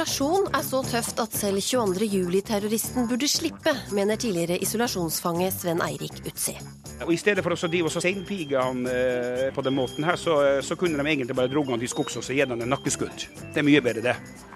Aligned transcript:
Isolasjon 0.00 0.46
er 0.56 0.62
så 0.64 0.78
tøft 0.80 1.18
at 1.20 1.34
selv 1.36 1.60
22.07-terroristen 1.60 3.04
burde 3.10 3.26
slippe, 3.28 3.74
mener 3.92 4.16
tidligere 4.16 4.56
isolasjonsfange 4.64 5.50
Sven 5.52 5.82
Eirik 5.84 6.22
Utsi. 6.24 6.54
Og 7.04 7.12
I 7.12 7.18
stedet 7.20 7.44
for 7.44 7.52
å 7.52 7.68
drive 7.68 7.90
og 7.90 8.00
seinpige 8.00 8.62
han 8.64 8.80
eh, 8.88 9.50
på 9.52 9.60
den 9.66 9.76
måten 9.76 10.06
her, 10.08 10.16
så, 10.16 10.38
så 10.64 10.78
kunne 10.80 10.96
de 10.96 11.04
egentlig 11.04 11.36
bare 11.36 11.52
dratt 11.52 11.74
han 11.74 11.84
til 11.84 11.92
skogs 11.92 12.16
og 12.16 12.24
gitt 12.24 12.48
han 12.48 12.64
en 12.64 12.72
nakkeskudd. 12.72 13.26
Det 13.52 13.60
er 13.60 13.68
mye 13.68 13.84
bedre, 13.84 14.06
det. 14.08 14.48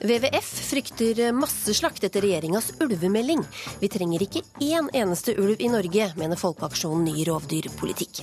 WWF 0.00 0.48
frykter 0.70 1.18
masseslakt 1.36 2.04
etter 2.04 2.24
regjeringas 2.24 2.70
ulvemelding. 2.80 3.42
Vi 3.82 3.88
trenger 3.92 4.22
ikke 4.24 4.40
én 4.64 4.88
eneste 4.96 5.34
ulv 5.36 5.60
i 5.60 5.68
Norge, 5.68 6.06
mener 6.16 6.40
Folkeaksjonen 6.40 7.04
ny 7.04 7.26
rovdyrpolitikk. 7.28 8.22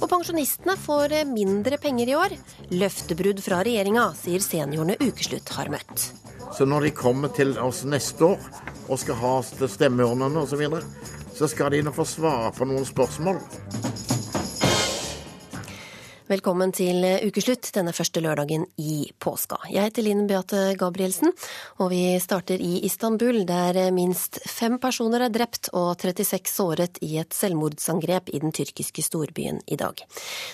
Og 0.00 0.08
pensjonistene 0.08 0.78
får 0.80 1.18
mindre 1.28 1.76
penger 1.82 2.08
i 2.08 2.16
år. 2.16 2.36
Løftebrudd 2.72 3.42
fra 3.44 3.60
regjeringa, 3.66 4.08
sier 4.16 4.40
seniorene 4.40 4.96
Ukeslutt 5.04 5.52
har 5.58 5.68
møtt. 5.74 6.08
Så 6.56 6.64
når 6.64 6.88
de 6.88 6.96
kommer 6.96 7.32
til 7.36 7.52
oss 7.60 7.84
neste 7.84 8.24
år 8.24 8.48
og 8.88 8.96
skal 9.02 9.20
ha 9.20 9.34
stemmeurnene 9.44 10.46
osv., 10.46 10.54
så, 10.54 10.62
videre, 10.62 10.82
så 11.36 11.50
skal 11.52 11.74
de 11.76 11.84
nå 11.84 11.92
få 11.92 12.08
svare 12.08 12.54
på 12.56 12.66
noen 12.72 12.88
spørsmål. 12.88 13.42
Velkommen 16.28 16.74
til 16.76 17.00
ukeslutt 17.24 17.70
denne 17.72 17.94
første 17.96 18.20
lørdagen 18.20 18.66
i 18.76 19.06
påska. 19.16 19.56
Jeg 19.72 19.86
heter 19.86 20.04
Linn 20.04 20.26
Beate 20.28 20.74
Gabrielsen, 20.76 21.32
og 21.80 21.88
vi 21.88 22.02
starter 22.20 22.60
i 22.60 22.82
Istanbul, 22.84 23.46
der 23.48 23.78
minst 23.96 24.36
fem 24.44 24.76
personer 24.82 25.24
er 25.24 25.32
drept 25.32 25.70
og 25.72 25.96
36 26.04 26.52
såret 26.52 27.00
i 27.00 27.14
et 27.22 27.32
selvmordsangrep 27.32 28.28
i 28.28 28.42
den 28.44 28.52
tyrkiske 28.52 29.06
storbyen 29.06 29.62
i 29.72 29.80
dag. 29.80 30.04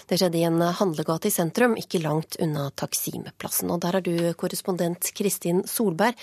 Det 0.07 0.21
skjedde 0.21 0.45
i 0.45 0.47
en 0.47 0.63
handlegate 0.63 1.33
i 1.33 1.35
sentrum, 1.35 1.75
ikke 1.75 2.05
langt 2.07 2.39
unna 2.39 2.69
Taksim-plassen. 2.79 3.75
Og 3.75 3.83
der 3.83 3.99
er 3.99 4.07
du 4.07 4.15
korrespondent 4.39 5.11
Kristin 5.19 5.67
Solberg. 5.67 6.15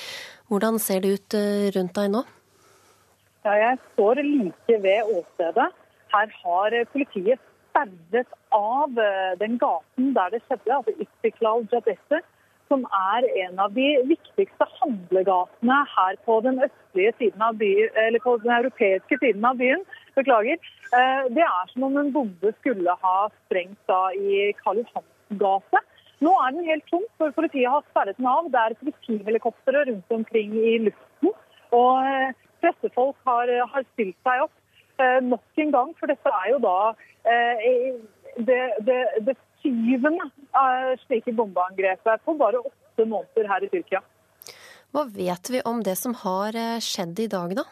Hvordan 0.47 0.79
ser 0.79 1.03
det 1.03 1.17
ut 1.17 1.35
eh, 1.35 1.67
rundt 1.75 1.99
deg 1.99 2.13
nå? 2.15 2.23
Ja, 3.43 3.59
jeg 3.67 3.83
står 3.91 4.23
like 4.23 4.83
ved 4.87 5.17
åstedet. 5.19 5.73
Her 6.15 6.37
har 6.39 6.83
politiet 6.95 7.49
sperret 7.71 8.37
av 8.51 8.99
eh, 8.99 9.33
den 9.39 9.57
gaten 9.57 10.13
der 10.15 10.31
det 10.33 10.41
skjedde, 10.45 10.75
altså 10.77 10.93
Istiklal 11.03 11.65
Jadesse, 11.71 12.21
som 12.71 12.85
er 12.95 13.27
en 13.43 13.59
av 13.59 13.73
de 13.75 13.87
viktigste 14.07 14.67
handlegatene 14.79 15.79
her 15.95 16.19
på 16.27 16.37
den 16.45 16.61
østlige 16.63 17.11
siden 17.19 17.43
av 17.43 17.57
byen, 17.59 17.89
eller 18.05 18.23
på 18.23 18.37
den 18.43 18.53
europeiske 18.59 19.17
siden 19.23 19.47
av 19.47 19.59
byen. 19.59 19.83
Beklager. 20.15 20.59
Eh, 20.95 21.23
det 21.35 21.43
er 21.47 21.71
som 21.73 21.87
om 21.87 21.97
en 21.99 22.13
bombe 22.15 22.53
skulle 22.59 22.95
ha 23.03 23.17
sprengt 23.45 23.79
da 23.91 24.01
i 24.15 24.51
Karl 24.61 24.83
Johans 24.83 25.41
gate. 25.41 25.83
Nå 26.21 26.31
er 26.45 26.55
den 26.55 26.69
helt 26.69 26.87
tom, 26.91 27.03
for 27.17 27.33
politiet 27.35 27.71
har 27.71 27.83
sperret 27.89 28.19
den 28.19 28.29
av. 28.29 28.47
Det 28.53 28.63
er 28.63 28.79
politihelikoptre 28.79 29.85
rundt 29.89 30.17
omkring 30.19 30.55
i 30.55 30.77
luften. 30.87 31.35
Og 31.75 32.07
eh, 32.07 32.33
pressefolk 32.63 33.19
har, 33.27 33.51
har 33.73 33.87
stilt 33.93 34.17
seg 34.27 34.47
opp 34.47 34.57
nok 35.25 35.57
en 35.57 35.71
gang, 35.73 35.87
for 35.97 36.11
dette 36.11 36.29
er 36.29 36.51
jo 36.51 36.57
da 36.61 36.75
det, 38.37 38.61
det, 38.87 39.01
det 39.27 39.35
syvende 39.61 40.29
slike 41.05 41.33
bombeangrepet 41.37 42.25
på 42.25 42.35
bare 42.39 42.63
åtte 42.63 43.05
måneder 43.05 43.47
her 43.51 43.65
i 43.65 43.69
Tyrkia. 43.71 44.01
Hva 44.91 45.05
vet 45.07 45.51
vi 45.53 45.61
om 45.63 45.83
det 45.83 45.95
som 45.95 46.15
har 46.25 46.55
eh, 46.57 46.81
skjedd 46.83 47.19
i 47.23 47.29
dag, 47.31 47.53
da? 47.55 47.63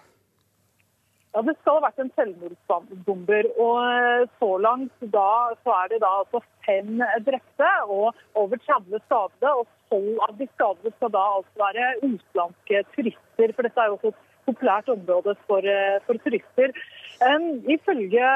Ja, 1.33 1.41
Det 1.45 1.55
skal 1.59 1.77
ha 1.77 1.81
vært 1.83 1.99
en 2.01 2.11
selvmordsbomber. 2.15 3.49
og 3.59 3.79
eh, 3.83 4.29
Så 4.39 4.49
langt 4.63 5.03
da, 5.15 5.31
så 5.65 5.75
er 5.81 5.91
det 5.91 5.99
da 6.05 6.13
altså 6.21 6.41
fem 6.65 7.03
drepte 7.27 7.73
og 7.97 8.15
over 8.39 8.63
30 8.69 9.03
skadede. 9.05 9.51
og 9.51 9.67
Tolv 9.91 10.23
av 10.29 10.33
de 10.39 10.47
skadede 10.53 10.95
skal 10.95 11.13
da 11.17 11.25
altså 11.35 11.65
være 11.65 11.91
utenlandske 12.05 12.83
turister. 12.95 13.53
for 13.53 13.67
Dette 13.67 13.83
er 13.83 13.91
jo 13.91 13.99
også 13.99 14.13
et 14.13 14.23
populært 14.47 14.89
område 14.95 15.35
for, 15.45 15.69
for 16.07 16.23
turister. 16.23 16.73
Um, 17.19 17.47
ifølge 17.67 18.27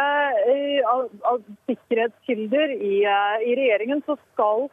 uh, 0.91 1.41
sikkerhetskilder 1.69 2.73
i, 2.75 2.95
uh, 3.07 3.38
i, 3.39 3.53
regjeringen 3.55 4.01
så 4.05 4.17
skal 4.31 4.67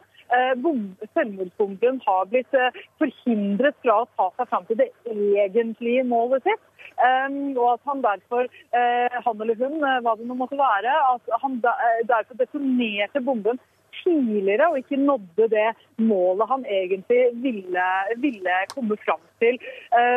selvmordsbomben 1.11 1.97
ha 2.05 2.13
blitt 2.31 2.53
forhindret 3.01 3.75
fra 3.83 3.97
å 3.99 4.05
ta 4.15 4.27
seg 4.37 4.47
fram 4.47 4.67
til 4.69 4.77
det 4.79 4.87
egentlige 5.11 6.05
målet 6.07 6.45
sitt. 6.45 6.61
Og 7.03 7.65
at 7.65 7.89
han 7.89 8.03
derfor, 8.05 8.47
han 9.25 9.43
eller 9.43 9.59
hun, 9.59 9.75
hva 10.05 10.13
det 10.15 10.29
nå 10.29 10.37
måtte 10.39 10.55
være, 10.55 10.93
at 11.09 11.35
han 11.43 11.59
derfor 11.59 12.39
detonerte 12.39 13.19
bomben 13.27 13.59
tidligere 13.97 14.69
og 14.71 14.79
ikke 14.79 15.01
nådde 15.03 15.49
det 15.51 15.67
målet 15.99 16.47
han 16.53 16.63
egentlig 16.79 17.19
ville, 17.43 17.89
ville 18.23 18.55
komme 18.71 19.01
fram 19.03 19.27
til. 19.43 19.59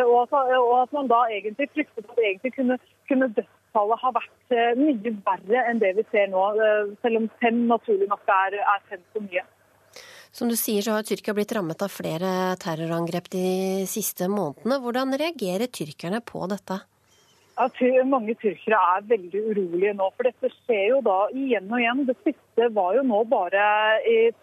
Og 0.06 0.30
at, 0.30 0.94
man 0.94 1.10
da 1.10 1.24
egentlig 1.26 1.72
fryktet 1.74 2.06
at 2.06 2.14
det 2.14 2.30
egentlig 2.30 2.54
kunne, 2.60 2.78
kunne 3.10 3.32
dø 3.34 3.48
dødstallet 3.74 4.00
har 4.02 4.14
vært 4.14 4.54
eh, 4.54 4.76
mye 4.78 5.12
verre 5.24 5.64
enn 5.68 5.80
det 5.80 5.94
vi 5.96 6.04
ser 6.10 6.30
nå, 6.30 6.44
eh, 6.54 6.94
selv 7.02 7.22
om 7.22 7.28
fem 7.40 7.66
naturlig 7.66 8.08
nok 8.08 8.22
er, 8.28 8.60
er 8.60 8.80
fem 8.88 9.02
for 9.12 9.22
mye. 9.22 9.44
Som 10.32 10.48
du 10.48 10.56
sier, 10.56 10.82
så 10.82 10.96
har 10.96 11.04
Tyrkia 11.06 11.34
blitt 11.34 11.52
rammet 11.54 11.80
av 11.82 11.90
flere 11.90 12.56
terrorangrep 12.58 13.28
de 13.30 13.84
siste 13.86 14.26
månedene. 14.26 14.80
Hvordan 14.82 15.14
reagerer 15.14 15.70
tyrkerne 15.70 16.20
på 16.20 16.42
dette? 16.50 16.80
Ja, 17.54 17.68
mange 18.02 18.34
tyrkere 18.34 18.80
er 18.96 19.04
veldig 19.06 19.40
urolige 19.52 19.92
nå, 19.94 20.08
for 20.16 20.26
dette 20.26 20.50
skjer 20.50 20.88
jo 20.90 20.98
da 21.06 21.28
igjen 21.30 21.70
og 21.70 21.78
igjen. 21.78 22.02
Det 22.08 22.16
siste 22.24 22.66
var 22.74 22.96
jo 22.96 23.04
nå 23.06 23.20
bare 23.30 23.68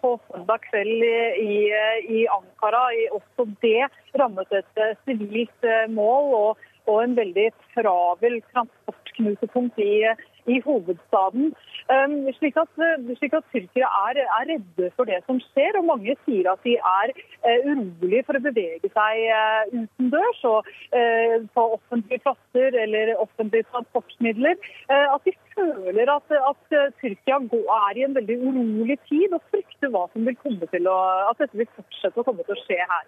på 0.00 0.14
søndag 0.30 0.64
kveld 0.70 1.04
i, 1.04 1.58
i 2.08 2.24
Ankara. 2.32 2.86
Også 3.12 3.44
det 3.60 3.90
rammet 4.16 4.56
et 4.56 4.80
eh, 4.80 4.96
sivilt 5.04 5.72
mål. 5.92 6.32
og 6.40 6.68
og 6.90 6.98
en 7.04 7.16
veldig 7.16 7.48
travel 7.74 8.40
transportknutepunkt 8.52 9.78
i, 9.82 9.92
i 10.50 10.58
hovedstaden. 10.64 11.52
Um, 11.92 12.14
slik, 12.38 12.56
at, 12.58 12.82
slik 13.18 13.34
at 13.38 13.46
tyrkere 13.52 13.88
er, 14.08 14.20
er, 14.22 14.48
redde 14.52 14.90
for 14.96 15.08
det 15.10 15.20
som 15.26 15.38
skjer, 15.50 15.78
og 15.78 15.88
mange 15.90 16.16
sier 16.24 16.50
at 16.52 16.62
de 16.66 16.74
er 16.78 17.14
uh, 17.14 17.70
urolige 17.70 18.24
for 18.28 18.38
å 18.38 18.44
bevege 18.46 18.90
seg 18.94 19.22
uh, 19.30 19.72
utendørs 19.72 20.44
og 20.48 20.70
på 21.54 21.62
offentlige 21.76 22.22
plasser 22.24 22.76
eller 22.82 23.14
offentlige 23.20 23.66
transportmidler. 23.70 24.58
at 24.90 25.24
de 25.24 25.32
føler 25.54 26.10
at, 26.12 26.34
at 26.50 26.76
Tyrkia 27.00 27.38
er 27.38 27.98
i 27.98 28.04
en 28.06 28.14
veldig 28.14 28.38
urolig 28.46 28.98
tid 29.08 29.34
og 29.34 29.42
frykter 29.50 29.92
hva 29.92 30.06
som 30.12 30.26
vil 30.28 30.38
komme 30.44 30.68
til 30.74 30.88
å, 30.90 30.98
at 31.30 31.42
dette 31.42 31.58
vil 31.58 31.70
fortsette 31.76 32.20
å 32.20 32.26
komme 32.26 32.46
til 32.46 32.56
å 32.56 32.62
skje 32.64 32.78
her. 32.80 33.06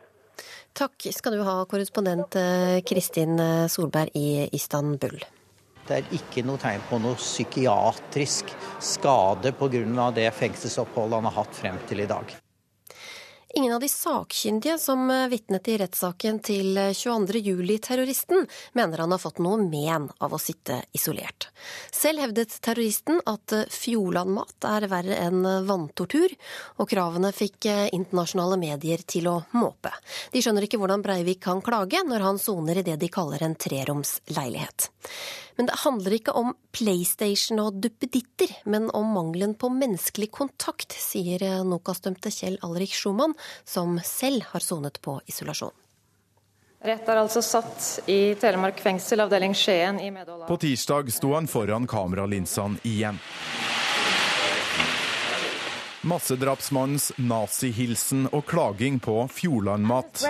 Takk 0.75 1.07
skal 1.15 1.37
du 1.37 1.43
ha, 1.47 1.61
korrespondent 1.71 2.35
eh, 2.35 2.81
Kristin 2.83 3.39
eh, 3.39 3.67
Solberg 3.71 4.11
i 4.19 4.49
Istanbul. 4.59 5.21
Det 5.87 5.99
er 6.01 6.09
ikke 6.17 6.43
noe 6.43 6.59
tegn 6.59 6.83
på 6.89 6.99
noe 6.99 7.15
psykiatrisk 7.21 8.51
skade 8.83 9.53
pga. 9.55 10.11
det 10.17 10.31
fengselsoppholdet 10.35 11.21
han 11.21 11.31
har 11.31 11.37
hatt 11.45 11.55
frem 11.55 11.79
til 11.87 12.03
i 12.03 12.09
dag. 12.11 12.35
Ingen 13.57 13.73
av 13.73 13.81
de 13.81 13.89
sakkyndige 13.89 14.79
som 14.79 15.11
eh, 15.11 15.29
vitnet 15.29 15.69
i 15.69 15.77
rettssaken 15.79 16.41
til 16.43 16.75
22.07-terroristen, 16.75 18.41
eh, 18.43 18.57
mener 18.73 18.99
han 18.99 19.15
har 19.15 19.21
fått 19.23 19.39
noe 19.39 19.61
men 19.63 20.09
av 20.19 20.35
å 20.35 20.41
sitte 20.43 20.81
isolert. 20.93 21.47
Selv 21.95 22.25
hevdet 22.25 22.57
terroristen 22.67 23.21
at 23.31 23.55
eh, 23.55 23.69
Fjordland-mat 23.71 24.67
er 24.67 24.89
verre 24.91 25.21
enn 25.23 25.47
vanntortur, 25.69 26.35
og 26.83 26.91
kravene 26.91 27.31
fikk 27.37 27.71
internasjonale 27.95 28.59
medier 28.59 29.07
til 29.07 29.31
å 29.31 29.37
måpe. 29.55 29.95
De 30.35 30.43
skjønner 30.43 30.67
ikke 30.67 30.83
hvordan 30.83 31.07
Breivik 31.07 31.45
kan 31.47 31.63
klage 31.63 32.03
når 32.03 32.27
han 32.27 32.43
soner 32.43 32.83
i 32.83 32.87
det 32.91 32.99
de 32.99 33.13
kaller 33.13 33.47
en 33.47 33.55
treroms 33.55 34.19
leilighet. 34.35 34.91
Men 35.57 35.69
det 35.71 35.79
handler 35.85 36.17
ikke 36.17 36.35
om 36.35 36.53
PlayStation 36.75 37.63
og 37.63 37.79
duppeditter, 37.85 38.51
men 38.67 38.89
om 38.97 39.13
mangelen 39.15 39.55
på 39.55 39.71
menneskelig 39.71 40.33
kontakt, 40.35 40.97
sier 40.99 41.63
Nokas-dømte 41.67 42.33
Kjell 42.35 42.59
Alrik 42.67 42.95
Schumann, 42.97 43.37
som 43.65 44.01
selv 44.03 44.51
har 44.51 44.65
sonet 44.65 45.01
på 45.05 45.21
isolasjon. 45.31 45.75
Rett 46.85 47.07
er 47.09 47.17
altså 47.17 47.41
satt 47.41 48.11
i 48.13 48.35
Telemark 48.37 48.83
fengsel, 48.85 49.23
avdeling 49.25 49.55
Skien 49.57 49.97
i 50.05 50.11
medhold 50.13 50.45
På 50.51 50.59
tirsdag 50.61 51.09
sto 51.15 51.33
han 51.33 51.49
foran 51.49 51.89
kameralinsene 51.89 52.83
igjen. 52.85 53.17
Massedrapsmannens 56.05 57.13
nazihilsen 57.17 58.27
og 58.37 58.45
klaging 58.49 58.99
på 59.01 59.15
Fjordland-mat 59.33 60.21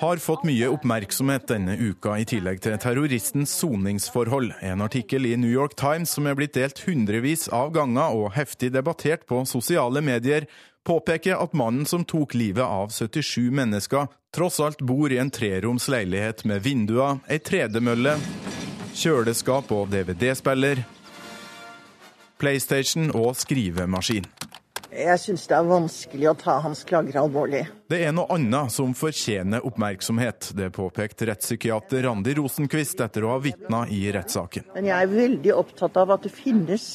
har 0.00 0.20
fått 0.20 0.44
mye 0.44 0.68
oppmerksomhet 0.74 1.46
denne 1.48 1.76
uka, 1.80 2.18
i 2.20 2.26
tillegg 2.28 2.60
til 2.64 2.76
terroristens 2.82 3.54
soningsforhold. 3.62 4.52
En 4.60 4.84
artikkel 4.84 5.30
i 5.30 5.36
New 5.40 5.50
York 5.50 5.76
Times 5.80 6.12
som 6.12 6.28
er 6.28 6.36
blitt 6.36 6.58
delt 6.58 6.82
hundrevis 6.84 7.48
av 7.48 7.72
ganger 7.72 8.12
og 8.12 8.34
heftig 8.36 8.74
debattert 8.74 9.24
på 9.30 9.40
sosiale 9.48 10.04
medier, 10.04 10.44
påpeker 10.84 11.40
at 11.40 11.56
mannen 11.56 11.86
som 11.88 12.04
tok 12.04 12.34
livet 12.36 12.64
av 12.64 12.92
77 12.92 13.48
mennesker, 13.56 14.10
tross 14.36 14.60
alt 14.60 14.84
bor 14.84 15.12
i 15.12 15.16
en 15.22 15.32
treroms 15.32 15.88
leilighet 15.88 16.44
med 16.44 16.60
vinduer, 16.66 17.22
ei 17.32 17.40
tredemølle, 17.40 18.18
kjøleskap 18.92 19.72
og 19.72 19.88
DVD-spiller, 19.94 20.84
PlayStation 22.40 23.10
og 23.14 23.34
skrivemaskin. 23.38 24.26
Jeg 24.94 25.18
syns 25.18 25.48
det 25.50 25.56
er 25.56 25.66
vanskelig 25.66 26.28
å 26.30 26.36
ta 26.38 26.60
hans 26.62 26.84
klager 26.86 27.16
alvorlig. 27.18 27.64
Det 27.90 27.98
er 28.06 28.12
noe 28.14 28.30
annet 28.36 28.70
som 28.70 28.92
fortjener 28.94 29.64
oppmerksomhet. 29.66 30.52
Det 30.54 30.68
påpekte 30.76 31.26
rettspsykiater 31.32 32.06
Randi 32.06 32.36
Rosenquist 32.38 33.02
etter 33.02 33.26
å 33.26 33.32
ha 33.32 33.40
vitna 33.42 33.82
i 33.90 34.04
rettssaken. 34.14 34.68
Men 34.76 34.86
jeg 34.92 34.94
er 34.94 35.16
veldig 35.16 35.56
opptatt 35.56 35.98
av 35.98 36.14
at 36.14 36.28
det 36.28 36.34
finnes 36.36 36.86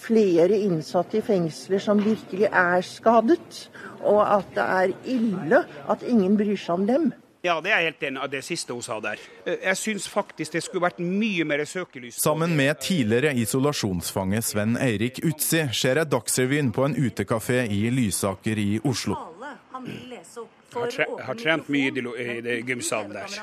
flere 0.00 0.58
innsatte 0.68 1.20
i 1.20 1.24
fengsler 1.24 1.80
som 1.80 2.00
virkelig 2.04 2.48
er 2.48 2.84
skadet, 2.84 3.66
og 4.04 4.20
at 4.24 4.52
det 4.56 4.68
er 4.76 4.94
ille 5.16 5.64
at 5.92 6.04
ingen 6.08 6.36
bryr 6.40 6.60
seg 6.60 6.76
om 6.76 6.86
dem. 6.88 7.10
Ja, 7.42 7.56
det 7.64 7.72
er 7.72 7.86
helt 7.86 8.02
enig 8.04 8.20
av 8.20 8.28
det 8.28 8.42
siste 8.44 8.74
hun 8.76 8.84
sa 8.84 8.98
der. 9.00 9.20
Eh, 9.46 9.62
jeg 9.64 9.80
syns 9.80 10.08
faktisk 10.12 10.52
det 10.58 10.60
skulle 10.66 10.84
vært 10.84 11.00
mye 11.00 11.46
mer 11.48 11.64
søkelys 11.64 12.20
Sammen 12.20 12.52
med 12.56 12.82
tidligere 12.84 13.32
isolasjonsfange 13.40 14.42
Sven 14.44 14.76
Eirik 14.76 15.22
Utsi 15.24 15.64
ser 15.72 16.02
jeg 16.02 16.12
Dagsrevyen 16.12 16.72
på 16.76 16.84
en 16.84 16.98
utekafé 17.00 17.64
i 17.64 17.86
Lysaker 17.94 18.60
i 18.60 18.70
Oslo. 18.84 19.16
Jeg 19.80 20.59
har, 20.74 20.90
tre 20.94 21.06
har 21.26 21.38
trent 21.38 21.68
mye 21.72 21.90
i 21.90 22.40
det 22.44 22.56
gymsalen 22.68 23.12
der. 23.14 23.36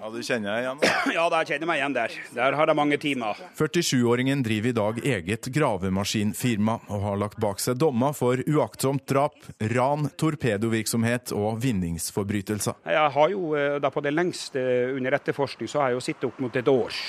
ja, 0.00 0.10
Du 0.10 0.20
kjenner 0.22 0.48
deg 0.50 0.64
igjen? 0.64 0.78
ja, 1.16 1.24
da 1.32 1.42
kjenner 1.44 1.64
jeg 1.64 1.70
meg 1.70 1.80
igjen 1.80 1.96
der. 1.96 2.16
Der 2.36 2.58
har 2.58 2.72
jeg 2.72 2.78
mange 2.78 2.98
timer. 3.02 3.40
47-åringen 3.58 4.44
driver 4.46 4.70
i 4.70 4.76
dag 4.80 5.00
eget 5.14 5.50
gravemaskinfirma 5.54 6.78
og 6.88 7.06
har 7.06 7.20
lagt 7.20 7.40
bak 7.42 7.62
seg 7.62 7.78
dommer 7.80 8.14
for 8.16 8.42
uaktsomt 8.46 9.06
drap, 9.10 9.38
ran, 9.74 10.10
torpedovirksomhet 10.20 11.34
og 11.36 11.60
vinningsforbrytelser. 11.64 12.80
Jeg 12.90 13.16
har 13.16 13.34
jo 13.34 13.54
eh, 13.58 13.78
da 13.82 13.90
på 13.92 14.02
det 14.04 14.14
lengste 14.14 14.62
under 14.94 15.18
etterforskning 15.18 15.70
så 15.70 15.82
har 15.84 15.92
jeg 15.92 16.00
jo 16.00 16.06
sittet 16.10 16.28
opp 16.30 16.40
mot 16.42 16.56
et 16.56 16.70
års 16.70 17.00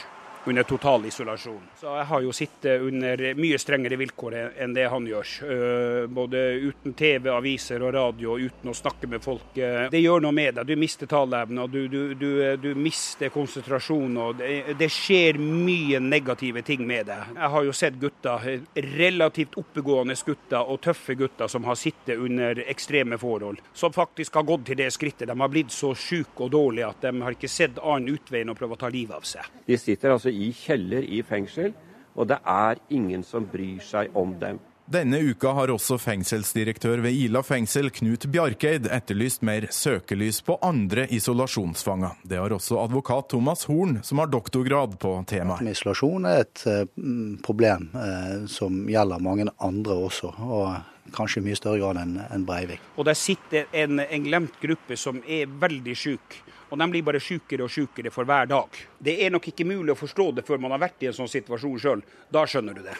under 0.45 0.63
total 0.63 1.05
isolasjon. 1.05 1.61
Så 1.79 1.91
jeg 1.97 2.05
har 2.05 2.21
jo 2.21 2.33
sittet 2.33 2.81
under 2.81 3.21
mye 3.37 3.57
strengere 3.61 3.97
vilkår 3.99 4.37
enn 4.63 4.73
det 4.73 4.87
han 4.89 5.05
gjør. 5.07 5.33
Eh, 5.45 6.05
både 6.09 6.41
uten 6.65 6.95
TV, 6.97 7.29
aviser 7.29 7.83
og 7.85 7.93
radio, 7.93 8.37
uten 8.39 8.71
å 8.71 8.75
snakke 8.75 9.09
med 9.11 9.23
folk. 9.23 9.51
Eh, 9.57 9.87
det 9.93 10.01
gjør 10.01 10.23
noe 10.25 10.35
med 10.35 10.57
deg. 10.57 10.71
Du 10.71 10.81
mister 10.81 11.09
taleevne, 11.09 11.67
du, 11.71 11.81
du, 11.91 12.13
du, 12.17 12.29
du, 12.57 12.69
mister 12.75 13.29
konsentrasjon. 13.33 14.17
og 14.17 14.39
det, 14.41 14.77
det, 14.79 14.89
skjer 14.91 15.37
mye 15.41 16.01
negative 16.01 16.65
ting 16.65 16.85
med 16.87 17.07
deg. 17.11 17.35
Jeg 17.37 17.51
har 17.55 17.67
jo 17.67 17.75
sett 17.75 17.99
gutter, 18.01 18.49
relativt 18.97 19.57
oppegående 19.61 20.17
gutter 20.25 20.67
og 20.67 20.81
tøffe 20.81 21.15
gutter 21.19 21.49
som 21.51 21.65
har 21.69 21.77
sittet 21.77 22.17
under 22.17 22.63
ekstreme 22.71 23.17
forhold, 23.21 23.61
som 23.73 23.93
faktisk 23.93 24.35
har 24.39 24.47
gått 24.49 24.65
til 24.71 24.81
det 24.81 24.89
skrittet. 24.93 25.27
De 25.29 25.37
har 25.37 25.53
blitt 25.53 25.71
så 25.73 25.93
syke 25.95 26.47
og 26.47 26.51
dårlige 26.53 26.89
at 26.89 27.05
de 27.05 27.13
har 27.21 27.37
ikke 27.37 27.51
sett 27.51 27.79
annen 27.81 28.15
utvei 28.15 28.41
enn 28.41 28.53
å 28.53 28.57
prøve 28.57 28.77
å 28.77 28.81
ta 28.81 28.89
livet 28.91 29.15
av 29.15 29.27
seg. 29.27 29.45
De 29.67 29.77
sitter 29.77 30.13
altså 30.15 30.30
i 30.31 30.51
kjeller 30.55 31.05
i 31.05 31.21
fengsel, 31.23 31.73
og 32.15 32.27
det 32.31 32.41
er 32.47 32.81
ingen 32.89 33.23
som 33.23 33.47
bryr 33.47 33.79
seg 33.83 34.15
om 34.17 34.35
dem. 34.39 34.59
Denne 34.91 35.21
uka 35.23 35.53
har 35.55 35.71
også 35.71 35.95
fengselsdirektør 36.01 36.99
ved 37.05 37.15
Ila 37.15 37.39
fengsel, 37.47 37.87
Knut 37.95 38.25
Bjarkeid, 38.33 38.89
etterlyst 38.91 39.43
mer 39.47 39.69
søkelys 39.71 40.41
på 40.43 40.57
andre 40.67 41.05
isolasjonsfanger. 41.15 42.17
Det 42.27 42.41
har 42.41 42.51
også 42.51 42.81
advokat 42.81 43.29
Thomas 43.31 43.63
Horn, 43.69 44.01
som 44.03 44.19
har 44.19 44.27
doktorgrad 44.33 44.97
på 44.99 45.13
temaet. 45.31 45.63
Isolasjon 45.71 46.27
er 46.27 46.43
et 46.43 46.65
mm, 46.97 47.39
problem 47.45 47.87
eh, 47.95 48.43
som 48.51 48.83
gjelder 48.91 49.23
mange 49.23 49.47
andre 49.63 49.95
også. 50.09 50.33
og 50.43 51.13
Kanskje 51.15 51.39
i 51.39 51.45
mye 51.47 51.57
større 51.57 51.79
grad 51.79 51.97
enn 52.03 52.43
Breivik. 52.47 52.83
Og 52.99 53.07
Der 53.07 53.15
sitter 53.17 53.71
en, 53.71 53.99
en 54.03 54.27
glemt 54.27 54.59
gruppe 54.61 54.99
som 54.99 55.23
er 55.23 55.47
veldig 55.47 55.95
syk. 55.97 56.41
Og 56.71 56.79
de 56.79 56.89
blir 56.91 57.03
bare 57.03 57.19
sjukere 57.19 57.67
og 57.67 57.71
sjukere 57.71 58.11
for 58.15 58.27
hver 58.27 58.47
dag. 58.47 58.83
Det 58.99 59.17
er 59.25 59.33
nok 59.33 59.51
ikke 59.51 59.67
mulig 59.67 59.91
å 59.93 59.99
forstå 59.99 60.31
det 60.39 60.47
før 60.47 60.61
man 60.63 60.71
har 60.75 60.85
vært 60.87 61.03
i 61.03 61.11
en 61.11 61.17
sånn 61.17 61.31
situasjon 61.31 61.81
sjøl. 61.83 62.05
Da 62.31 62.47
skjønner 62.47 62.77
du 62.79 62.85
det. 62.85 62.95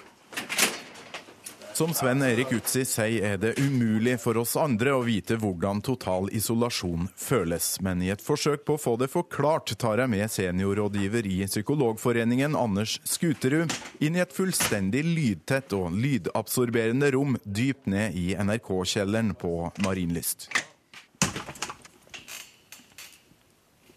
Som 1.82 1.94
Sven 1.96 2.22
Erik 2.22 2.52
Utsi 2.52 2.84
sier, 2.86 3.24
er 3.26 3.38
det 3.40 3.56
umulig 3.58 4.18
for 4.22 4.38
oss 4.38 4.58
andre 4.60 4.92
å 4.94 5.00
vite 5.02 5.38
hvordan 5.40 5.80
total 5.82 6.28
isolasjon 6.36 7.08
føles. 7.18 7.78
Men 7.82 8.04
i 8.04 8.12
et 8.14 8.22
forsøk 8.22 8.66
på 8.68 8.76
å 8.76 8.82
få 8.82 8.98
det 9.00 9.08
forklart, 9.10 9.72
tar 9.80 9.98
jeg 10.04 10.12
med 10.12 10.30
seniorrådgiver 10.30 11.26
i 11.26 11.40
Psykologforeningen, 11.48 12.54
Anders 12.60 13.00
Skuterud, 13.08 13.74
inn 14.04 14.20
i 14.20 14.22
et 14.22 14.36
fullstendig 14.36 15.02
lydtett 15.08 15.74
og 15.74 15.96
lydabsorberende 15.96 17.14
rom 17.16 17.40
dypt 17.46 17.88
ned 17.90 18.20
i 18.20 18.36
NRK-kjelleren 18.36 19.34
på 19.40 19.72
Marienlyst. 19.82 20.52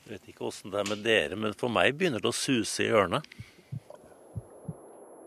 Jeg 0.04 0.12
vet 0.14 0.30
ikke 0.30 0.33
åssen 0.50 0.72
det 0.72 0.80
er 0.82 0.90
med 0.90 1.04
dere, 1.04 1.38
men 1.40 1.56
for 1.58 1.72
meg 1.72 1.96
begynner 1.98 2.22
det 2.22 2.30
å 2.30 2.36
suse 2.36 2.84
i 2.84 2.92
ørene. 2.92 3.22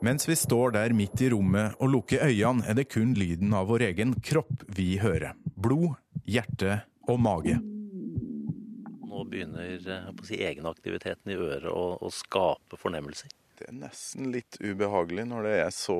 Mens 0.05 0.27
vi 0.29 0.35
står 0.37 0.75
der 0.75 0.93
midt 0.93 1.21
i 1.25 1.31
rommet 1.33 1.79
og 1.81 1.89
lukker 1.89 2.21
øynene, 2.27 2.67
er 2.69 2.77
det 2.77 2.85
kun 2.93 3.15
lyden 3.17 3.55
av 3.57 3.71
vår 3.71 3.87
egen 3.89 4.13
kropp 4.21 4.61
vi 4.77 4.99
hører. 5.01 5.33
Blod, 5.57 5.95
hjerte 6.29 6.83
og 7.09 7.17
mage. 7.23 7.57
Nå 9.07 9.23
begynner 9.25 9.81
si, 10.27 10.37
egenaktiviteten 10.37 11.33
i 11.33 11.39
øret 11.39 11.71
å, 11.73 11.97
å 11.97 12.13
skape 12.13 12.77
fornemmelser. 12.77 13.33
Det 13.57 13.71
er 13.71 13.79
nesten 13.79 14.29
litt 14.35 14.59
ubehagelig 14.61 15.25
når 15.31 15.47
det 15.47 15.55
er 15.63 15.73
så 15.73 15.97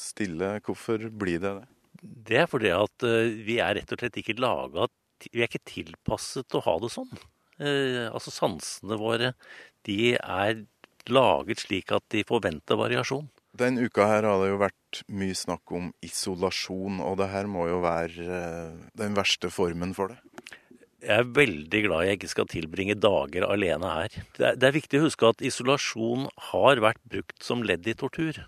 stille. 0.00 0.54
Hvorfor 0.64 1.10
blir 1.12 1.42
det 1.42 1.52
det? 1.58 1.68
Det 2.00 2.38
er 2.40 2.48
fordi 2.48 2.72
at 2.72 3.04
uh, 3.04 3.28
vi 3.44 3.58
er 3.60 3.76
rett 3.76 3.92
og 3.92 4.00
slett 4.00 4.16
ikke 4.22 4.38
laga 4.40 4.86
Vi 5.26 5.42
er 5.42 5.50
ikke 5.50 5.66
tilpasset 5.68 6.48
til 6.48 6.62
å 6.62 6.64
ha 6.64 6.78
det 6.80 6.88
sånn. 6.94 7.12
Uh, 7.60 8.08
altså 8.08 8.32
sansene 8.32 8.96
våre, 8.96 9.34
de 9.84 10.14
er 10.16 10.64
laget 11.10 11.64
slik 11.64 11.92
at 11.92 12.04
de 12.12 12.24
forventer 12.28 12.78
variasjon. 12.78 13.28
Den 13.56 13.80
uka 13.82 14.06
her 14.06 14.26
har 14.28 14.38
det 14.42 14.52
jo 14.52 14.60
vært 14.60 15.00
mye 15.10 15.34
snakk 15.34 15.72
om 15.74 15.90
isolasjon, 16.06 17.00
og 17.02 17.18
det 17.18 17.30
her 17.32 17.48
må 17.50 17.66
jo 17.66 17.80
være 17.82 18.26
eh, 18.26 18.76
den 19.00 19.16
verste 19.18 19.50
formen 19.50 19.94
for 19.96 20.12
det? 20.12 20.20
Jeg 21.00 21.24
er 21.24 21.32
veldig 21.34 21.80
glad 21.86 22.06
jeg 22.06 22.18
ikke 22.18 22.30
skal 22.30 22.48
tilbringe 22.52 22.96
dager 23.00 23.46
alene 23.48 23.90
her. 23.90 24.16
Det 24.36 24.52
er, 24.52 24.76
viktig 24.76 25.00
å 25.00 25.06
huske 25.06 25.30
at 25.32 25.42
isolasjon 25.42 26.28
har 26.50 26.82
vært 26.84 27.00
brukt 27.08 27.42
som 27.42 27.64
ledd 27.64 27.88
i 27.88 27.96
tortur. 27.96 28.42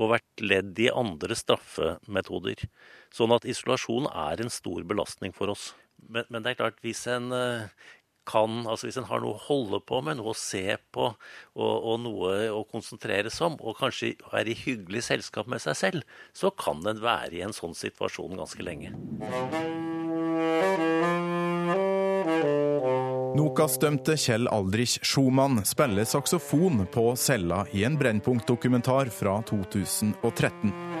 Og 0.00 0.14
vært 0.14 0.42
ledd 0.42 0.78
i 0.80 0.88
andre 0.88 1.36
straffemetoder. 1.36 2.64
Sånn 3.12 3.34
at 3.36 3.44
isolasjon 3.44 4.08
er 4.08 4.40
en 4.40 4.52
stor 4.52 4.86
belastning 4.88 5.34
for 5.36 5.52
oss. 5.52 5.74
Men, 6.08 6.24
men 6.32 6.40
det 6.40 6.54
er 6.54 6.60
klart, 6.62 6.80
hvis 6.80 7.04
en 7.12 7.28
eh, 7.36 7.68
kan 8.28 8.66
altså 8.68 8.88
Hvis 8.88 8.98
en 9.00 9.08
har 9.08 9.22
noe 9.22 9.34
å 9.34 9.42
holde 9.46 9.80
på 9.86 10.00
med, 10.04 10.18
noe 10.18 10.34
å 10.34 10.38
se 10.38 10.76
på 10.92 11.08
og, 11.10 11.16
og 11.56 11.96
noe 12.04 12.34
å 12.52 12.62
konsentrere 12.68 13.32
seg 13.32 13.50
om, 13.50 13.58
og 13.64 13.78
kanskje 13.80 14.14
er 14.36 14.50
i 14.50 14.56
hyggelig 14.56 15.06
selskap 15.08 15.50
med 15.50 15.62
seg 15.62 15.78
selv, 15.78 16.18
så 16.36 16.52
kan 16.52 16.84
en 16.86 17.02
være 17.02 17.40
i 17.40 17.44
en 17.46 17.56
sånn 17.56 17.74
situasjon 17.76 18.38
ganske 18.40 18.64
lenge. 18.64 18.94
Nokas-dømte 23.40 24.16
Kjell 24.20 24.48
Aldrich 24.52 24.98
Schumann 25.06 25.62
spiller 25.68 26.08
saksofon 26.08 26.84
på 26.92 27.12
cella 27.16 27.62
i 27.72 27.86
en 27.88 27.98
Brennpunkt-dokumentar 27.98 29.12
fra 29.14 29.38
2013 29.48 30.99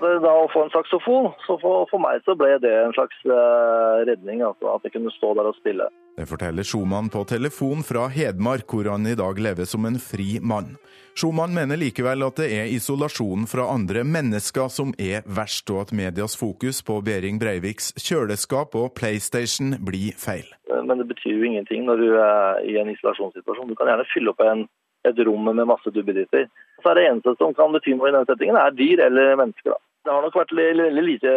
da 0.00 0.32
å 0.32 0.48
få 0.52 0.66
en 0.66 0.72
saksofon, 0.74 1.30
så 1.46 1.56
for, 1.62 1.86
for, 1.90 2.02
meg 2.02 2.24
så 2.26 2.36
ble 2.38 2.56
det 2.62 2.72
en 2.82 2.94
slags 2.96 3.18
uh, 3.28 4.02
redning. 4.08 4.42
Altså, 4.46 4.74
at 4.74 4.86
jeg 4.86 4.96
kunne 4.96 5.14
stå 5.14 5.32
der 5.38 5.50
og 5.50 5.56
spille. 5.58 5.88
Det 6.16 6.24
forteller 6.30 6.64
Schumann 6.64 7.10
på 7.12 7.26
telefon 7.28 7.82
fra 7.84 8.06
Hedmark, 8.12 8.64
hvor 8.70 8.88
han 8.88 9.04
i 9.08 9.16
dag 9.18 9.40
lever 9.42 9.68
som 9.68 9.84
en 9.88 9.98
fri 10.00 10.38
mann. 10.40 10.76
Schumann 11.16 11.54
mener 11.56 11.80
likevel 11.80 12.24
at 12.26 12.40
det 12.40 12.48
er 12.52 12.72
isolasjonen 12.72 13.46
fra 13.48 13.70
andre 13.72 14.02
mennesker 14.04 14.68
som 14.72 14.94
er 15.00 15.24
verst, 15.24 15.68
og 15.72 15.86
at 15.86 15.94
medias 15.96 16.36
fokus 16.36 16.82
på 16.84 16.98
Behring 17.04 17.40
Breiviks 17.40 17.94
kjøleskap 18.00 18.76
og 18.76 18.92
PlayStation 18.96 19.78
blir 19.84 20.16
feil. 20.20 20.48
Men 20.68 21.00
det 21.00 21.08
betyr 21.12 21.38
jo 21.38 21.46
ingenting 21.48 21.86
når 21.88 22.02
du 22.02 22.10
er 22.20 22.60
i 22.68 22.76
en 22.80 22.92
isolasjonssituasjon. 22.92 23.72
Du 23.72 23.78
kan 23.78 23.88
gjerne 23.90 24.08
fylle 24.12 24.32
opp 24.32 24.44
en, 24.44 24.66
et 25.08 25.26
rom 25.26 25.50
med 25.50 25.66
masse 25.68 25.92
duppeditter. 25.92 26.48
Så 26.82 26.92
er 26.92 26.98
det 26.98 27.08
eneste 27.10 27.36
som 27.40 27.54
kan 27.56 27.74
bety 27.74 27.96
noe 27.96 28.10
i 28.10 28.16
den 28.16 28.28
settingen, 28.28 28.58
er 28.60 28.74
dyr 28.76 29.06
eller 29.08 29.36
mennesker. 29.42 29.74
da. 29.74 29.82
Det 30.06 30.14
har 30.14 30.22
nok 30.22 30.36
vært 30.38 30.52
veldig 30.54 31.02
lite 31.02 31.30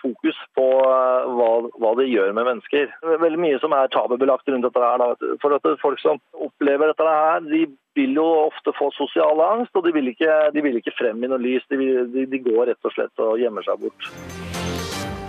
fokus 0.00 0.38
på 0.58 0.64
eh, 0.82 1.28
hva, 1.38 1.50
hva, 1.78 1.92
det 2.00 2.08
gjør 2.10 2.32
med 2.34 2.48
mennesker. 2.48 2.90
Veldig 3.22 3.38
mye 3.44 3.60
som 3.62 3.76
er 3.78 3.92
tabubelagt 3.94 4.50
rundt 4.50 4.66
dette 4.66 4.82
her. 4.82 4.98
Da. 4.98 5.36
For 5.44 5.54
at 5.54 5.70
Folk 5.82 6.02
som 6.02 6.18
opplever 6.34 6.90
dette 6.90 7.06
her, 7.06 7.46
de 7.46 7.64
vil 7.94 8.18
jo 8.18 8.26
ofte 8.48 8.74
få 8.74 8.90
sosial 8.98 9.38
angst, 9.46 9.76
og 9.78 9.86
de 9.86 9.94
vil 9.94 10.10
ikke, 10.10 10.34
de 10.50 10.66
vil 10.66 10.82
ikke 10.82 10.96
frem 10.98 11.22
i 11.22 11.30
noe 11.30 11.42
lys. 11.42 11.66
De, 11.70 11.78
de, 12.10 12.26
de 12.26 12.42
går 12.42 12.72
rett 12.72 12.90
og 12.90 12.96
slett 12.96 13.22
og 13.22 13.38
gjemmer 13.38 13.70
seg 13.70 13.86
bort. 13.86 14.41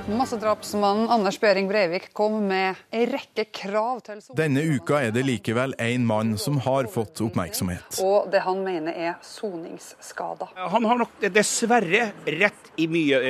Massedrapsmannen 0.08 1.10
Anders 1.10 1.40
Behring 1.40 1.68
Breivik 1.68 2.14
kom 2.14 2.48
med 2.48 2.76
en 2.92 3.06
rekke 3.08 3.46
krav 3.56 4.02
til 4.04 4.20
Denne 4.36 4.60
uka 4.76 5.00
er 5.00 5.14
det 5.16 5.24
likevel 5.24 5.76
én 5.80 6.04
mann 6.04 6.34
som 6.38 6.58
har 6.66 6.90
fått 6.92 7.22
oppmerksomhet. 7.24 8.02
Og 8.04 8.28
det 8.32 8.42
han 8.44 8.60
mener 8.66 8.92
er 8.92 9.14
soningsskader. 9.24 10.52
Han 10.76 10.90
har 10.92 11.00
nok 11.06 11.24
dessverre 11.32 12.10
rett 12.28 12.74
i 12.76 12.90
mye 12.92 13.22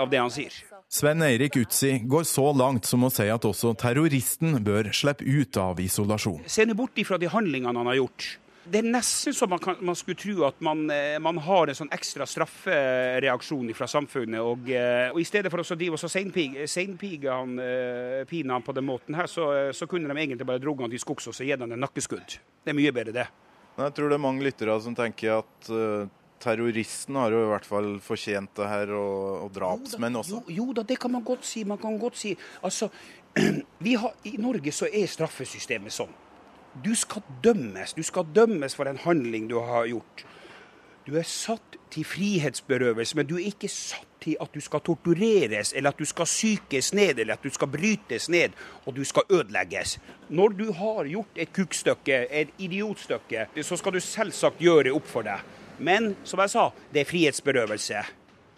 av 0.00 0.08
det 0.08 0.22
han 0.22 0.32
sier. 0.32 0.56
Sven 0.92 1.20
Eirik 1.24 1.56
Utsi 1.60 1.98
går 2.08 2.24
så 2.28 2.48
langt 2.56 2.88
som 2.88 3.04
å 3.04 3.12
si 3.12 3.28
at 3.32 3.44
også 3.48 3.74
terroristen 3.80 4.56
bør 4.64 4.88
slippe 4.96 5.28
ut 5.28 5.56
av 5.60 5.84
isolasjon. 5.84 6.46
Se 6.48 6.64
bort 6.72 6.96
ifra 7.00 7.20
de 7.20 7.28
handlingene 7.32 7.76
han 7.76 7.92
har 7.92 8.00
gjort 8.00 8.38
Det 8.72 8.80
er 8.80 8.86
nesten 8.88 9.34
så 9.36 9.44
man, 9.50 9.60
kan, 9.60 9.76
man 9.84 9.96
skulle 9.98 10.16
tro 10.16 10.46
at 10.46 10.60
man, 10.64 10.86
eh, 10.90 11.18
man, 11.20 11.36
har 11.44 11.68
en 11.68 11.76
sånn 11.76 11.90
ekstra 11.92 12.24
straffereaksjon 12.28 13.68
fra 13.76 13.88
samfunnet. 13.90 14.40
Og, 14.40 14.70
eh, 14.72 15.10
og, 15.10 15.18
I 15.20 15.26
stedet 15.28 15.52
for 15.52 15.60
å 15.60 15.76
drive 15.76 15.98
og 15.98 16.12
seinpige 16.12 17.28
han, 17.28 17.58
eh, 17.60 18.32
han 18.48 18.64
på 18.64 18.72
den 18.72 18.88
måten 18.88 19.18
her, 19.18 19.28
så, 19.28 19.50
så 19.76 19.88
kunne 19.90 20.08
de 20.08 20.16
egentlig 20.16 20.48
bare 20.48 20.62
dratt 20.62 20.86
han 20.86 20.94
til 20.94 21.04
skogs 21.04 21.28
og 21.28 21.36
så 21.36 21.44
gitt 21.44 21.60
han 21.60 21.76
en 21.76 21.84
nakkeskudd. 21.84 22.38
Det 22.64 22.72
er 22.72 22.78
mye 22.78 22.94
bedre, 22.96 23.16
det. 23.18 23.28
Jeg 23.76 23.96
tror 23.98 24.08
det 24.08 24.16
er 24.16 24.24
mange 24.24 24.46
lyttere 24.46 24.80
som 24.84 24.96
tenker 24.96 25.42
at 25.42 25.70
terroristen 26.42 27.16
har 27.20 27.32
jo 27.32 27.44
i 27.44 27.52
hvert 27.52 27.68
fall 27.68 27.92
fortjent 28.04 28.56
det 28.56 28.72
her, 28.72 28.96
og, 28.96 29.46
og 29.46 29.54
drapsmenn 29.56 30.20
også. 30.22 30.42
Jo, 30.48 30.56
jo, 30.62 30.72
da, 30.80 30.88
det 30.88 30.96
kan 31.02 31.12
man 31.12 31.24
godt 31.26 31.44
si. 31.48 31.66
Man 31.68 31.80
kan 31.82 32.00
godt 32.00 32.20
si. 32.24 32.32
Altså, 32.64 32.88
har, 34.00 34.20
I 34.28 34.36
Norge 34.40 34.72
så 34.72 34.88
er 34.88 35.08
straffesystemet 35.12 35.92
sånn. 35.92 36.21
Du 36.84 36.94
skal 36.96 37.22
dømmes. 37.44 37.92
Du 37.92 38.02
skal 38.02 38.28
dømmes 38.34 38.74
for 38.74 38.88
en 38.88 38.96
handling 38.96 39.48
du 39.50 39.58
har 39.60 39.86
gjort. 39.90 40.24
Du 41.06 41.16
er 41.18 41.26
satt 41.26 41.76
til 41.92 42.06
frihetsberøvelse, 42.06 43.16
men 43.18 43.26
du 43.26 43.34
er 43.36 43.50
ikke 43.50 43.68
satt 43.68 44.06
til 44.22 44.36
at 44.40 44.54
du 44.54 44.60
skal 44.62 44.80
tortureres, 44.86 45.72
eller 45.76 45.90
at 45.90 45.98
du 45.98 46.06
skal 46.06 46.28
sykes 46.30 46.92
ned, 46.94 47.18
eller 47.18 47.34
at 47.34 47.42
du 47.42 47.50
skal 47.50 47.68
brytes 47.68 48.28
ned, 48.30 48.54
og 48.86 48.94
du 48.96 49.02
skal 49.04 49.26
ødelegges. 49.28 49.98
Når 50.30 50.54
du 50.56 50.64
har 50.78 51.10
gjort 51.10 51.42
et 51.42 51.52
kukkstykke, 51.52 52.22
et 52.30 52.54
idiotstykke, 52.58 53.48
så 53.62 53.76
skal 53.76 53.98
du 53.98 54.00
selvsagt 54.00 54.62
gjøre 54.62 54.94
opp 54.94 55.10
for 55.10 55.26
deg. 55.26 55.42
Men 55.82 56.12
som 56.24 56.40
jeg 56.40 56.54
sa, 56.54 56.68
det 56.94 57.02
er 57.02 57.10
frihetsberøvelse. 57.10 58.04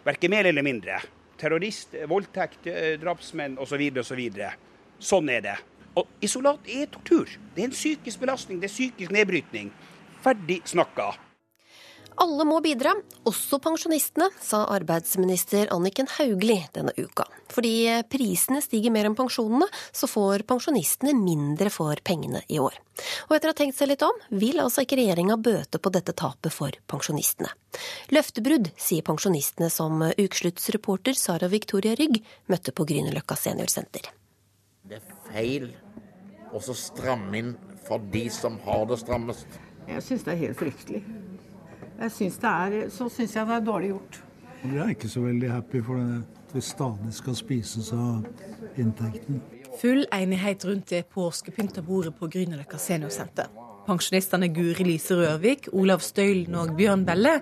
Verken 0.05 0.31
mer 0.31 0.51
eller 0.53 0.63
mindre. 0.63 1.01
Terrorist, 1.41 1.97
voldtekt, 2.09 2.67
eh, 2.67 3.01
drapsmenn 3.01 3.57
osv. 3.59 3.89
Så 4.03 4.15
videre. 4.15 4.53
sånn 5.01 5.29
er 5.29 5.41
det. 5.41 5.57
Og 6.01 6.25
isolat 6.25 6.67
er 6.71 6.89
tortur. 6.91 7.31
Det 7.55 7.63
er 7.63 7.71
en 7.71 7.77
psykisk 7.77 8.23
belastning, 8.25 8.61
det 8.61 8.71
er 8.71 8.75
psykisk 8.75 9.15
nedbrytning. 9.15 9.71
Ferdig 10.25 10.63
snakka. 10.67 11.13
Alle 12.23 12.45
må 12.47 12.61
bidra, 12.63 12.93
også 13.27 13.59
pensjonistene, 13.63 14.29
sa 14.39 14.61
arbeidsminister 14.71 15.71
Anniken 15.75 16.07
Hauglie 16.15 16.69
denne 16.77 16.93
uka. 16.95 17.27
Fordi 17.51 17.73
prisene 18.11 18.61
stiger 18.63 18.95
mer 18.95 19.09
enn 19.09 19.17
pensjonene, 19.19 19.67
så 19.91 20.07
får 20.11 20.45
pensjonistene 20.47 21.15
mindre 21.19 21.73
for 21.75 21.99
pengene 22.07 22.45
i 22.47 22.61
år. 22.63 22.77
Og 23.27 23.35
etter 23.35 23.51
å 23.51 23.55
ha 23.55 23.59
tenkt 23.59 23.79
seg 23.81 23.91
litt 23.91 24.05
om, 24.07 24.15
vil 24.31 24.63
altså 24.63 24.85
ikke 24.85 25.01
regjeringa 25.01 25.39
bøte 25.43 25.81
på 25.83 25.91
dette 25.95 26.15
tapet 26.15 26.55
for 26.55 26.79
pensjonistene. 26.91 27.51
Løftebrudd, 28.15 28.71
sier 28.79 29.03
pensjonistene 29.07 29.71
som 29.75 30.07
ukesluttsreporter 30.15 31.19
Sara 31.19 31.51
Victoria 31.51 31.99
Rygg 31.99 32.23
møtte 32.47 32.71
på 32.71 32.87
Grünerløkka 32.87 33.39
seniorsenter. 33.41 34.13
Det 34.87 35.01
er 35.01 35.19
feil 35.33 35.73
å 36.55 36.77
stramme 36.79 37.39
inn 37.39 37.55
for 37.85 38.03
de 38.13 38.27
som 38.33 38.59
har 38.65 38.87
det 38.91 39.01
strammest. 39.03 39.59
Jeg 39.89 40.03
syns 40.07 40.25
det 40.25 40.35
er 40.35 40.41
helt 40.47 40.59
fryktelig. 40.59 41.03
Jeg 42.01 42.11
synes 42.11 42.39
det 42.43 42.53
er, 42.53 42.79
så 42.91 43.09
syns 43.13 43.35
jeg 43.37 43.49
det 43.49 43.57
er 43.59 43.67
dårlig 43.67 43.91
gjort. 43.93 44.21
Jeg 44.65 44.81
er 44.81 44.95
ikke 44.95 45.11
så 45.13 45.21
veldig 45.27 45.51
happy 45.53 45.83
for 45.85 46.01
at 46.01 46.55
vi 46.55 46.63
stadig 46.65 47.13
skal 47.13 47.37
spises 47.37 47.91
av 47.93 48.25
inntekten. 48.81 49.43
Full 49.81 50.07
enighet 50.15 50.65
rundt 50.65 50.89
det 50.95 51.05
påskepynta 51.13 51.83
bordet 51.83 52.15
på 52.17 52.31
Grünerløkka 52.31 52.79
seniorsenter. 52.79 53.51
Pensjonistene 53.85 54.49
Guri 54.55 54.87
Lise 54.87 55.19
Rørvik, 55.19 55.69
Olav 55.77 56.01
Støylen 56.01 56.55
og 56.57 56.73
Bjørn 56.79 57.05
Belle 57.05 57.35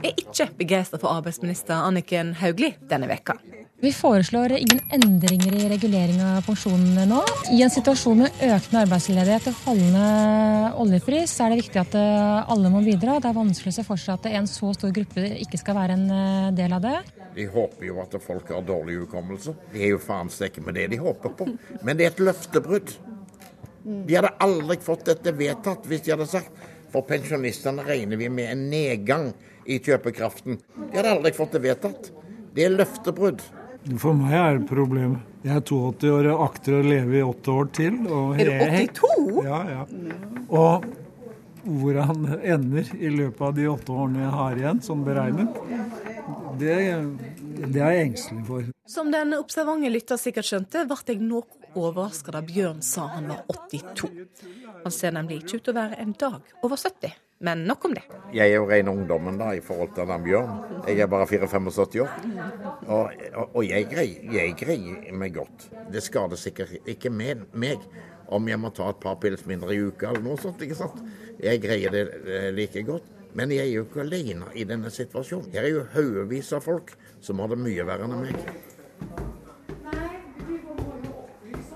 er 0.00 0.10
ikke 0.10 0.48
begeistra 0.58 0.98
for 0.98 1.14
arbeidsminister 1.14 1.84
Anniken 1.86 2.34
Hauglie 2.40 2.74
denne 2.90 3.06
veka. 3.12 3.38
Vi 3.84 3.92
foreslår 3.92 4.52
ingen 4.52 4.80
endringer 4.90 5.54
i 5.54 5.66
regulering 5.68 6.22
av 6.24 6.38
pensjonene 6.46 7.02
nå. 7.04 7.18
I 7.52 7.58
en 7.66 7.72
situasjon 7.72 8.22
med 8.22 8.38
økende 8.46 8.80
arbeidsledighet 8.86 9.48
og 9.50 9.56
fallende 9.58 10.70
oljepris 10.80 11.34
er 11.44 11.52
det 11.52 11.58
viktig 11.58 11.80
at 11.82 11.96
eh, 12.00 12.52
alle 12.54 12.70
må 12.72 12.80
bidra. 12.86 13.18
Det 13.20 13.28
er 13.28 13.34
vanskelig 13.36 13.74
å 13.74 13.76
se 13.76 13.82
for 13.84 14.00
seg 14.00 14.14
at 14.14 14.28
en 14.38 14.46
så 14.48 14.70
stor 14.72 14.94
gruppe 14.96 15.26
ikke 15.42 15.60
skal 15.60 15.76
være 15.76 15.98
en 15.98 16.06
eh, 16.16 16.46
del 16.56 16.72
av 16.72 16.80
det. 16.80 16.94
De 17.34 17.44
håper 17.52 17.84
jo 17.90 17.98
at 18.00 18.16
folk 18.24 18.54
har 18.54 18.64
dårlig 18.64 18.94
hukommelse. 19.02 19.52
Det 19.74 19.82
er 19.84 19.92
jo 19.92 19.98
faen 20.00 20.32
stekke 20.32 20.64
med 20.64 20.78
det 20.78 20.86
de 20.94 21.00
håper 21.02 21.34
på. 21.42 21.48
Men 21.84 22.00
det 22.00 22.06
er 22.06 22.14
et 22.14 22.22
løftebrudd. 22.24 22.94
De 23.84 24.16
hadde 24.16 24.30
aldri 24.46 24.78
fått 24.80 25.04
dette 25.10 25.34
vedtatt 25.36 25.84
hvis 25.90 26.06
de 26.06 26.14
hadde 26.14 26.30
sagt 26.30 26.64
for 26.94 27.04
pensjonistene 27.04 27.84
regner 27.84 28.16
vi 28.16 28.32
med 28.32 28.48
en 28.48 28.64
nedgang 28.72 29.28
i 29.68 29.76
kjøpekraften. 29.76 30.56
De 30.86 30.96
hadde 30.96 31.18
aldri 31.18 31.34
fått 31.36 31.58
det 31.58 31.62
vedtatt. 31.66 32.08
Det 32.56 32.64
er 32.64 32.74
løftebrudd. 32.78 33.44
For 34.00 34.16
meg 34.16 34.34
er 34.38 34.58
det 34.58 34.68
problemet. 34.68 35.24
Jeg 35.44 35.58
er 35.58 35.64
82 35.68 36.12
år 36.14 36.28
og 36.32 36.42
akter 36.46 36.78
å 36.78 36.84
leve 36.84 37.18
i 37.18 37.24
åtte 37.24 37.52
år 37.52 37.66
til. 37.76 37.98
er 38.08 38.48
du 38.48 38.52
82? 38.96 39.42
Ja, 39.44 39.58
ja. 39.68 39.82
Og 40.48 40.86
hvor 41.64 41.98
han 42.08 42.24
ender 42.40 42.88
i 42.96 43.10
løpet 43.12 43.42
av 43.44 43.52
de 43.56 43.66
åtte 43.68 43.92
årene 43.92 44.24
jeg 44.24 44.32
har 44.38 44.60
igjen, 44.60 44.80
som 44.84 45.04
beregnet, 45.04 45.60
det, 46.60 46.76
det 47.72 47.82
er 47.82 47.94
jeg 47.96 48.08
engstelig 48.08 48.46
for. 48.48 48.70
Som 48.88 49.12
den 49.12 49.36
observante 49.36 49.92
lytter 49.92 50.20
sikkert 50.20 50.48
skjønte, 50.48 50.84
ble 50.88 50.98
jeg 51.08 51.20
noe 51.24 51.44
overraska 51.74 52.34
da 52.36 52.44
Bjørn 52.44 52.80
sa 52.84 53.08
han 53.16 53.28
var 53.32 53.44
82. 53.52 54.10
Han 54.84 54.92
ser 54.94 55.16
nemlig 55.16 55.42
ikke 55.42 55.58
ut 55.58 55.68
til 55.68 55.74
å 55.74 55.78
være 55.80 56.00
en 56.04 56.16
dag 56.24 56.56
over 56.62 56.80
70. 56.80 57.16
Men 57.44 57.66
nok 57.68 57.84
om 57.84 57.94
det. 57.94 58.04
Jeg 58.32 58.48
er 58.48 58.56
jo 58.56 58.68
ren 58.68 58.88
ungdommen 58.88 59.36
da, 59.36 59.50
i 59.52 59.60
forhold 59.64 59.92
til 59.96 60.08
den 60.08 60.24
Bjørn. 60.24 60.54
Jeg 60.88 61.04
er 61.04 61.10
bare 61.12 61.26
74 61.28 61.98
år. 62.00 62.14
Og, 62.86 63.10
og, 63.34 63.44
og 63.44 63.66
jeg, 63.66 63.88
greier, 63.90 64.24
jeg, 64.32 64.54
greier, 64.58 65.10
meg 65.12 65.36
godt. 65.36 65.68
Det 65.92 66.02
skader 66.04 66.40
sikkert 66.40 66.72
ikke 66.88 67.12
med 67.12 67.44
meg 67.52 67.84
om 68.32 68.48
jeg 68.48 68.60
må 68.60 68.70
ta 68.72 68.88
et 68.90 69.02
par 69.02 69.18
pils 69.20 69.44
mindre 69.46 69.74
i 69.74 69.82
uka 69.84 70.08
eller 70.08 70.24
noe 70.24 70.40
sånt. 70.40 70.64
ikke 70.64 70.78
sant? 70.78 71.02
Jeg 71.42 71.60
greier 71.60 71.92
det 71.92 72.06
eh, 72.24 72.48
like 72.56 72.86
godt. 72.88 73.12
Men 73.34 73.50
jeg 73.50 73.66
er 73.66 73.72
jo 73.74 73.86
ikke 73.88 74.04
alene 74.04 74.48
i 74.54 74.64
denne 74.64 74.92
situasjonen. 74.94 75.50
Her 75.52 75.66
er 75.66 75.72
jo 75.74 75.86
haugevis 75.92 76.52
av 76.54 76.64
folk 76.64 76.94
som 77.20 77.42
har 77.42 77.50
det 77.52 77.60
mye 77.60 77.84
verre 77.84 78.06
enn 78.06 78.20
meg. 78.22 79.33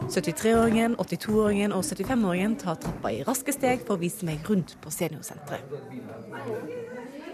73-åringen, 0.08 0.96
82-åringen 0.96 1.74
og 1.76 1.84
75-åringen 1.84 2.56
tar 2.60 2.78
trappa 2.80 3.12
i 3.12 3.22
raske 3.26 3.52
steg 3.52 3.84
for 3.84 3.98
å 3.98 4.02
vise 4.02 4.24
meg 4.28 4.46
rundt 4.48 4.76
på 4.82 4.92
seniorsenteret. 4.92 5.64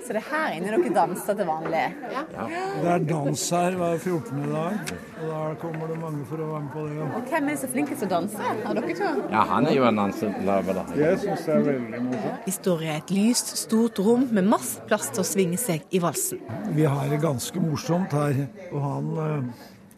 Så 0.04 0.12
det 0.12 0.20
er 0.20 0.26
her 0.28 0.50
inne 0.52 0.68
dere 0.74 0.90
danser 0.92 1.36
til 1.38 1.46
vanlig? 1.48 1.84
Ja. 2.12 2.24
Det 2.28 2.88
er 2.92 3.04
dans 3.08 3.44
her 3.56 3.76
hver 3.80 3.94
14. 3.96 4.42
dag, 4.52 4.90
og 5.22 5.30
da 5.30 5.38
kommer 5.62 5.88
det 5.88 5.96
mange 6.02 6.26
for 6.28 6.42
å 6.44 6.48
være 6.50 6.64
med 6.66 6.74
på 6.74 6.82
det. 6.90 7.06
Og 7.06 7.30
Hvem 7.32 7.48
er 7.48 7.60
så 7.62 7.70
flinkest 7.72 8.02
til 8.04 8.10
å 8.10 8.12
danse 8.12 8.50
av 8.52 8.74
dere 8.76 8.96
to? 8.98 9.12
Ja, 9.32 9.44
han 9.48 9.68
er 9.70 9.78
jo 9.78 9.86
en 9.88 10.00
danseløve, 10.02 10.76
da. 10.76 10.84
Jeg 11.00 11.22
syns 11.22 11.46
det 11.48 11.54
er 11.54 11.64
veldig 11.70 12.02
morsomt. 12.10 12.42
Vi 12.44 12.56
står 12.58 12.84
i 12.84 12.90
et 12.98 13.14
lyst, 13.16 13.54
stort 13.62 14.02
rom 14.04 14.26
med 14.36 14.50
masse 14.50 14.84
plass 14.90 15.08
til 15.14 15.24
å 15.24 15.28
svinge 15.30 15.60
seg 15.62 15.86
i 15.88 16.02
valsen. 16.04 16.42
Vi 16.76 16.84
har 16.84 17.08
det 17.08 17.22
ganske 17.24 17.64
morsomt 17.64 18.12
her, 18.12 18.44
og 18.74 18.84
han 18.84 19.08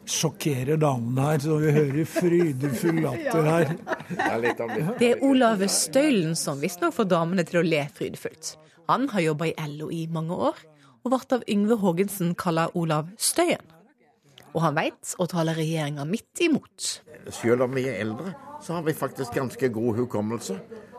sjokkerer 0.07 0.79
damene 0.81 1.25
her, 1.27 1.41
så 1.43 1.57
vi 1.61 1.73
hører 1.75 2.07
frydefull 2.09 3.01
latter 3.03 3.47
her. 3.47 3.73
Det 4.99 5.11
er 5.11 5.23
Olav 5.25 5.63
Støylen 5.71 6.35
som 6.39 6.61
visstnok 6.63 6.95
får 6.95 7.09
damene 7.11 7.45
til 7.47 7.61
å 7.61 7.65
le 7.67 7.83
frydefullt. 7.97 8.55
Han 8.87 9.09
har 9.11 9.25
jobba 9.25 9.49
i 9.49 9.55
LO 9.75 9.89
i 9.91 10.05
mange 10.11 10.35
år, 10.49 10.59
og 11.03 11.11
ble 11.11 11.19
av 11.37 11.43
Yngve 11.51 11.79
Haagensen 11.81 12.33
kalla 12.39 12.69
Olav 12.75 13.11
Støyen. 13.19 13.63
Og 14.55 14.63
han 14.63 14.77
veit 14.77 15.13
å 15.19 15.27
tale 15.29 15.53
regjeringa 15.57 16.07
midt 16.07 16.41
imot. 16.47 16.87
Selv 17.35 17.67
om 17.67 17.75
vi 17.75 17.83
er 17.91 17.99
eldre, 18.01 18.33
så 18.63 18.77
har 18.77 18.87
vi 18.87 18.95
faktisk 18.95 19.35
ganske 19.35 19.69
god 19.75 19.99
hukommelse. 19.99 20.57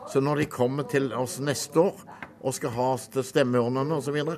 Så 0.09 0.21
når 0.21 0.43
de 0.43 0.45
kommer 0.53 0.87
til 0.89 1.11
oss 1.13 1.39
neste 1.43 1.81
år 1.81 1.97
og 2.39 2.55
skal 2.55 2.73
ha 2.77 2.87
oss 2.93 3.09
til 3.11 3.25
stemmeurnene 3.25 3.97
osv., 3.97 4.05
så, 4.05 4.15
videre, 4.15 4.37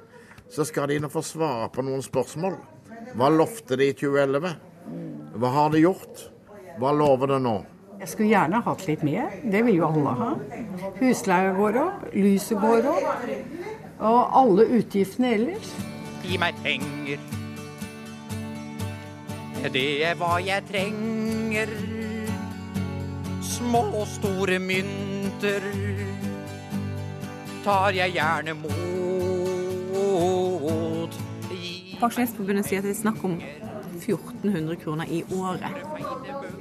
så 0.51 0.65
skal 0.67 0.89
de 0.89 0.99
nå 1.03 1.11
få 1.11 1.21
svare 1.23 1.69
på 1.71 1.83
noen 1.85 2.01
spørsmål. 2.03 2.57
Hva 3.11 3.27
lovte 3.29 3.75
de 3.75 3.89
i 3.91 3.93
2011? 3.97 4.53
Hva 5.35 5.49
har 5.51 5.71
de 5.73 5.81
gjort? 5.83 6.25
Hva 6.79 6.93
lover 6.95 7.33
det 7.33 7.39
nå? 7.43 7.55
Jeg 8.01 8.09
skulle 8.09 8.31
gjerne 8.31 8.61
hatt 8.65 8.85
litt 8.87 9.03
mer. 9.05 9.33
Det 9.43 9.61
vil 9.67 9.77
jo 9.77 9.87
alle 9.89 10.13
ha. 10.17 10.29
Husleia 11.01 11.51
går 11.57 11.79
opp, 11.81 12.05
lyset 12.15 12.57
går 12.61 12.87
opp. 12.89 13.25
Og 14.01 14.37
alle 14.41 14.65
utgiftene 14.79 15.33
ellers. 15.37 15.73
Gi 16.25 16.39
meg 16.41 16.57
penger. 16.63 17.21
Det 19.75 19.87
er 20.07 20.15
hva 20.17 20.37
jeg 20.41 20.65
trenger. 20.71 21.75
Små 23.45 23.83
og 23.91 24.07
store 24.09 24.57
mynter 24.63 25.67
tar 27.61 27.93
jeg 27.93 28.15
gjerne 28.17 28.57
mot. 28.63 28.90
Pensjonistforbundet 32.01 32.67
sier 32.67 32.81
at 32.81 32.87
det 32.87 32.95
er 32.95 33.01
snakk 33.03 33.21
om 33.27 33.37
1400 34.01 34.79
kroner 34.81 35.09
i 35.09 35.21
året. 35.37 35.75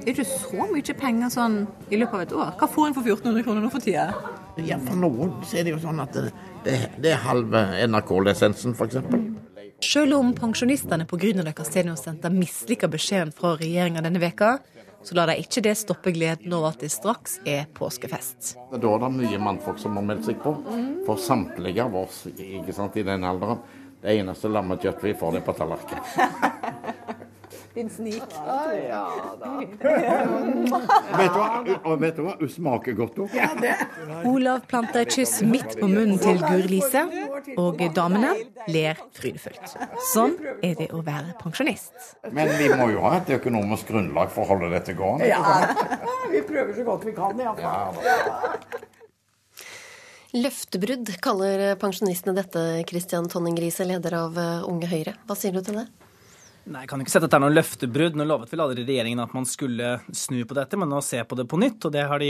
Det 0.01 0.09
er 0.09 0.13
ikke 0.13 0.27
så 0.27 0.67
mye 0.69 0.95
penger 0.97 1.33
sånn 1.33 1.57
i 1.89 1.99
løpet 1.99 2.15
av 2.15 2.23
et 2.25 2.35
år. 2.37 2.53
Hva 2.59 2.69
får 2.69 2.87
en 2.87 2.97
for 2.97 3.07
1400 3.07 3.45
kroner 3.47 3.65
nå 3.65 3.71
for 3.73 3.83
tida? 3.83 4.09
Ja, 4.61 4.77
For 4.85 4.99
noen 4.99 5.33
så 5.47 5.61
er 5.61 5.65
det 5.65 5.75
jo 5.75 5.81
sånn 5.81 6.01
at 6.03 6.13
det, 6.17 6.31
det, 6.65 6.77
det 7.01 7.13
er 7.15 7.23
halve 7.25 7.63
NRK-lisensen, 7.87 8.75
f.eks. 8.75 8.99
Selv 9.81 10.19
om 10.19 10.33
pensjonistene 10.37 11.07
på 11.09 11.17
Grünerløkka 11.17 11.65
seniorsenter 11.65 12.33
misliker 12.33 12.91
beskjeden 12.91 13.33
fra 13.33 13.55
regjeringa 13.57 14.03
denne 14.05 14.21
veka, 14.21 14.59
så 15.01 15.15
lar 15.17 15.31
de 15.31 15.41
ikke 15.41 15.63
det 15.65 15.73
stoppe 15.79 16.13
gleden 16.13 16.53
over 16.53 16.75
at 16.75 16.83
det 16.83 16.91
straks 16.93 17.39
er 17.49 17.65
påskefest. 17.73 18.53
Da 18.69 18.77
er 18.77 19.01
det 19.01 19.09
mye 19.15 19.39
mannfolk 19.41 19.79
som 19.81 19.97
har 19.97 20.05
meldt 20.05 20.27
seg 20.29 20.37
på. 20.43 20.53
For 21.07 21.17
samtlige 21.17 21.87
av 21.87 21.97
oss 22.03 22.27
ikke 22.29 22.75
sant, 22.77 22.99
i 23.01 23.05
den 23.07 23.25
alderen. 23.25 23.63
Det 24.01 24.17
eneste 24.17 24.49
lammekjøttet 24.49 25.03
vi 25.11 25.13
får, 25.17 25.35
det 25.35 25.43
er 25.43 25.45
på 25.45 25.57
tallerken. 25.57 25.99
Din 27.73 27.89
snik. 27.89 28.23
Ah, 28.47 28.73
ja, 28.89 29.11
vet, 31.17 31.31
du 31.31 31.37
hva? 31.37 31.77
Og 31.87 32.01
vet 32.01 32.17
du 32.17 32.25
hva? 32.25 32.33
Hun 32.41 32.49
smaker 32.51 32.97
godt 32.97 33.21
òg. 33.23 33.37
Olav 34.27 34.65
planter 34.67 35.05
et 35.05 35.15
kyss 35.15 35.37
midt 35.47 35.77
på 35.79 35.87
munnen 35.87 36.19
til 36.19 36.41
Guri-Lise, 36.43 37.05
og 37.55 37.79
damene 37.95 38.33
ler 38.67 38.99
frydefullt. 39.15 39.77
Sånn 40.11 40.35
er 40.59 40.75
det 40.81 40.89
å 40.91 40.99
være 41.05 41.37
pensjonist. 41.39 41.95
Men 42.35 42.51
vi 42.59 42.67
må 42.75 42.91
jo 42.91 43.05
ha 43.07 43.21
et 43.21 43.31
økonomisk 43.39 43.93
grunnlag 43.93 44.35
for 44.35 44.43
å 44.43 44.51
holde 44.51 44.73
dette 44.75 44.97
gående. 44.97 45.31
Ja, 45.31 45.39
vi 46.33 46.43
prøver 46.43 46.75
så 46.75 46.87
godt 46.91 47.07
vi 47.07 47.15
kan, 47.15 47.39
iallfall. 47.39 48.03
Ja, 48.03 48.89
Løftebrudd 50.31 51.09
kaller 51.19 51.73
pensjonistene 51.75 52.37
dette, 52.37 52.61
Christian 52.87 53.27
Tonning 53.27 53.57
Riise, 53.59 53.83
leder 53.83 54.15
av 54.15 54.37
Unge 54.69 54.87
Høyre. 54.87 55.17
Hva 55.27 55.35
sier 55.35 55.51
du 55.51 55.59
til 55.59 55.81
det? 55.81 55.89
Nei, 56.71 56.83
Jeg 56.83 56.91
kan 56.91 57.01
ikke 57.01 57.11
sette 57.11 57.27
at 57.27 57.33
det 57.33 57.39
er 57.39 57.43
noe 57.43 57.55
løftebrudd. 57.55 58.15
Nå 58.15 58.25
lovet 58.29 58.51
vel 58.53 58.63
aldri 58.63 58.85
regjeringen 58.85 59.19
at 59.23 59.33
man 59.35 59.47
skulle 59.49 59.95
snu 60.15 60.43
på 60.47 60.55
dette, 60.55 60.77
men 60.79 60.91
nå 60.93 61.01
se 61.03 61.19
på 61.25 61.35
det 61.35 61.47
på 61.51 61.59
nytt. 61.59 61.83
Og 61.89 61.95
det 61.95 62.05
har 62.07 62.21
de 62.21 62.29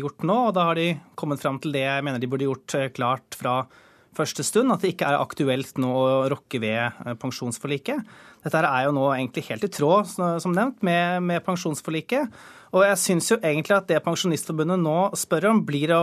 gjort 0.00 0.26
nå. 0.28 0.38
Og 0.50 0.54
da 0.58 0.66
har 0.68 0.76
de 0.76 0.88
kommet 1.16 1.40
fram 1.40 1.60
til 1.62 1.72
det 1.76 1.86
jeg 1.86 2.04
mener 2.04 2.20
de 2.20 2.28
burde 2.28 2.48
gjort 2.48 2.74
klart 2.96 3.38
fra 3.38 3.62
første 4.16 4.44
stund, 4.46 4.72
at 4.72 4.82
det 4.82 4.94
ikke 4.94 5.08
er 5.08 5.20
aktuelt 5.20 5.78
nå 5.80 5.88
å 5.88 6.28
rokke 6.32 6.60
ved 6.62 7.02
pensjonsforliket. 7.22 8.06
Dette 8.44 8.62
er 8.62 8.86
jo 8.86 8.94
nå 8.96 9.08
egentlig 9.14 9.48
helt 9.48 9.66
i 9.66 9.72
tråd, 9.72 10.08
som 10.08 10.54
nevnt, 10.54 10.80
med, 10.86 11.24
med 11.26 11.44
pensjonsforliket. 11.46 12.38
Og 12.76 12.84
jeg 12.84 13.00
syns 13.00 13.30
jo 13.32 13.38
egentlig 13.40 13.76
at 13.78 13.88
det 13.88 14.02
Pensjonistforbundet 14.04 14.80
nå 14.82 14.96
spør 15.16 15.50
om, 15.52 15.62
blir 15.66 15.94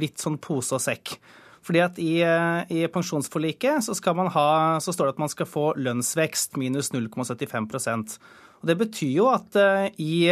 litt 0.00 0.22
sånn 0.22 0.38
pose 0.42 0.76
og 0.76 0.82
sekk. 0.82 1.16
Fordi 1.64 1.80
at 1.80 2.00
i, 2.00 2.18
i 2.20 2.84
pensjonsforliket 2.92 3.86
så, 3.86 3.96
ha, 4.34 4.48
så, 4.84 4.92
står 4.92 5.08
det 5.08 5.14
at 5.14 5.22
man 5.22 5.32
skal 5.32 5.48
få 5.48 5.70
lønnsvekst 5.80 6.58
minus 6.60 6.92
0,75% 6.92 8.18
Og 8.60 8.68
Det 8.68 8.76
betyr 8.82 9.14
jo 9.14 9.30
at 9.32 9.56
uh, 9.56 9.88
i 9.96 10.28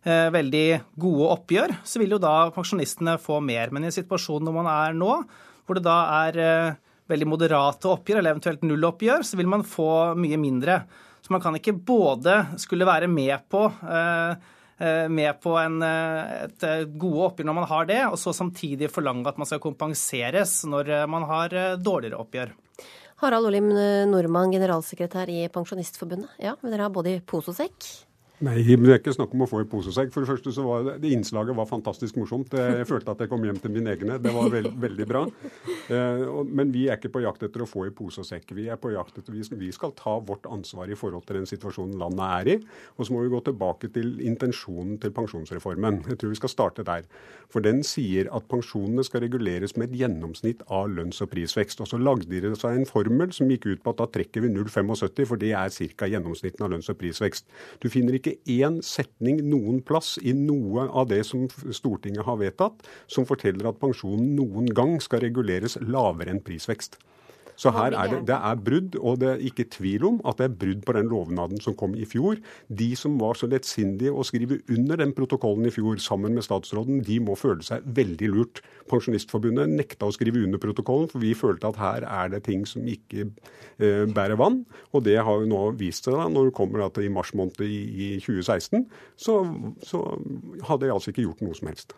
veldig 0.00 0.96
gode 0.96 1.26
oppgjør 1.34 1.74
så 1.84 2.00
vil 2.00 2.14
jo 2.14 2.18
da 2.22 2.48
pensjonistene 2.54 3.18
få 3.20 3.36
mer. 3.44 3.68
Men 3.68 3.84
i 3.84 3.92
situasjonen 3.92 4.48
hvor 4.48 4.62
man 4.62 4.70
er 4.72 4.96
nå, 4.96 5.18
hvor 5.70 5.78
det 5.78 5.86
da 5.86 5.98
er 6.26 6.40
uh, 6.42 6.78
veldig 7.10 7.30
moderate 7.30 7.90
oppgjør, 7.90 8.20
eller 8.20 8.34
eventuelt 8.34 8.66
nulloppgjør, 8.66 9.24
så 9.26 9.38
vil 9.38 9.50
man 9.50 9.66
få 9.66 9.90
mye 10.18 10.38
mindre. 10.38 10.82
Så 11.22 11.32
man 11.32 11.42
kan 11.42 11.54
ikke 11.56 11.78
både 11.86 12.40
skulle 12.58 12.88
være 12.88 13.08
med 13.10 13.46
på 13.50 13.68
Eh, 14.80 15.08
med 15.08 15.40
på 15.40 15.56
en, 15.60 15.82
eh, 15.82 16.44
et 16.46 16.62
eh, 16.64 16.86
gode 16.88 17.26
oppgjør 17.26 17.48
når 17.50 17.56
man 17.58 17.68
har 17.68 17.88
det, 17.90 18.00
og 18.08 18.16
så 18.16 18.32
samtidig 18.32 18.88
forlange 18.88 19.28
at 19.28 19.36
man 19.36 19.48
skal 19.48 19.60
kompenseres 19.60 20.62
når 20.64 21.04
man 21.10 21.26
har 21.28 21.52
dårligere 21.76 22.16
oppgjør. 22.22 22.54
Harald 23.20 23.50
Olim 23.50 23.68
Nordmann, 24.08 24.54
generalsekretær 24.54 25.28
i 25.28 25.42
Pensjonistforbundet. 25.52 26.32
Ja, 26.40 26.54
men 26.62 26.72
dere 26.72 26.86
har 26.86 26.94
både 26.94 27.18
i 27.18 27.20
pose 27.20 27.52
og 27.52 27.58
sekk? 27.58 27.90
Nei, 28.40 28.62
det 28.64 28.88
er 28.88 28.96
ikke 28.96 29.12
snakk 29.12 29.34
om 29.36 29.42
å 29.44 29.46
få 29.50 29.58
i 29.60 29.66
posesekk. 29.68 30.14
For 30.14 30.24
det 30.24 30.30
første 30.30 30.52
så 30.56 30.62
var 30.64 30.84
det, 30.86 30.94
det 31.02 31.10
innslaget 31.12 31.52
var 31.58 31.66
fantastisk 31.68 32.16
morsomt. 32.16 32.54
Jeg 32.56 32.86
følte 32.88 33.12
at 33.12 33.20
jeg 33.20 33.28
kom 33.28 33.42
hjem 33.44 33.58
til 33.60 33.74
mine 33.74 33.92
egne. 33.92 34.16
Det 34.16 34.32
var 34.32 34.48
veld, 34.48 34.70
veldig 34.80 35.06
bra. 35.10 35.26
Eh, 35.92 36.22
men 36.48 36.72
vi 36.72 36.86
er 36.88 36.96
ikke 36.96 37.10
på 37.12 37.20
jakt 37.20 37.44
etter 37.44 37.66
å 37.66 37.68
få 37.68 37.84
i 37.88 37.92
pose 37.92 38.22
og 38.22 38.28
sekk. 38.28 38.54
Vi 38.56 38.64
er 38.72 38.80
på 38.80 38.94
jakt 38.94 39.20
etter, 39.20 39.36
vi 39.36 39.68
skal 39.76 39.92
ta 39.98 40.14
vårt 40.24 40.48
ansvar 40.48 40.88
i 40.88 40.96
forhold 40.96 41.26
til 41.28 41.36
den 41.36 41.50
situasjonen 41.50 42.00
landet 42.00 42.24
er 42.38 42.50
i. 42.54 42.56
Og 42.96 43.04
så 43.04 43.12
må 43.12 43.26
vi 43.26 43.32
gå 43.34 43.42
tilbake 43.44 43.90
til 43.92 44.16
intensjonen 44.24 44.96
til 45.02 45.12
pensjonsreformen. 45.20 46.00
Jeg 46.08 46.22
tror 46.22 46.32
vi 46.32 46.40
skal 46.40 46.54
starte 46.54 46.86
der. 46.88 47.04
For 47.52 47.60
den 47.60 47.84
sier 47.84 48.30
at 48.32 48.48
pensjonene 48.48 49.04
skal 49.04 49.24
reguleres 49.26 49.76
med 49.76 49.90
et 49.90 50.00
gjennomsnitt 50.00 50.64
av 50.70 50.88
lønns- 50.88 51.20
og 51.20 51.32
prisvekst. 51.34 51.84
Og 51.84 51.92
så 51.92 52.00
lagde 52.00 52.30
de 52.30 52.54
seg 52.56 52.78
en 52.78 52.88
formel 52.88 53.36
som 53.36 53.52
gikk 53.52 53.68
ut 53.68 53.84
på 53.84 53.92
at 53.92 54.00
da 54.00 54.08
trekker 54.16 54.46
vi 54.46 54.52
0,75, 54.54 55.26
for 55.28 55.36
det 55.36 55.52
er 55.52 55.68
ca. 55.68 56.08
gjennomsnittet 56.08 56.64
av 56.64 56.72
lønns- 56.72 56.88
og 56.88 57.00
prisvekst. 57.04 57.50
Du 57.84 57.90
finner 57.92 58.16
ikke 58.16 58.29
ikke 58.30 58.56
én 58.64 58.80
setning 58.84 59.42
noen 59.50 59.80
plass 59.86 60.16
i 60.22 60.34
noe 60.36 60.86
av 60.88 61.08
det 61.10 61.22
som 61.28 61.46
Stortinget 61.48 62.26
har 62.26 62.40
vedtatt, 62.40 62.82
som 63.10 63.28
forteller 63.28 63.70
at 63.70 63.80
pensjonen 63.82 64.34
noen 64.38 64.70
gang 64.74 64.98
skal 65.02 65.24
reguleres 65.26 65.78
lavere 65.82 66.34
enn 66.34 66.44
prisvekst. 66.44 66.98
Så 67.60 67.72
her 67.76 67.92
er 67.92 68.08
det, 68.08 68.20
det 68.30 68.36
er 68.36 68.60
brudd, 68.64 68.96
og 68.96 69.18
det 69.20 69.28
er 69.34 69.42
ikke 69.44 69.66
tvil 69.68 70.06
om 70.08 70.20
at 70.24 70.38
det 70.40 70.46
er 70.46 70.56
brudd 70.62 70.84
på 70.86 70.94
den 70.96 71.10
lovnaden 71.12 71.60
som 71.60 71.76
kom 71.76 71.92
i 71.92 72.06
fjor. 72.08 72.38
De 72.72 72.88
som 72.96 73.18
var 73.20 73.36
så 73.36 73.50
lettsindige 73.50 74.14
å 74.14 74.24
skrive 74.24 74.62
under 74.72 75.00
den 75.02 75.12
protokollen 75.16 75.68
i 75.68 75.72
fjor 75.74 76.00
sammen 76.00 76.36
med 76.36 76.46
statsråden, 76.46 77.02
de 77.04 77.18
må 77.20 77.36
føle 77.36 77.64
seg 77.66 77.84
veldig 77.98 78.30
lurt. 78.32 78.62
Pensjonistforbundet 78.88 79.74
nekta 79.74 80.08
å 80.08 80.14
skrive 80.16 80.40
under 80.46 80.62
protokollen, 80.62 81.10
for 81.12 81.20
vi 81.20 81.34
følte 81.36 81.68
at 81.68 81.80
her 81.80 82.08
er 82.08 82.32
det 82.32 82.42
ting 82.48 82.64
som 82.68 82.88
ikke 82.88 83.28
eh, 83.28 84.06
bærer 84.08 84.40
vann. 84.40 84.62
Og 84.96 85.04
det 85.04 85.18
har 85.20 85.44
jo 85.44 85.50
nå 85.50 85.60
vist 85.80 86.08
seg 86.08 86.16
da, 86.16 86.30
når 86.32 86.48
det 86.48 86.56
kommer 86.56 86.86
at 86.86 87.02
i 87.02 87.12
mars 87.12 87.34
måned 87.36 87.60
i, 87.66 87.82
i 87.92 88.10
2016, 88.24 88.88
så, 89.20 89.36
så 89.84 90.06
hadde 90.70 90.88
jeg 90.88 90.96
altså 90.96 91.12
ikke 91.12 91.28
gjort 91.28 91.44
noe 91.44 91.60
som 91.60 91.68
helst. 91.68 91.92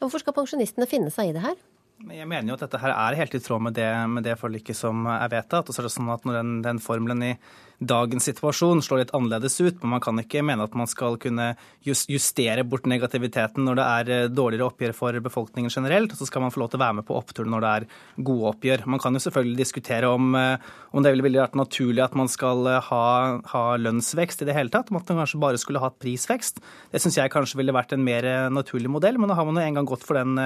Hvorfor 0.00 0.24
skal 0.24 0.36
pensjonistene 0.36 0.88
finne 0.88 1.12
seg 1.12 1.30
i 1.30 1.36
det 1.36 1.44
her? 1.44 1.60
Jeg 2.02 2.26
mener 2.28 2.50
jo 2.50 2.56
at 2.56 2.64
dette 2.66 2.80
her 2.82 2.92
er 2.92 3.16
helt 3.20 3.36
i 3.36 3.40
tråd 3.40 3.62
med 3.68 3.76
det, 3.76 3.88
med 4.10 4.26
det 4.26 4.34
forliket 4.40 4.76
som 4.76 5.06
er 5.06 5.30
vedtatt. 5.32 5.68
Og 5.68 5.74
så 5.74 5.80
er 5.80 5.86
det 5.86 5.94
sånn 5.94 6.10
at 6.12 6.26
når 6.26 6.40
den, 6.40 6.56
den 6.64 6.80
formelen 6.82 7.22
i 7.22 7.32
dagens 7.82 8.28
situasjon 8.28 8.82
slår 8.84 9.02
litt 9.02 9.12
annerledes 9.16 9.56
ut, 9.60 9.80
men 9.82 9.96
man 9.96 10.02
kan 10.02 10.18
ikke 10.20 10.44
mene 10.46 10.66
at 10.66 10.76
man 10.78 10.88
skal 10.90 11.16
kunne 11.20 11.52
justere 11.84 12.64
bort 12.66 12.86
negativiteten 12.90 13.66
når 13.66 13.78
det 13.78 13.86
er 13.86 14.12
eh, 14.14 14.28
dårligere 14.30 14.68
oppgjør 14.68 14.94
for 14.96 15.18
befolkningen 15.24 15.72
generelt, 15.72 16.14
og 16.14 16.20
så 16.20 16.28
skal 16.28 16.44
man 16.44 16.54
få 16.54 16.62
lov 16.62 16.72
til 16.72 16.80
å 16.80 16.84
være 16.84 16.98
med 17.00 17.08
på 17.08 17.16
oppturen 17.18 17.50
når 17.54 17.64
det 17.64 17.72
er 17.72 17.86
gode 18.28 18.52
oppgjør. 18.52 18.86
Man 18.94 19.02
kan 19.02 19.16
jo 19.16 19.24
selvfølgelig 19.24 19.58
diskutere 19.58 20.10
om, 20.10 20.30
eh, 20.38 20.70
om 20.94 21.04
det 21.04 21.14
ville 21.16 21.42
vært 21.42 21.58
naturlig 21.58 22.04
at 22.04 22.16
man 22.18 22.30
skal 22.30 22.62
eh, 22.70 22.90
ha, 22.90 23.04
ha, 23.50 23.64
lønnsvekst 23.82 24.44
i 24.44 24.48
det 24.48 24.56
hele 24.56 24.72
tatt, 24.74 24.92
om 24.92 25.00
at 25.00 25.10
man 25.10 25.24
kanskje 25.24 25.42
bare 25.42 25.60
skulle 25.60 25.82
hatt 25.82 25.98
prisvekst. 26.02 26.62
Det 26.94 27.02
syns 27.02 27.18
jeg 27.18 27.34
kanskje 27.34 27.58
ville 27.60 27.74
vært 27.74 27.96
en 27.96 28.06
mer 28.06 28.26
naturlig 28.54 28.92
modell, 28.92 29.18
men 29.18 29.30
nå 29.30 29.36
har 29.36 29.48
man 29.48 29.58
jo 29.58 29.66
en 29.66 29.80
gang 29.80 29.88
gått 29.88 30.06
for 30.06 30.18
den, 30.18 30.38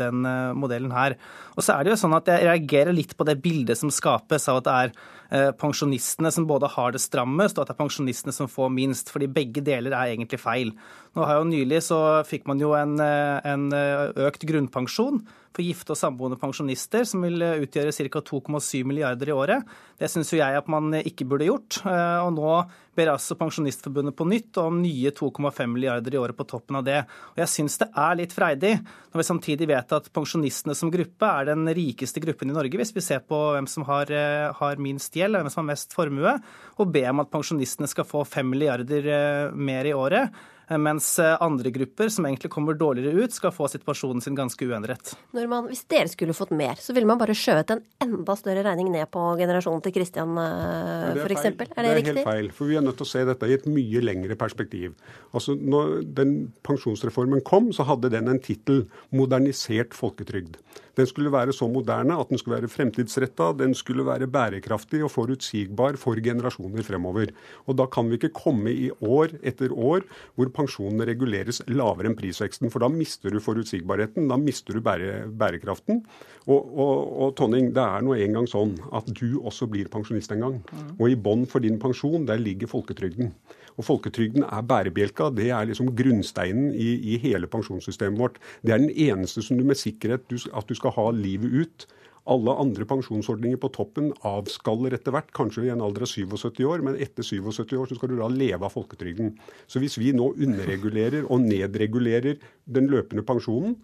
den 0.00 0.24
modellen 0.56 0.92
her. 0.94 1.16
Og 1.56 1.64
så 1.64 1.74
er 1.74 1.84
det 1.84 1.94
jo 1.94 2.00
sånn 2.00 2.16
at 2.16 2.28
jeg 2.30 2.46
reagerer 2.46 2.96
litt 2.96 3.12
på 3.18 3.26
det 3.28 3.36
bildet 3.42 3.78
som 3.78 3.92
skapes 3.92 4.48
av 4.50 4.60
at 4.60 4.68
det 4.68 4.76
er 4.80 5.52
pensjonistene 5.60 6.32
som 6.34 6.46
både 6.48 6.69
har 6.74 6.94
det 6.94 7.02
strammest, 7.02 7.58
og 7.58 7.64
at 7.64 7.70
det 7.70 7.76
er 7.76 7.82
pensjonistene 7.82 8.34
som 8.34 8.50
får 8.50 8.72
minst. 8.74 9.10
fordi 9.10 9.26
begge 9.26 9.64
deler 9.64 9.92
er 9.92 10.14
egentlig 10.14 10.40
feil. 10.40 10.72
Nå 11.16 11.26
har 11.26 11.40
jo 11.40 11.48
Nylig 11.50 11.82
så 11.82 11.98
fikk 12.26 12.46
man 12.46 12.60
jo 12.62 12.70
en, 12.78 12.94
eh, 13.02 13.42
en 13.50 13.70
eh, 13.74 14.10
økt 14.28 14.46
grunnpensjon 14.46 15.18
for 15.50 15.66
gifte 15.66 15.90
og 15.90 15.98
samboende 15.98 16.38
pensjonister, 16.38 17.02
som 17.02 17.24
vil 17.26 17.42
utgjøre 17.42 17.90
ca. 17.90 18.20
2,7 18.22 18.84
milliarder 18.86 19.32
i 19.32 19.34
året. 19.34 19.72
Det 19.98 20.06
syns 20.06 20.30
jo 20.30 20.38
jeg 20.38 20.54
at 20.54 20.68
man 20.70 20.94
ikke 21.00 21.26
burde 21.26 21.48
gjort. 21.48 21.80
Og 21.82 22.28
nå 22.36 22.52
ber 22.94 23.10
altså 23.10 23.34
Pensjonistforbundet 23.34 24.14
på 24.14 24.28
nytt 24.30 24.60
om 24.62 24.78
nye 24.78 25.10
2,5 25.10 25.66
milliarder 25.72 26.14
i 26.14 26.20
året 26.22 26.38
på 26.38 26.46
toppen 26.46 26.78
av 26.78 26.84
det. 26.86 27.00
Og 27.34 27.42
jeg 27.42 27.50
syns 27.50 27.80
det 27.82 27.88
er 27.98 28.14
litt 28.20 28.36
freidig, 28.36 28.76
når 29.10 29.22
vi 29.24 29.26
samtidig 29.26 29.68
vet 29.72 29.96
at 29.98 30.06
pensjonistene 30.14 30.78
som 30.78 30.94
gruppe 30.94 31.32
er 31.40 31.50
den 31.50 31.66
rikeste 31.74 32.22
gruppen 32.22 32.54
i 32.54 32.54
Norge, 32.54 32.78
hvis 32.78 32.94
vi 32.94 33.02
ser 33.02 33.26
på 33.26 33.42
hvem 33.56 33.66
som 33.66 33.88
har, 33.90 34.14
har 34.54 34.78
minst 34.78 35.18
gjeld, 35.18 35.34
hvem 35.34 35.50
som 35.50 35.64
har 35.64 35.72
mest 35.72 35.98
formue, 35.98 36.36
og 36.78 36.94
be 36.94 37.02
om 37.10 37.26
at 37.26 37.34
pensjonistene 37.34 37.90
skal 37.90 38.06
få 38.06 38.22
5 38.38 38.54
milliarder 38.54 39.12
eh, 39.18 39.58
mer 39.58 39.90
i 39.90 39.98
året. 39.98 40.30
Eh, 40.70 40.78
mens 40.78 41.18
eh, 41.18 41.36
andre 41.42 41.70
grupper 41.74 42.08
som 42.08 42.26
egentlig 42.26 42.50
kommer 42.50 42.76
dårligere 42.78 43.24
ut, 43.24 43.34
skal 43.34 43.52
få 43.54 43.66
situasjonen 43.72 44.22
sin 44.22 44.36
ganske 44.38 44.66
uendret. 44.66 45.14
Når 45.34 45.48
man, 45.50 45.66
hvis 45.70 45.82
dere 45.90 46.10
skulle 46.12 46.36
fått 46.36 46.52
mer, 46.54 46.78
så 46.78 46.94
ville 46.94 47.10
man 47.10 47.18
bare 47.18 47.34
skjøvet 47.34 47.74
en 47.74 47.82
enda 48.06 48.36
større 48.38 48.62
regning 48.66 48.92
ned 48.94 49.10
på 49.10 49.24
generasjonen 49.40 49.82
til 49.84 49.96
Kristian 49.96 50.38
f.eks.? 50.38 51.48
Er 51.50 51.56
det, 51.58 51.68
det 51.74 51.90
er 51.90 51.98
riktig? 51.98 52.14
helt 52.20 52.30
feil. 52.30 52.52
For 52.54 52.70
vi 52.70 52.78
er 52.78 52.86
nødt 52.86 53.00
til 53.00 53.08
å 53.08 53.12
se 53.12 53.24
dette 53.26 53.50
i 53.50 53.56
et 53.58 53.66
mye 53.70 54.04
lengre 54.04 54.38
perspektiv. 54.38 54.94
Altså, 55.34 55.56
når 55.58 56.04
den 56.20 56.36
pensjonsreformen 56.66 57.42
kom, 57.46 57.72
så 57.74 57.88
hadde 57.88 58.12
den 58.14 58.30
en 58.30 58.42
tittel 58.42 58.84
'Modernisert 59.10 59.96
folketrygd'. 59.96 60.60
Den 61.00 61.08
skulle 61.08 61.32
være 61.32 61.54
så 61.56 61.68
moderne 61.70 62.18
at 62.20 62.28
den 62.28 62.40
skulle 62.40 62.58
være 62.58 62.68
fremtidsretta, 62.68 63.50
den 63.56 63.72
skulle 63.78 64.04
være 64.04 64.28
bærekraftig 64.28 65.00
og 65.06 65.12
forutsigbar 65.14 65.96
for 66.00 66.20
generasjoner 66.20 66.84
fremover. 66.84 67.32
Og 67.66 67.78
Da 67.80 67.86
kan 67.86 68.10
vi 68.10 68.18
ikke 68.18 68.34
komme 68.36 68.72
i 68.72 68.90
år 69.00 69.32
etter 69.42 69.72
år 69.72 70.04
hvor 70.36 70.50
pensjonene 70.52 71.06
reguleres 71.08 71.62
lavere 71.68 72.10
enn 72.10 72.18
prisveksten. 72.18 72.68
For 72.70 72.84
da 72.84 72.90
mister 72.92 73.32
du 73.32 73.40
forutsigbarheten, 73.40 74.28
da 74.28 74.36
mister 74.36 74.76
du 74.76 74.84
bære, 74.84 75.30
bærekraften. 75.32 76.04
Og, 76.46 76.60
og, 76.60 76.96
og, 77.22 77.34
Tonning, 77.40 77.72
det 77.72 77.82
er 77.82 78.04
nå 78.04 78.18
engang 78.18 78.48
sånn 78.50 78.76
at 78.92 79.08
du 79.16 79.40
også 79.40 79.70
blir 79.70 79.88
pensjonist 79.92 80.32
en 80.36 80.44
gang. 80.44 80.60
Mm. 80.60 80.92
Og 80.98 81.08
i 81.08 81.16
bånn 81.16 81.46
for 81.48 81.64
din 81.64 81.80
pensjon, 81.80 82.28
der 82.28 82.42
ligger 82.42 82.68
folketrygden. 82.68 83.32
Og 83.76 83.86
folketrygden 83.86 84.46
er 84.46 84.66
bærebjelka. 84.66 85.30
Det 85.36 85.50
er 85.54 85.70
liksom 85.70 85.92
grunnsteinen 85.96 86.74
i, 86.74 86.90
i 87.14 87.20
hele 87.22 87.50
pensjonssystemet 87.50 88.20
vårt. 88.20 88.42
Det 88.62 88.74
er 88.74 88.82
den 88.82 88.94
eneste 88.94 89.44
som 89.44 89.60
du 89.60 89.64
med 89.66 89.80
sikkerhet 89.80 90.28
du, 90.30 90.38
at 90.54 90.68
du 90.68 90.76
skal 90.78 90.94
ha 90.96 91.10
livet 91.14 91.54
ut. 91.62 91.88
Alle 92.30 92.52
andre 92.62 92.84
pensjonsordninger 92.84 93.58
på 93.58 93.70
toppen 93.74 94.10
avskaller 94.28 94.94
etter 94.94 95.14
hvert, 95.14 95.30
kanskje 95.34 95.64
i 95.66 95.70
en 95.72 95.80
alder 95.82 96.04
av 96.04 96.10
77 96.10 96.60
år, 96.68 96.84
men 96.84 96.98
etter 97.00 97.24
77 97.26 97.72
år 97.78 97.88
så 97.88 97.96
skal 97.96 98.12
du 98.12 98.18
da 98.20 98.28
leve 98.30 98.66
av 98.66 98.74
folketrygden. 98.74 99.32
Så 99.66 99.80
hvis 99.82 99.96
vi 99.98 100.12
nå 100.14 100.28
underregulerer 100.36 101.24
og 101.26 101.46
nedregulerer 101.46 102.36
den 102.70 102.90
løpende 102.92 103.24
pensjonen, 103.26 103.78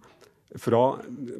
fra, 0.55 0.81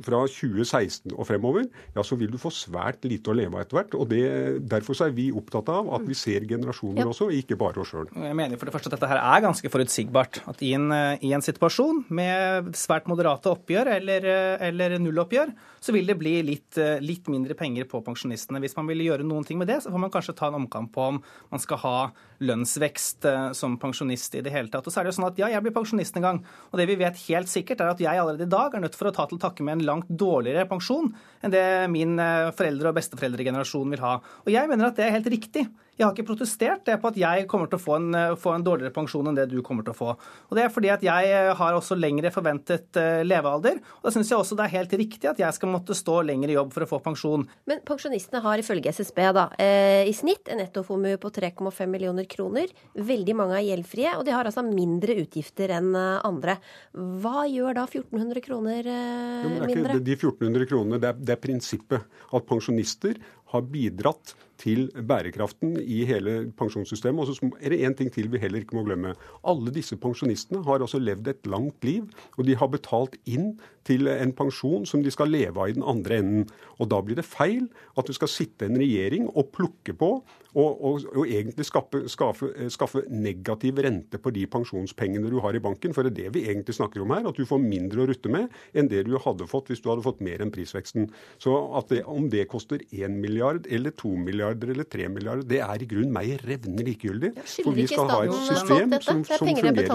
fra, 0.04 0.22
2016 0.28 1.14
og 1.16 1.28
fremover, 1.30 1.68
ja, 1.96 2.04
så 2.04 2.18
vil 2.20 2.32
du 2.34 2.38
få 2.42 2.52
svært 2.54 3.06
lite 3.08 3.32
å 3.32 3.36
leve 3.38 3.56
av 3.56 3.64
etter 3.64 3.80
hvert. 3.80 3.96
og 3.96 4.10
det, 4.12 4.24
Derfor 4.68 5.00
er 5.06 5.16
vi 5.16 5.30
opptatt 5.32 5.72
av 5.72 5.92
at 5.96 6.04
vi 6.08 6.18
ser 6.18 6.48
generasjoner 6.50 7.06
ja. 7.06 7.08
også, 7.14 7.30
ikke 7.38 7.58
bare 7.60 7.82
oss 7.84 7.94
sjøl. 7.94 8.10
Jeg 8.12 8.38
mener 8.38 8.60
for 8.60 8.70
det 8.70 8.76
første 8.76 8.92
at 8.92 8.98
dette 8.98 9.12
her 9.12 9.22
er 9.22 9.46
ganske 9.46 9.72
forutsigbart. 9.72 10.42
At 10.52 10.64
i 10.66 10.74
en, 10.78 10.92
i 11.24 11.32
en 11.36 11.46
situasjon 11.46 12.04
med 12.18 12.74
svært 12.78 13.08
moderate 13.08 13.52
oppgjør 13.54 13.94
eller, 13.96 14.30
eller 14.68 14.98
nulloppgjør, 15.02 15.56
så 15.80 15.94
vil 15.96 16.10
det 16.10 16.18
bli 16.20 16.36
litt, 16.44 16.78
litt, 17.04 17.30
mindre 17.32 17.56
penger 17.58 17.88
på 17.90 18.02
pensjonistene. 18.06 18.60
Hvis 18.64 18.76
man 18.78 18.90
vil 18.90 19.06
gjøre 19.06 19.26
noen 19.28 19.46
ting 19.48 19.60
med 19.62 19.70
det, 19.72 19.80
så 19.84 19.94
får 19.94 20.04
man 20.04 20.12
kanskje 20.14 20.36
ta 20.38 20.50
en 20.52 20.60
omkamp 20.60 20.92
på 20.96 21.06
om 21.14 21.22
man 21.54 21.64
skal 21.64 21.80
ha 21.84 21.98
lønnsvekst 22.44 23.26
eh, 23.26 23.48
som 23.58 23.78
pensjonist 23.82 24.36
i 24.38 24.44
det 24.46 24.54
hele 24.54 24.72
tatt. 24.74 24.86
Og 24.86 24.94
så 24.94 25.02
er 25.02 25.08
det 25.08 25.14
jo 25.14 25.18
sånn 25.20 25.30
at 25.30 25.40
ja, 25.42 25.50
jeg 25.54 25.64
blir 25.66 25.76
pensjonist 25.76 26.18
en 26.20 26.28
gang. 26.28 26.42
Og 26.72 26.82
det 26.82 26.88
vi 26.90 26.98
vet 27.00 27.24
helt 27.28 27.52
sikkert, 27.52 27.82
er 27.82 27.94
at 27.94 28.04
jeg 28.04 28.22
allerede 28.22 28.48
i 28.48 28.52
dag 28.52 28.76
er 28.76 28.84
nødt 28.84 28.97
for 28.98 29.10
å 29.10 29.16
ta 29.16 29.28
til 29.30 29.40
takke 29.42 29.66
med 29.66 29.80
en 29.80 29.88
langt 29.88 30.10
dårligere 30.10 30.68
pensjon 30.70 31.12
enn 31.46 31.54
det 31.54 31.66
min 31.94 32.18
eh, 32.22 32.52
foreldre- 32.58 32.92
og 32.92 32.98
besteforeldregenerasjon 32.98 33.94
vil 33.94 34.04
ha. 34.04 34.18
Og 34.46 34.54
jeg 34.54 34.70
mener 34.72 34.90
at 34.90 35.00
det 35.00 35.08
er 35.08 35.16
helt 35.20 35.30
riktig. 35.34 35.68
Jeg 35.98 36.06
har 36.06 36.14
ikke 36.14 36.28
protestert 36.30 36.84
det 36.86 36.96
på 37.02 37.10
at 37.10 37.16
jeg 37.18 37.46
kommer 37.50 37.70
til 37.70 37.80
å 37.80 37.82
få 37.82 37.96
en, 37.98 38.12
eh, 38.14 38.36
få 38.38 38.54
en, 38.54 38.64
dårligere 38.64 38.94
pensjon 38.94 39.28
enn 39.28 39.38
det 39.38 39.48
du 39.50 39.64
kommer 39.66 39.84
til 39.84 39.96
å 39.96 39.98
få. 39.98 40.10
Og 40.14 40.54
Det 40.54 40.64
er 40.64 40.70
fordi 40.70 40.92
at 40.94 41.02
jeg 41.02 41.32
eh, 41.34 41.54
har 41.58 41.74
også 41.74 41.98
lengre 41.98 42.30
forventet 42.30 42.94
levealder. 43.26 43.82
og 43.98 44.04
Da 44.04 44.14
syns 44.14 44.30
jeg 44.30 44.38
også 44.38 44.56
det 44.58 44.66
er 44.68 44.78
helt 44.78 44.94
riktig 44.94 45.30
at 45.30 45.42
jeg 45.42 45.54
skal 45.54 45.70
måtte 45.70 45.98
stå 45.98 46.22
lenger 46.26 46.50
i 46.50 46.58
jobb 46.58 46.72
for 46.74 46.86
å 46.86 46.90
få 46.90 47.02
pensjon. 47.02 47.48
Men 47.66 47.82
pensjonistene 47.86 48.42
har 48.42 48.62
ifølge 48.62 48.94
SSB 48.94 49.20
da, 49.34 49.50
i 49.58 50.14
snitt 50.14 50.50
en 50.50 50.62
nettoformue 50.62 51.18
på 51.18 51.32
3,5 51.34 51.90
millioner 51.90 52.26
kroner. 52.30 52.70
Veldig 52.94 53.36
mange 53.36 53.58
er 53.58 53.66
gjeldfrie, 53.66 54.14
og 54.18 54.26
de 54.26 54.34
har 54.36 54.46
altså 54.46 54.64
mindre 54.66 55.18
utgifter 55.24 55.74
enn 55.78 55.96
andre. 55.96 56.58
Hva 56.94 57.46
gjør 57.50 57.78
da 57.80 57.86
1400 57.88 58.46
kroner 58.46 58.88
jo, 58.88 59.54
mindre? 59.66 60.00
de 60.00 60.18
1400 60.18 60.70
kronene, 60.70 61.02
det 61.02 61.12
er, 61.14 61.22
det 61.22 61.38
er 61.38 61.42
prinsippet 61.42 62.20
at 62.34 62.50
pensjonister 62.50 63.18
har 63.54 63.66
bidratt 63.72 64.36
til 64.58 64.88
bærekraften 65.08 65.78
i 65.82 66.04
hele 66.10 66.52
pensjonssystemet. 66.58 67.22
Og 67.24 67.38
så 67.38 67.52
er 67.62 67.74
det 67.74 67.82
én 67.86 67.96
ting 67.98 68.12
til 68.14 68.32
vi 68.32 68.42
heller 68.42 68.64
ikke 68.64 68.78
må 68.78 68.86
glemme. 68.88 69.16
Alle 69.48 69.74
disse 69.74 69.98
pensjonistene 70.02 70.64
har 70.66 70.82
altså 70.82 71.02
levd 71.02 71.28
et 71.32 71.50
langt 71.50 71.84
liv, 71.88 72.08
og 72.38 72.48
de 72.48 72.58
har 72.58 72.72
betalt 72.74 73.18
inn 73.26 73.56
til 73.88 74.10
en 74.12 74.34
pensjon 74.36 74.86
som 74.88 75.04
de 75.04 75.12
skal 75.14 75.32
leve 75.32 75.62
av 75.62 75.70
i 75.72 75.78
den 75.78 75.86
andre 75.88 76.20
enden. 76.20 76.50
Og 76.82 76.90
da 76.92 77.00
blir 77.04 77.18
det 77.20 77.28
feil 77.28 77.70
at 77.98 78.10
det 78.10 78.18
skal 78.18 78.32
sitte 78.32 78.68
en 78.68 78.80
regjering 78.80 79.30
og 79.30 79.52
plukke 79.56 79.96
på 79.98 80.12
og, 80.58 80.82
og, 80.82 81.04
og 81.14 81.30
egentlig 81.30 81.68
skaffe, 81.68 82.04
skaffe, 82.10 82.50
skaffe, 82.74 83.04
negativ 83.14 83.78
rente 83.84 84.18
på 84.22 84.32
de 84.34 84.46
pensjonspengene 84.50 85.30
du 85.30 85.38
har 85.44 85.56
i 85.56 85.62
banken. 85.62 85.94
For 85.94 86.06
det 86.06 86.14
er 86.16 86.18
det 86.24 86.34
vi 86.38 86.46
egentlig 86.50 86.76
snakker 86.78 87.04
om 87.04 87.14
her, 87.14 87.28
at 87.30 87.38
du 87.38 87.46
får 87.48 87.62
mindre 87.62 88.04
å 88.04 88.08
rutte 88.10 88.32
med 88.34 88.50
enn 88.74 88.90
det 88.90 89.04
du 89.08 89.16
hadde 89.22 89.48
fått 89.50 89.70
hvis 89.72 89.84
du 89.84 89.92
hadde 89.92 90.06
fått 90.06 90.24
mer 90.26 90.42
enn 90.42 90.54
prisveksten. 90.54 91.12
Så 91.44 91.54
det, 91.92 92.02
om 92.10 92.30
det 92.34 92.48
koster 92.52 92.82
1 92.90 93.20
milliard 93.22 93.70
eller 93.70 93.94
2 93.94 94.16
milliarder 94.18 94.47
eller 94.54 94.88
3 94.88 95.10
milliarder, 95.12 95.48
det 95.48 95.60
er 95.66 95.84
i 95.84 95.90
grunn 95.90 96.14
meg 96.14 96.38
revnende 96.48 96.86
likegyldig. 96.88 97.34
For 97.66 97.76
vi 97.76 97.88
skal 97.90 98.12
ha 98.14 98.22
et 98.28 98.38
system 98.48 98.96
som, 99.02 99.22
som 99.28 99.44
fungerer 99.44 99.92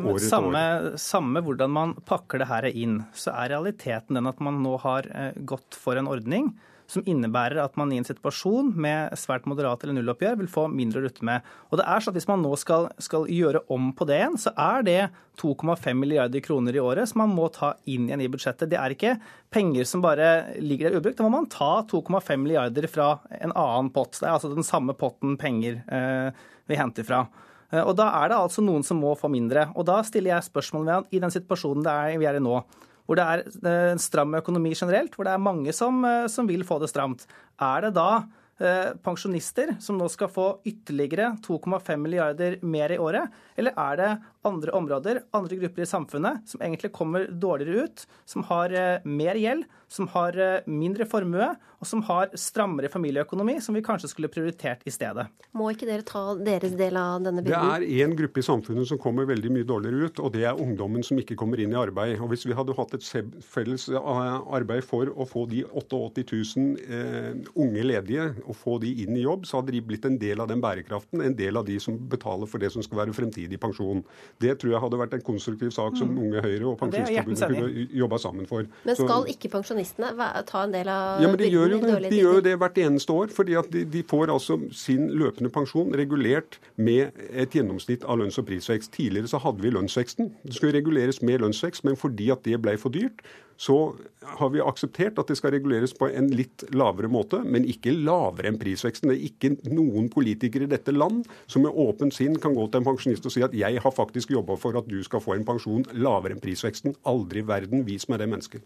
året 0.00 0.26
samme, 0.26 0.64
samme 1.00 1.44
hvordan 1.46 1.72
man 1.72 1.94
pakker 2.08 2.42
det 2.42 2.50
her 2.50 2.68
inn, 2.72 3.00
så 3.14 3.34
er 3.36 3.54
realiteten 3.54 4.18
den 4.18 4.30
at 4.30 4.42
man 4.42 4.62
nå 4.64 4.76
har 4.82 5.08
eh, 5.12 5.32
gått 5.46 5.78
for 5.78 5.98
en 6.00 6.10
ordning 6.10 6.52
som 6.92 7.04
innebærer 7.08 7.60
at 7.62 7.76
man 7.80 7.92
i 7.92 7.98
en 8.00 8.06
situasjon 8.06 8.72
med 8.76 9.14
svært 9.18 9.46
moderat 9.48 9.82
eller 9.82 9.96
nulloppgjør 9.98 10.38
vil 10.42 10.50
få 10.52 10.66
mindre 10.72 11.00
å 11.00 11.04
rutte 11.06 11.26
med. 11.26 11.44
Og 11.70 11.80
det 11.80 11.86
er 11.88 12.04
sånn 12.04 12.12
at 12.12 12.18
Hvis 12.20 12.28
man 12.28 12.42
nå 12.44 12.52
skal, 12.60 12.90
skal 13.02 13.24
gjøre 13.32 13.64
om 13.72 13.90
på 13.96 14.06
det 14.08 14.18
igjen, 14.20 14.38
så 14.38 14.52
er 14.60 14.84
det 14.86 14.98
2,5 15.40 15.96
milliarder 15.96 16.44
kroner 16.44 16.76
i 16.76 16.82
året 16.82 17.08
som 17.08 17.22
man 17.24 17.32
må 17.34 17.48
ta 17.52 17.72
inn 17.88 18.10
igjen 18.10 18.22
i 18.22 18.28
budsjettet. 18.30 18.68
Det 18.70 18.78
er 18.78 18.94
ikke 18.94 19.16
penger 19.52 19.88
som 19.88 20.04
bare 20.04 20.58
ligger 20.60 20.90
der 20.90 21.00
ubrukt. 21.00 21.16
Da 21.18 21.24
må 21.24 21.32
man 21.32 21.48
ta 21.50 21.82
2,5 21.88 22.36
milliarder 22.36 22.86
fra 22.92 23.14
en 23.40 23.54
annen 23.56 23.90
pott. 23.94 24.18
Det 24.18 24.28
er 24.28 24.36
altså 24.36 24.52
den 24.52 24.66
samme 24.66 24.94
potten 24.98 25.38
penger 25.40 25.80
eh, 25.88 26.44
vi 26.68 26.78
henter 26.78 27.08
fra. 27.08 27.24
Eh, 27.72 27.82
og 27.82 27.96
Da 27.98 28.10
er 28.20 28.30
det 28.30 28.38
altså 28.38 28.64
noen 28.64 28.84
som 28.86 29.00
må 29.02 29.16
få 29.18 29.32
mindre. 29.32 29.70
Og 29.74 29.88
Da 29.88 30.02
stiller 30.06 30.36
jeg 30.36 30.50
spørsmål 30.50 30.88
ved 30.90 31.16
i 31.16 31.22
den 31.22 31.32
situasjonen 31.32 32.18
vi 32.20 32.28
er 32.28 32.38
i 32.38 32.44
nå, 32.44 32.60
hvor 33.06 33.18
det 33.18 33.24
er 33.26 33.92
en 33.92 34.02
stram 34.02 34.34
økonomi 34.38 34.74
generelt, 34.78 35.16
hvor 35.16 35.28
det 35.28 35.34
er 35.34 35.42
mange 35.42 35.74
som, 35.76 36.04
eh, 36.04 36.28
som 36.32 36.48
vil 36.48 36.64
få 36.66 36.78
det 36.82 36.90
stramt. 36.92 37.26
Er 37.60 37.86
det 37.86 37.94
da 37.98 38.24
eh, 38.62 38.92
pensjonister 39.04 39.76
som 39.82 39.98
nå 39.98 40.08
skal 40.12 40.30
få 40.32 40.48
ytterligere 40.68 41.32
2,5 41.44 41.96
milliarder 41.98 42.58
mer 42.62 42.94
i 42.94 43.00
året? 43.02 43.32
Eller 43.56 43.76
er 43.76 44.00
det 44.00 44.12
andre 44.48 44.74
områder, 44.76 45.22
andre 45.36 45.58
grupper 45.60 45.84
i 45.84 45.88
samfunnet 45.88 46.48
som 46.50 46.62
egentlig 46.64 46.92
kommer 46.94 47.28
dårligere 47.30 47.86
ut, 47.86 48.06
som 48.28 48.46
har 48.48 48.74
mer 49.04 49.38
gjeld, 49.38 49.68
som 49.92 50.08
har 50.14 50.38
mindre 50.66 51.06
formue, 51.06 51.52
og 51.82 51.88
som 51.88 52.02
har 52.06 52.30
strammere 52.38 52.86
familieøkonomi, 52.90 53.56
som 53.60 53.74
vi 53.74 53.82
kanskje 53.82 54.12
skulle 54.12 54.30
prioritert 54.30 54.84
i 54.86 54.92
stedet. 54.94 55.24
Må 55.58 55.72
ikke 55.72 55.88
dere 55.88 56.04
ta 56.06 56.36
deres 56.38 56.76
del 56.78 56.94
av 56.98 57.24
denne 57.24 57.42
byrden? 57.42 57.82
Det 57.82 57.88
er 57.90 58.04
én 58.06 58.14
gruppe 58.18 58.38
i 58.38 58.46
samfunnet 58.46 58.86
som 58.86 59.00
kommer 59.02 59.26
veldig 59.26 59.50
mye 59.50 59.66
dårligere 59.66 60.06
ut, 60.06 60.22
og 60.22 60.30
det 60.36 60.44
er 60.46 60.62
ungdommen 60.62 61.02
som 61.06 61.18
ikke 61.18 61.36
kommer 61.40 61.58
inn 61.58 61.74
i 61.74 61.80
arbeid. 61.80 62.20
Og 62.22 62.30
Hvis 62.30 62.46
vi 62.46 62.54
hadde 62.54 62.76
hatt 62.78 62.94
et 62.94 63.08
felles 63.42 63.88
eh, 63.90 64.12
arbeid 64.54 64.86
for 64.86 65.10
å 65.10 65.26
få 65.26 65.44
de 65.50 65.64
88 65.66 66.22
000 66.30 66.86
eh, 66.86 67.42
unge 67.58 67.86
ledige 67.88 68.28
og 68.46 68.54
få 68.62 68.78
de 68.82 68.94
inn 69.02 69.18
i 69.18 69.26
jobb, 69.26 69.48
så 69.50 69.58
hadde 69.58 69.74
de 69.74 69.82
blitt 69.90 70.06
en 70.06 70.20
del 70.22 70.44
av 70.44 70.52
den 70.52 70.62
bærekraften, 70.62 71.24
en 71.26 71.36
del 71.38 71.58
av 71.58 71.66
de 71.66 71.80
som 71.82 71.98
betaler 71.98 72.46
for 72.46 72.62
det 72.62 72.70
som 72.74 72.86
skal 72.86 73.02
være 73.02 73.16
fremtidig 73.16 73.58
pensjon. 73.60 74.04
Det 74.40 74.54
tror 74.60 74.72
jeg 74.72 74.82
hadde 74.82 74.98
vært 75.00 75.16
en 75.18 75.24
konstruktiv 75.26 75.70
sak 75.74 75.96
som 75.98 76.10
mm. 76.10 76.20
Unge 76.24 76.42
Høyre 76.44 76.70
og 76.70 76.78
Pensjonistforbundet 76.80 77.52
kunne 77.52 77.86
jobba 78.02 78.18
sammen 78.22 78.48
for. 78.50 78.66
Men 78.86 78.98
skal 78.98 79.28
ikke 79.32 79.50
pensjonistene 79.52 80.30
ta 80.48 80.64
en 80.66 80.74
del 80.74 80.90
av 80.92 81.22
ja, 81.22 81.30
men 81.30 81.38
de 81.40 81.50
gjør 81.52 81.76
jo 81.76 81.80
det. 81.84 82.10
De 82.12 82.22
gjør 82.22 82.40
jo 82.40 82.44
det 82.48 82.56
hvert 82.62 82.82
eneste 82.84 83.16
år. 83.16 83.32
fordi 83.36 83.58
at 83.60 83.70
de, 83.72 83.84
de, 83.92 84.02
får 84.12 84.32
altså 84.32 84.58
sin 84.76 85.08
løpende 85.10 85.50
pensjon 85.52 85.94
regulert 85.96 86.58
med 86.76 87.12
et 87.30 87.54
gjennomsnitt 87.54 88.04
av 88.04 88.18
lønns- 88.20 88.38
og 88.40 88.48
prisvekst. 88.48 88.92
Tidligere 88.96 89.30
så 89.30 89.40
hadde 89.42 89.62
vi 89.62 89.72
lønnsveksten. 89.72 90.32
Det 90.42 90.56
skulle 90.56 90.76
reguleres 90.78 91.22
med 91.22 91.40
lønnsvekst, 91.44 91.84
men 91.84 91.96
fordi 91.96 92.30
at 92.34 92.44
det 92.44 92.58
ble 92.62 92.76
for 92.80 92.94
dyrt, 92.94 93.22
så 93.62 93.94
har 94.38 94.48
vi 94.50 94.60
akseptert 94.60 95.20
at 95.22 95.28
det 95.30 95.36
skal 95.38 95.52
reguleres 95.54 95.92
på 95.94 96.08
en 96.10 96.32
litt 96.34 96.64
lavere 96.74 97.06
måte, 97.12 97.38
men 97.46 97.66
ikke 97.68 97.92
lavere 97.94 98.50
enn 98.50 98.58
prisveksten. 98.58 99.12
Det 99.12 99.18
er 99.20 99.26
ikke 99.28 99.70
noen 99.70 100.08
politikere 100.10 100.66
i 100.66 100.70
dette 100.72 100.90
land 100.94 101.28
som 101.46 101.62
med 101.62 101.76
åpent 101.78 102.16
sinn 102.16 102.34
kan 102.42 102.56
gå 102.56 102.64
til 102.66 102.80
en 102.80 102.88
pensjonist 102.88 103.28
og 103.28 103.34
si 103.34 103.44
at 103.46 103.54
jeg 103.54 103.78
har 103.84 103.94
faktisk 103.94 104.32
jobba 104.34 104.56
for 104.58 104.78
at 104.80 104.88
du 104.90 104.98
skal 105.06 105.22
få 105.22 105.36
en 105.36 105.46
pensjon 105.46 105.86
lavere 105.94 106.34
enn 106.34 106.42
prisveksten. 106.42 106.96
Aldri 107.06 107.44
i 107.44 107.46
verden. 107.46 107.84
Vis 107.86 108.08
meg 108.10 108.18
det 108.22 108.28
mennesket. 108.32 108.64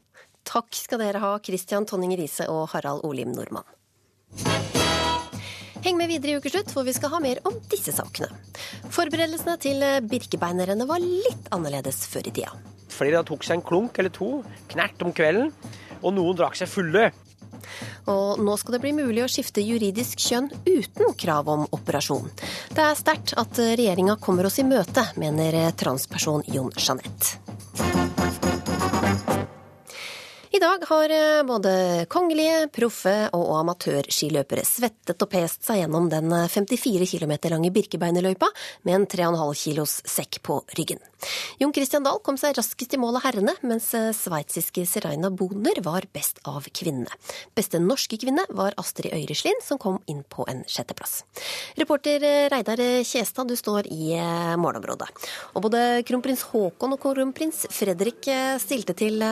Takk 0.49 0.73
skal 0.79 1.03
dere 1.03 1.21
ha, 1.21 1.35
Christian 1.45 1.85
Tonning 1.89 2.15
Riise 2.17 2.47
og 2.53 2.71
Harald 2.73 3.05
Olim 3.05 3.35
Nordmann. 3.37 3.69
Heng 5.85 6.01
med 6.01 6.09
videre 6.09 6.33
i 6.33 6.41
Ukeslutt, 6.41 6.73
for 6.73 6.89
vi 6.89 6.97
skal 6.97 7.13
ha 7.13 7.21
mer 7.21 7.43
om 7.45 7.61
disse 7.69 7.93
sakene. 7.95 8.33
Forberedelsene 8.97 9.59
til 9.61 9.85
Birkebeinerne 10.09 10.89
var 10.89 11.05
litt 11.05 11.53
annerledes 11.53 12.07
før 12.09 12.33
i 12.33 12.35
tida. 12.41 12.57
Flere 12.97 13.23
tok 13.27 13.45
seg 13.45 13.59
en 13.59 13.67
klunk 13.67 13.99
eller 14.01 14.13
to 14.15 14.41
knert 14.73 15.03
om 15.05 15.13
kvelden, 15.17 15.53
og 16.03 16.17
noen 16.17 16.39
drakk 16.39 16.57
seg 16.59 16.71
fulle. 16.71 17.11
Og 18.07 18.41
nå 18.41 18.55
skal 18.61 18.77
det 18.77 18.83
bli 18.85 18.93
mulig 18.97 19.25
å 19.25 19.31
skifte 19.31 19.65
juridisk 19.65 20.21
kjønn 20.23 20.49
uten 20.69 21.17
krav 21.19 21.51
om 21.51 21.67
operasjon. 21.75 22.31
Det 22.73 22.85
er 22.85 22.99
sterkt 22.99 23.35
at 23.41 23.59
regjeringa 23.59 24.19
kommer 24.23 24.49
oss 24.49 24.61
i 24.63 24.69
møte, 24.69 25.09
mener 25.21 25.59
transperson 25.77 26.47
Jon 26.53 26.73
Jeanette. 26.79 27.41
I 30.57 30.59
dag 30.59 30.85
har 30.89 31.13
eh, 31.13 31.43
både 31.45 31.71
kongelige, 32.09 32.69
proffe 32.73 33.13
og 33.37 33.51
amatørskiløpere 33.59 34.63
svettet 34.65 35.21
og 35.21 35.29
pest 35.29 35.67
seg 35.67 35.83
gjennom 35.83 36.07
den 36.09 36.33
54 36.33 37.03
eh, 37.05 37.11
km 37.11 37.35
lange 37.53 37.73
Birkebeinerløypa 37.75 38.49
med 38.89 38.95
en 38.95 39.05
3,5 39.05 39.53
kilos 39.67 39.99
sekk 40.09 40.41
på 40.47 40.63
ryggen. 40.79 41.03
Jon 41.61 41.73
Christian 41.77 42.07
Dahl 42.07 42.21
kom 42.25 42.39
seg 42.41 42.57
raskest 42.59 42.97
i 42.97 43.01
mål 43.01 43.21
av 43.21 43.27
herrene, 43.29 43.55
mens 43.67 43.89
eh, 43.97 44.13
sveitsiske 44.17 44.87
Seraina 44.89 45.31
Boner 45.31 45.81
var 45.85 46.09
best 46.17 46.43
av 46.49 46.67
kvinnene. 46.69 47.13
Beste 47.57 47.81
norske 47.83 48.19
kvinne 48.21 48.45
var 48.51 48.77
Astrid 48.81 49.15
Øyreslin, 49.17 49.61
som 49.65 49.81
kom 49.83 50.01
inn 50.11 50.23
på 50.29 50.47
en 50.51 50.65
sjetteplass. 50.71 51.23
Reporter 51.81 52.23
Reidar 52.53 52.81
Kjestad, 53.07 53.49
du 53.49 53.57
står 53.59 53.89
i 53.93 54.17
målområdet. 54.61 55.09
Og 55.57 55.67
både 55.69 55.83
kronprins 56.07 56.45
Haakon 56.51 56.97
og 56.97 57.03
kronprins 57.03 57.65
Fredrik 57.73 58.29
stilte 58.63 58.97
til 58.97 59.23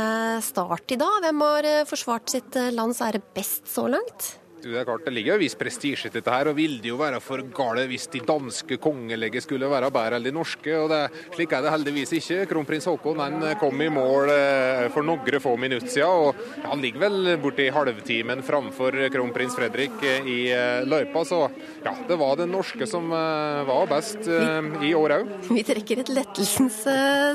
start 0.44 0.94
i 0.94 1.00
dag. 1.00 1.20
Hvem 1.24 1.44
har 1.44 1.68
eh, 1.68 1.84
forsvart 1.88 2.32
sitt 2.32 2.56
eh, 2.60 2.72
lands 2.74 3.00
ære 3.04 3.22
best 3.34 3.68
så 3.70 3.86
langt? 3.90 4.34
Du, 4.64 4.70
det 4.72 4.78
er 4.80 4.86
klart, 4.88 5.02
det 5.04 5.12
ligger 5.12 5.34
jo 5.34 5.36
en 5.36 5.42
viss 5.42 5.56
prestisje 5.60 6.08
i 6.08 6.12
dette 6.14 6.32
her, 6.32 6.48
og 6.48 6.56
ville 6.56 6.78
det 6.80 6.88
jo 6.88 6.96
være 6.96 7.18
for 7.20 7.42
gale 7.52 7.82
hvis 7.90 8.06
de 8.14 8.22
danske 8.24 8.78
kongelegget 8.80 9.44
skulle 9.44 9.68
være 9.68 9.90
bedre 9.92 10.16
enn 10.16 10.24
de 10.24 10.32
norske. 10.32 10.70
og 10.78 10.88
det, 10.88 11.00
Slik 11.34 11.52
er 11.52 11.66
det 11.66 11.72
heldigvis 11.74 12.14
ikke. 12.16 12.38
Kronprins 12.48 12.88
Haakon 12.88 13.20
han 13.20 13.44
kom 13.60 13.82
i 13.84 13.90
mål 13.92 14.32
eh, 14.32 14.86
for 14.94 15.04
noen 15.04 15.36
få 15.44 15.52
minutter 15.60 15.92
siden, 15.92 16.30
og 16.30 16.64
han 16.64 16.80
ligger 16.80 17.02
vel 17.04 17.34
borti 17.42 17.66
halvtimen 17.74 18.40
framfor 18.46 18.96
kronprins 19.12 19.58
Fredrik 19.58 20.00
eh, 20.00 20.30
i 20.32 20.38
eh, 20.56 20.80
løypa. 20.88 21.26
Så 21.28 21.42
ja, 21.84 21.92
det 22.08 22.18
var 22.24 22.40
den 22.40 22.54
norske 22.56 22.88
som 22.88 23.12
var 23.12 23.84
best 23.90 24.24
i 24.24 24.94
år 24.96 25.18
òg. 25.18 25.36
Vi 25.50 25.66
trekker 25.66 26.00
et 26.00 26.14
lettelsens 26.14 26.80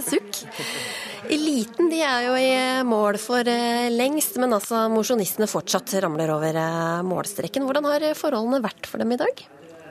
sukk. 0.10 0.42
Eliten 1.30 1.92
de 1.92 2.00
er 2.02 2.26
jo 2.26 2.34
i 2.42 2.50
mål 2.88 3.20
for 3.22 3.46
lengst, 3.94 4.40
men 4.42 4.56
altså 4.56 4.88
mosjonistene 4.90 5.50
fortsatt 5.52 5.94
ramler 6.02 6.32
over 6.34 6.58
målstreken. 7.20 7.68
Hvordan 7.68 7.88
har 7.92 8.10
forholdene 8.18 8.64
vært 8.64 8.90
for 8.90 9.04
dem 9.04 9.14
i 9.14 9.20
dag? 9.20 9.46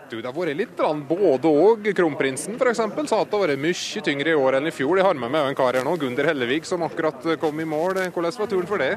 Du, 0.09 0.17
det 0.17 0.25
har 0.25 0.33
vært 0.33 0.57
litt 0.57 0.79
både 1.09 1.51
og. 1.53 1.89
Kronprinsen 1.97 2.57
f.eks. 2.57 2.81
sa 2.81 3.21
at 3.21 3.29
det 3.29 3.37
har 3.37 3.43
vært 3.45 3.61
mye 3.61 4.05
tyngre 4.05 4.33
i 4.33 4.39
år 4.39 4.57
enn 4.59 4.71
i 4.71 4.73
fjor. 4.73 4.97
De 4.97 5.05
har 5.05 5.19
med 5.21 5.33
meg 5.35 5.51
en 5.51 5.59
kar 5.59 5.77
her 5.77 5.85
nå, 5.85 5.97
Gunder 6.01 6.31
Hellevik, 6.31 6.65
som 6.65 6.87
akkurat 6.87 7.27
kom 7.43 7.61
i 7.61 7.69
mål. 7.69 8.01
Hvordan 8.15 8.39
var 8.41 8.49
turen 8.49 8.71
for 8.71 8.81
det? 8.81 8.95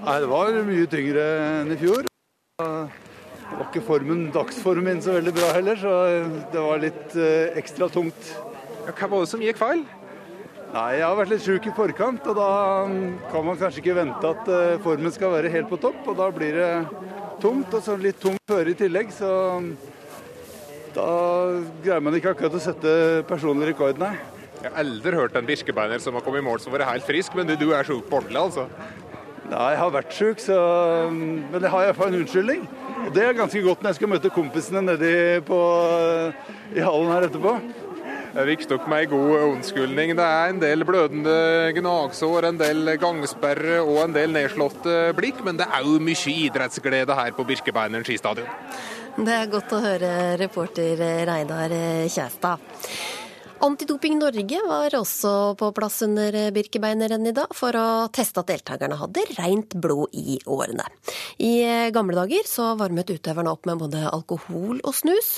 Nei, 0.00 0.16
Det 0.24 0.30
var 0.32 0.58
mye 0.66 0.88
tyngre 0.90 1.28
enn 1.60 1.70
i 1.70 1.78
fjor. 1.78 2.08
Det 2.60 3.58
var 3.58 3.68
ikke 3.68 3.84
formen, 3.86 4.26
dagsformen 4.34 4.86
min 4.86 5.02
så 5.04 5.14
veldig 5.18 5.32
bra 5.36 5.52
heller, 5.54 5.78
så 5.78 5.94
det 6.52 6.60
var 6.62 6.82
litt 6.82 7.16
eh, 7.18 7.56
ekstra 7.60 7.88
tungt. 7.92 8.34
Ja, 8.86 8.94
hva 8.94 9.08
var 9.10 9.24
det 9.24 9.30
som 9.30 9.42
gikk 9.42 9.58
feil? 9.60 9.82
Nei, 10.70 11.00
Jeg 11.00 11.02
har 11.02 11.16
vært 11.18 11.32
litt 11.32 11.42
sjuk 11.42 11.66
i 11.66 11.72
forkant, 11.74 12.26
og 12.30 12.36
da 12.38 12.50
kan 13.32 13.46
man 13.46 13.58
kanskje 13.58 13.82
ikke 13.82 13.96
vente 13.98 14.34
at 14.34 14.50
eh, 14.54 14.76
formen 14.84 15.14
skal 15.14 15.34
være 15.34 15.50
helt 15.50 15.70
på 15.70 15.80
topp. 15.82 15.98
Og 16.12 16.18
da 16.20 16.28
blir 16.34 16.58
det 16.58 16.70
tungt, 17.42 17.72
og 17.74 17.84
så 17.84 17.96
litt 18.00 18.20
tungt 18.22 18.42
føre 18.48 18.72
i 18.72 18.78
tillegg. 18.78 19.12
Så 19.14 19.30
da 20.94 21.08
greier 21.84 22.04
man 22.04 22.16
ikke 22.18 22.34
akkurat 22.34 22.56
å 22.56 22.62
sette 22.62 22.92
personlig 23.28 23.72
rekord, 23.72 24.00
nei. 24.00 24.14
Jeg 24.60 24.68
har 24.68 24.82
aldri 24.82 25.16
hørt 25.16 25.36
en 25.38 25.46
birkebeiner 25.48 26.02
som 26.04 26.16
har 26.18 26.24
kommet 26.24 26.42
i 26.42 26.44
mål 26.44 26.60
som 26.60 26.74
har 26.74 26.82
vært 26.82 26.92
helt 26.92 27.06
frisk, 27.08 27.36
men 27.38 27.48
du, 27.48 27.54
du 27.56 27.70
er 27.72 27.86
sjuk 27.88 28.10
på 28.10 28.18
ordentlig, 28.18 28.42
altså? 28.42 28.66
Nei, 29.50 29.68
jeg 29.72 29.80
har 29.80 29.94
vært 29.94 30.14
sjuk, 30.14 30.42
så 30.44 30.56
Men 31.10 31.56
jeg 31.58 31.72
har 31.72 31.86
iallfall 31.88 32.12
en 32.12 32.20
unnskyldning. 32.20 32.66
Og 33.00 33.14
det 33.16 33.24
er 33.24 33.38
ganske 33.38 33.62
godt 33.64 33.80
når 33.82 33.94
jeg 33.94 33.98
skal 33.98 34.10
møte 34.12 34.32
kompisene 34.34 34.82
nedi 34.84 35.14
på, 35.48 35.60
i 36.76 36.84
hallen 36.84 37.14
her 37.14 37.26
etterpå. 37.26 37.54
Det 38.30 38.44
virker 38.46 38.70
nok 38.70 38.86
med 38.88 39.04
en 39.04 39.10
god 39.10 39.32
unnskyldning. 39.48 40.12
Det 40.18 40.26
er 40.26 40.52
en 40.52 40.60
del 40.62 40.84
blødende 40.86 41.34
gnagsår, 41.74 42.46
en 42.46 42.60
del 42.60 42.92
gangsperre 43.02 43.80
og 43.82 44.04
en 44.04 44.14
del 44.14 44.30
nedslåtte 44.34 45.10
blikk, 45.18 45.42
men 45.46 45.58
det 45.58 45.66
er 45.66 45.82
jo 45.86 45.98
mye 45.98 46.34
idrettsglede 46.46 47.16
her 47.18 47.34
på 47.34 47.46
Birkebeineren 47.48 48.06
skistadion. 48.06 48.50
Det 49.18 49.34
er 49.34 49.50
godt 49.50 49.74
å 49.74 49.82
høre, 49.82 50.12
reporter 50.40 51.02
Reidar 51.26 51.74
Kjæstad. 52.06 52.62
Antidoping 53.60 54.14
Norge 54.16 54.56
var 54.64 54.94
også 54.96 55.30
på 55.60 55.66
plass 55.76 55.98
under 56.06 56.32
Birkebeinerrennet 56.56 57.28
i 57.28 57.36
dag 57.36 57.50
for 57.52 57.76
å 57.76 58.06
teste 58.08 58.40
at 58.40 58.48
deltakerne 58.48 58.96
hadde 58.96 59.24
rent 59.36 59.76
blod 59.76 60.16
i 60.16 60.38
årene. 60.48 60.86
I 61.44 61.90
gamle 61.92 62.16
dager 62.16 62.48
så 62.48 62.70
varmet 62.80 63.12
utøverne 63.12 63.52
opp 63.52 63.68
med 63.68 63.82
både 63.82 64.06
alkohol 64.08 64.80
og 64.80 64.96
snus. 64.96 65.28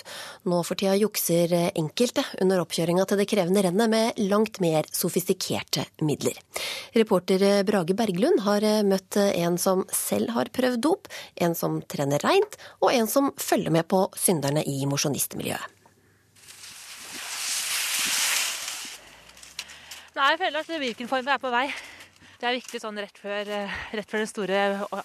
Nå 0.47 0.63
for 0.63 0.79
tida 0.79 0.95
jukser 1.01 1.57
enkelte 1.73 2.23
under 2.39 2.63
oppkjøringa 2.63 3.09
til 3.11 3.25
det 3.25 3.29
krevende 3.35 3.67
rennet 3.67 3.91
med 3.91 4.23
langt 4.31 4.63
mer 4.63 4.87
sofistikerte 4.95 5.89
midler. 6.07 6.39
Reporter 6.95 7.65
Brage 7.67 7.99
Berglund 7.99 8.47
har 8.47 8.71
møtt 8.87 9.19
en 9.27 9.59
som 9.59 9.83
selv 9.91 10.31
har 10.39 10.55
prøvd 10.55 10.83
dop, 10.87 11.11
en 11.43 11.59
som 11.59 11.83
trener 11.91 12.23
reint, 12.23 12.59
og 12.79 12.95
en 12.95 13.11
som 13.11 13.35
følger 13.35 13.75
med 13.75 13.91
på 13.91 14.07
synderne 14.15 14.63
i 14.63 14.85
mosjonistmiljøet. 14.87 15.82
Nei, 20.12 20.33
jeg 20.35 20.42
føler 20.42 20.61
at 20.61 20.72
Vikenformen 20.83 21.33
er 21.33 21.40
på 21.40 21.51
vei. 21.53 21.66
Det 22.37 22.48
er 22.48 22.57
viktig 22.59 22.81
sånn 22.83 22.98
rett 23.01 23.16
før, 23.16 23.48
eh, 23.48 23.77
rett 23.96 24.11
før 24.11 24.20
det 24.20 24.29
store 24.29 24.59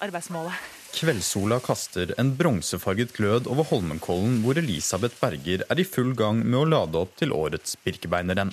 arbeidsmålet. 0.03 0.65
Kveldssola 0.97 1.59
kaster 1.63 2.11
en 2.17 2.33
bronsefarget 2.35 3.13
glød 3.15 3.47
over 3.47 3.63
Holmenkollen, 3.69 4.41
hvor 4.43 4.57
Elisabeth 4.59 5.15
Berger 5.21 5.63
er 5.69 5.79
i 5.79 5.85
full 5.85 6.11
gang 6.17 6.41
med 6.43 6.59
å 6.59 6.67
lade 6.67 6.99
opp 6.99 7.15
til 7.15 7.31
årets 7.31 7.77
Birkebeinerrenn. 7.85 8.51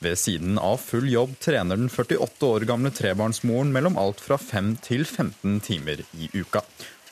Ved 0.00 0.16
siden 0.16 0.56
av 0.58 0.80
full 0.80 1.10
jobb 1.10 1.36
trener 1.42 1.76
den 1.76 1.90
48 1.90 2.46
år 2.46 2.64
gamle 2.64 2.90
trebarnsmoren 2.90 3.74
mellom 3.74 3.98
alt 3.98 4.22
fra 4.22 4.38
5 4.40 4.76
til 4.80 5.04
15 5.04 5.60
timer 5.60 6.00
i 6.16 6.30
uka. 6.32 6.64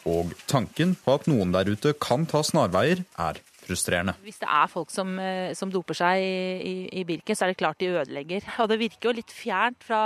Og 0.08 0.32
tanken 0.46 0.96
på 0.96 1.18
at 1.18 1.28
noen 1.28 1.52
der 1.52 1.68
ute 1.68 1.92
kan 2.00 2.24
ta 2.24 2.40
snarveier, 2.46 3.04
er 3.18 3.42
frustrerende. 3.70 4.16
Hvis 4.26 4.40
det 4.42 4.50
er 4.50 4.70
folk 4.70 4.92
som, 4.92 5.14
eh, 5.22 5.54
som 5.56 5.72
doper 5.72 5.96
seg 5.96 6.20
i, 6.20 6.37
i, 6.61 6.74
i, 7.00 7.06
Birken, 7.09 7.38
så 7.38 7.46
er 7.46 7.54
det 7.54 7.61
klart 7.62 7.80
de 7.80 7.92
ødelegger. 7.94 8.46
Og 8.61 8.70
det 8.70 8.80
virker 8.83 9.11
jo 9.11 9.18
litt 9.20 9.35
fjernt 9.35 9.87
fra 9.87 10.02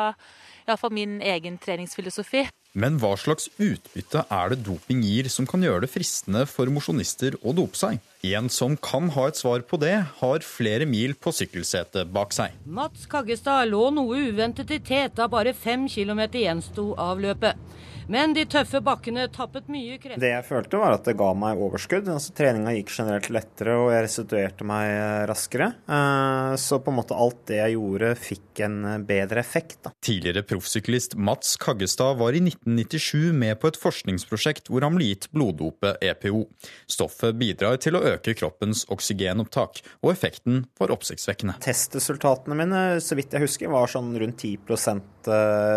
iallfall 0.64 0.94
min 0.94 1.18
egen 1.24 1.58
treningsfilosofi. 1.60 2.46
Men 2.80 2.96
hva 2.98 3.12
slags 3.20 3.50
utbytte 3.62 4.24
er 4.34 4.50
det 4.50 4.64
doping 4.66 5.04
gir 5.06 5.28
som 5.30 5.46
kan 5.46 5.62
gjøre 5.62 5.84
det 5.84 5.92
fristende 5.92 6.42
for 6.50 6.70
mosjonister 6.72 7.36
å 7.42 7.54
dope 7.54 7.78
seg? 7.78 8.00
En 8.24 8.48
som 8.48 8.76
kan 8.80 9.10
ha 9.12 9.26
et 9.28 9.36
svar 9.36 9.60
på 9.68 9.76
det, 9.82 9.96
har 10.20 10.46
flere 10.48 10.86
mil 10.88 11.12
på 11.12 11.32
sykkelsetet 11.34 12.08
bak 12.14 12.32
seg. 12.32 12.54
Mats 12.64 13.04
Kaggestad 13.10 13.68
lå 13.68 13.90
noe 13.92 14.22
uventet 14.30 14.72
i 14.72 14.80
tet 14.80 15.18
da 15.18 15.28
bare 15.28 15.52
fem 15.52 15.84
kilometer 15.92 16.40
gjensto 16.40 16.94
av 16.96 17.20
løpet. 17.20 17.60
Men 18.08 18.34
de 18.36 18.42
tøffe 18.48 18.82
bakkene 18.84 19.24
tappet 19.32 19.68
mye 19.72 19.96
krefter. 19.96 20.20
Det 20.20 20.28
jeg 20.28 20.44
følte, 20.44 20.76
var 20.80 20.96
at 20.98 21.06
det 21.08 21.14
ga 21.16 21.30
meg 21.38 21.60
overskudd. 21.64 22.08
Altså, 22.12 22.34
treninga 22.36 22.74
gikk 22.76 22.92
generelt 22.92 23.30
lettere, 23.32 23.76
og 23.80 23.92
jeg 23.94 24.04
restituerte 24.04 24.66
meg 24.68 24.88
eh, 24.90 25.22
raskere. 25.30 25.70
Eh, 25.88 26.56
så 26.60 26.80
på 26.84 26.92
en 26.92 26.98
måte 26.98 27.16
alt 27.16 27.40
det 27.48 27.62
jeg 27.62 27.76
gjorde, 27.78 28.10
fikk 28.20 28.62
en 28.66 28.76
eh, 28.90 28.98
bedre 29.08 29.40
effekt. 29.40 29.78
Da. 29.86 29.94
Tidligere 30.04 30.44
proffsyklist 30.44 31.16
Mats 31.16 31.56
Kaggestad 31.60 32.20
var 32.20 32.36
i 32.36 32.42
1997 32.44 33.32
med 33.40 33.56
på 33.62 33.72
et 33.72 33.80
forskningsprosjekt 33.80 34.68
hvor 34.68 34.84
han 34.84 34.98
ble 34.98 35.08
gitt 35.14 35.30
bloddopet 35.32 36.04
EPO. 36.04 36.44
Stoffet 36.90 37.40
bidrar 37.40 37.80
til 37.80 37.96
å 37.96 38.04
øke 38.04 38.13
kroppens 38.22 38.84
oksygenopptak, 38.92 39.82
og 40.04 40.12
effekten 40.12 40.62
var 40.78 40.92
oppsiktsvekkende. 40.94 41.56
Testresultatene 41.64 42.58
mine, 42.58 42.84
så 43.02 43.18
vidt 43.18 43.34
jeg 43.34 43.46
husker, 43.46 43.72
var 43.72 43.90
sånn 43.90 44.14
rundt 44.20 44.44
10% 44.44 45.30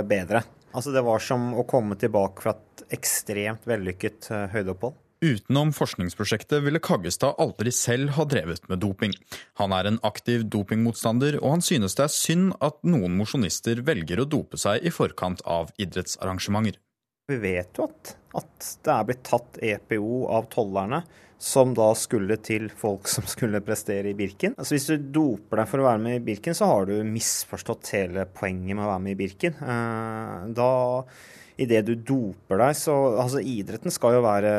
bedre. 0.07 0.43
Altså 0.77 0.93
Det 0.93 1.01
var 1.01 1.23
som 1.23 1.51
å 1.57 1.65
komme 1.67 1.97
tilbake 1.97 2.43
fra 2.43 2.53
et 2.53 2.87
ekstremt 2.97 3.67
vellykket 3.67 4.29
uh, 4.29 4.45
høydeopphold. 4.53 4.97
Utenom 5.17 5.71
forskningsprosjektet 5.73 6.61
ville 6.61 6.81
Kaggestad 6.83 7.39
aldri 7.41 7.71
selv 7.73 8.13
ha 8.19 8.25
drevet 8.29 8.67
med 8.69 8.83
doping. 8.83 9.15
Han 9.57 9.73
er 9.73 9.89
en 9.89 9.97
aktiv 10.05 10.43
dopingmotstander, 10.45 11.39
og 11.41 11.55
han 11.55 11.65
synes 11.65 11.97
det 11.97 12.05
er 12.05 12.13
synd 12.13 12.51
at 12.61 12.77
noen 12.85 13.15
mosjonister 13.17 13.81
velger 13.87 14.21
å 14.21 14.27
dope 14.29 14.61
seg 14.61 14.85
i 14.85 14.93
forkant 14.93 15.41
av 15.41 15.73
idrettsarrangementer. 15.81 16.77
Vi 17.27 17.35
vet 17.43 17.75
jo 17.75 17.89
at, 17.89 18.13
at 18.39 18.67
det 18.87 18.91
er 18.93 19.07
blitt 19.07 19.25
tatt 19.27 19.57
EPO 19.59 20.19
av 20.31 20.45
tollerne 20.53 21.01
som 21.37 21.73
da 21.75 21.89
skulle 21.99 22.37
til 22.39 22.69
folk 22.71 23.09
som 23.11 23.25
skulle 23.27 23.59
prestere 23.61 24.13
i 24.13 24.15
Birken. 24.15 24.55
Altså 24.55 24.77
Hvis 24.77 24.87
du 24.87 25.09
doper 25.19 25.59
deg 25.59 25.67
for 25.67 25.83
å 25.83 25.89
være 25.89 26.01
med 26.05 26.15
i 26.21 26.21
Birken, 26.23 26.55
så 26.55 26.69
har 26.71 26.87
du 26.87 26.95
misforstått 27.03 27.91
hele 27.97 28.23
poenget 28.31 28.77
med 28.77 28.85
å 28.85 28.93
være 28.93 29.03
med 29.03 29.17
i 29.17 29.19
Birken. 29.25 29.59
Da, 29.59 30.71
da 30.71 30.71
Idet 31.57 31.87
du 31.87 31.95
doper 31.97 32.59
deg, 32.61 32.75
så 32.77 32.95
Altså, 33.17 33.41
idretten 33.41 33.91
skal 33.93 34.13
jo 34.13 34.23
være 34.23 34.51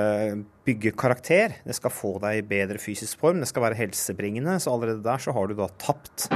bygge 0.66 0.92
karakter. 0.98 1.54
Det 1.64 1.76
skal 1.78 1.94
få 1.94 2.16
deg 2.24 2.40
i 2.40 2.46
bedre 2.52 2.82
fysisk 2.82 3.22
form. 3.22 3.38
Det 3.40 3.48
skal 3.48 3.64
være 3.68 3.78
helsebringende. 3.78 4.58
Så 4.60 4.74
allerede 4.74 5.06
der 5.06 5.22
så 5.22 5.32
har 5.32 5.48
du 5.48 5.54
da 5.56 5.70
tapt. 5.80 6.26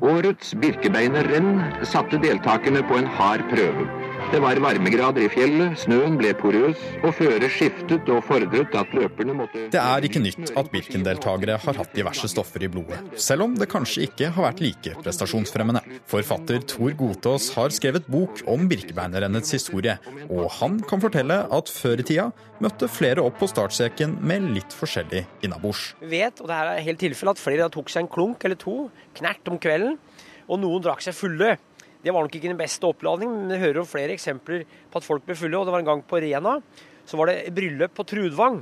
Årets 0.00 0.56
Birkebeinerrenn 0.58 1.60
satte 1.86 2.18
deltakerne 2.24 2.82
på 2.88 2.98
en 2.98 3.12
hard 3.20 3.44
prøve. 3.52 4.05
Det 4.26 4.40
var 4.42 4.58
varmegrader 4.58 5.22
i 5.22 5.28
fjellet, 5.30 5.76
snøen 5.78 6.16
ble 6.18 6.32
porøs, 6.36 6.80
og 7.06 7.12
føret 7.14 7.46
skiftet 7.54 8.08
og 8.10 8.24
fordret 8.26 8.72
at 8.74 8.94
løperne 8.96 9.36
måtte 9.38 9.68
Det 9.70 9.78
er 9.78 10.06
ikke 10.08 10.22
nytt 10.24 10.50
at 10.58 10.70
Birken-deltakere 10.72 11.54
har 11.62 11.78
hatt 11.78 11.94
diverse 11.94 12.26
stoffer 12.32 12.64
i 12.66 12.70
blodet, 12.72 12.98
selv 13.22 13.46
om 13.46 13.54
det 13.54 13.68
kanskje 13.70 14.08
ikke 14.08 14.32
har 14.34 14.48
vært 14.48 14.62
like 14.64 14.96
prestasjonsfremmende. 15.04 15.84
Forfatter 16.10 16.58
Tor 16.66 16.96
Gotaas 16.98 17.46
har 17.54 17.70
skrevet 17.76 18.08
bok 18.10 18.42
om 18.50 18.66
Birkebeinerrennets 18.70 19.54
historie, 19.54 19.94
og 20.26 20.50
han 20.58 20.80
kan 20.90 21.04
fortelle 21.06 21.38
at 21.46 21.70
før 21.70 22.02
i 22.02 22.08
tida 22.10 22.26
møtte 22.64 22.90
flere 22.90 23.22
opp 23.22 23.38
på 23.38 23.50
startstreken 23.52 24.18
med 24.26 24.50
litt 24.56 24.74
forskjellig 24.74 25.22
innabords. 25.46 25.92
Vi 26.02 26.10
vet, 26.16 26.42
og 26.42 26.50
det 26.50 26.58
her 26.58 26.72
er 26.74 26.84
helt 26.90 27.02
tilfelle, 27.04 27.36
at 27.36 27.44
flere 27.46 27.70
tok 27.70 27.94
seg 27.94 28.04
en 28.04 28.12
klunk 28.18 28.42
eller 28.42 28.58
to 28.58 28.88
knert 29.20 29.46
om 29.54 29.62
kvelden, 29.62 30.00
og 30.50 30.62
noen 30.62 30.82
drakk 30.82 31.06
seg 31.06 31.14
fulle. 31.14 31.54
Det 32.06 32.12
var 32.14 32.22
nok 32.22 32.36
ikke 32.38 32.52
den 32.52 32.60
beste 32.60 32.86
oppladningen, 32.86 33.40
men 33.42 33.56
vi 33.56 33.64
hører 33.64 33.80
jo 33.80 33.88
flere 33.90 34.14
eksempler 34.14 34.62
på 34.62 35.00
at 35.00 35.06
folk 35.06 35.24
ble 35.26 35.34
fulle. 35.34 35.58
og 35.58 35.66
Det 35.66 35.72
var 35.74 35.82
en 35.82 35.88
gang 35.90 36.02
på 36.06 36.20
Rena. 36.22 36.60
Så 37.06 37.18
var 37.18 37.30
det 37.30 37.50
bryllup 37.54 37.94
på 37.98 38.06
Trudvang. 38.06 38.60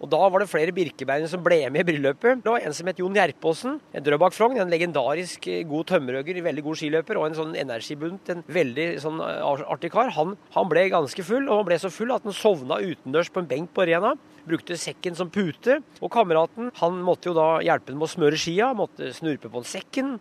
Og 0.00 0.08
Da 0.12 0.20
var 0.28 0.40
det 0.40 0.48
flere 0.48 0.72
birkebeinere 0.76 1.28
som 1.28 1.42
ble 1.44 1.58
med 1.72 1.84
i 1.84 1.88
bryllupet. 1.88 2.42
Det 2.44 2.52
var 2.52 2.64
en 2.64 2.74
som 2.76 2.88
het 2.88 2.98
Jon 3.00 3.16
Gjerpåsen. 3.16 3.78
En 3.96 4.04
Drøbak 4.04 4.32
Frogn, 4.36 4.58
en 4.60 4.72
legendarisk 4.72 5.48
eh, 5.48 5.62
god 5.68 5.88
tømmerhogger, 5.92 6.40
veldig 6.44 6.64
god 6.64 6.80
skiløper, 6.80 7.20
og 7.20 7.28
en 7.28 7.38
sånn 7.38 7.54
energibunt, 7.56 8.32
en 8.32 8.44
veldig 8.48 8.86
sånn 9.04 9.20
artig 9.20 9.92
kar. 9.92 10.12
Han, 10.16 10.36
han, 10.56 10.68
ble 10.72 10.88
ganske 10.92 11.24
full, 11.24 11.48
og 11.48 11.62
han 11.62 11.68
ble 11.68 11.80
så 11.80 11.92
full 11.92 12.12
at 12.12 12.24
han 12.28 12.36
sovna 12.36 12.80
utendørs 12.80 13.32
på 13.32 13.44
en 13.44 13.48
benk 13.52 13.72
på 13.76 13.88
Rena. 13.88 14.12
Brukte 14.48 14.76
sekken 14.80 15.16
som 15.16 15.32
pute. 15.32 15.80
Og 16.00 16.12
kameraten 16.12 16.72
han 16.80 17.00
måtte 17.04 17.32
jo 17.32 17.36
da 17.36 17.48
hjelpe 17.64 17.92
ham 17.92 18.00
med 18.02 18.08
å 18.08 18.14
smøre 18.16 18.40
skia, 18.40 18.74
måtte 18.76 19.12
snurpe 19.16 19.52
på 19.52 19.64
sekken 19.68 20.16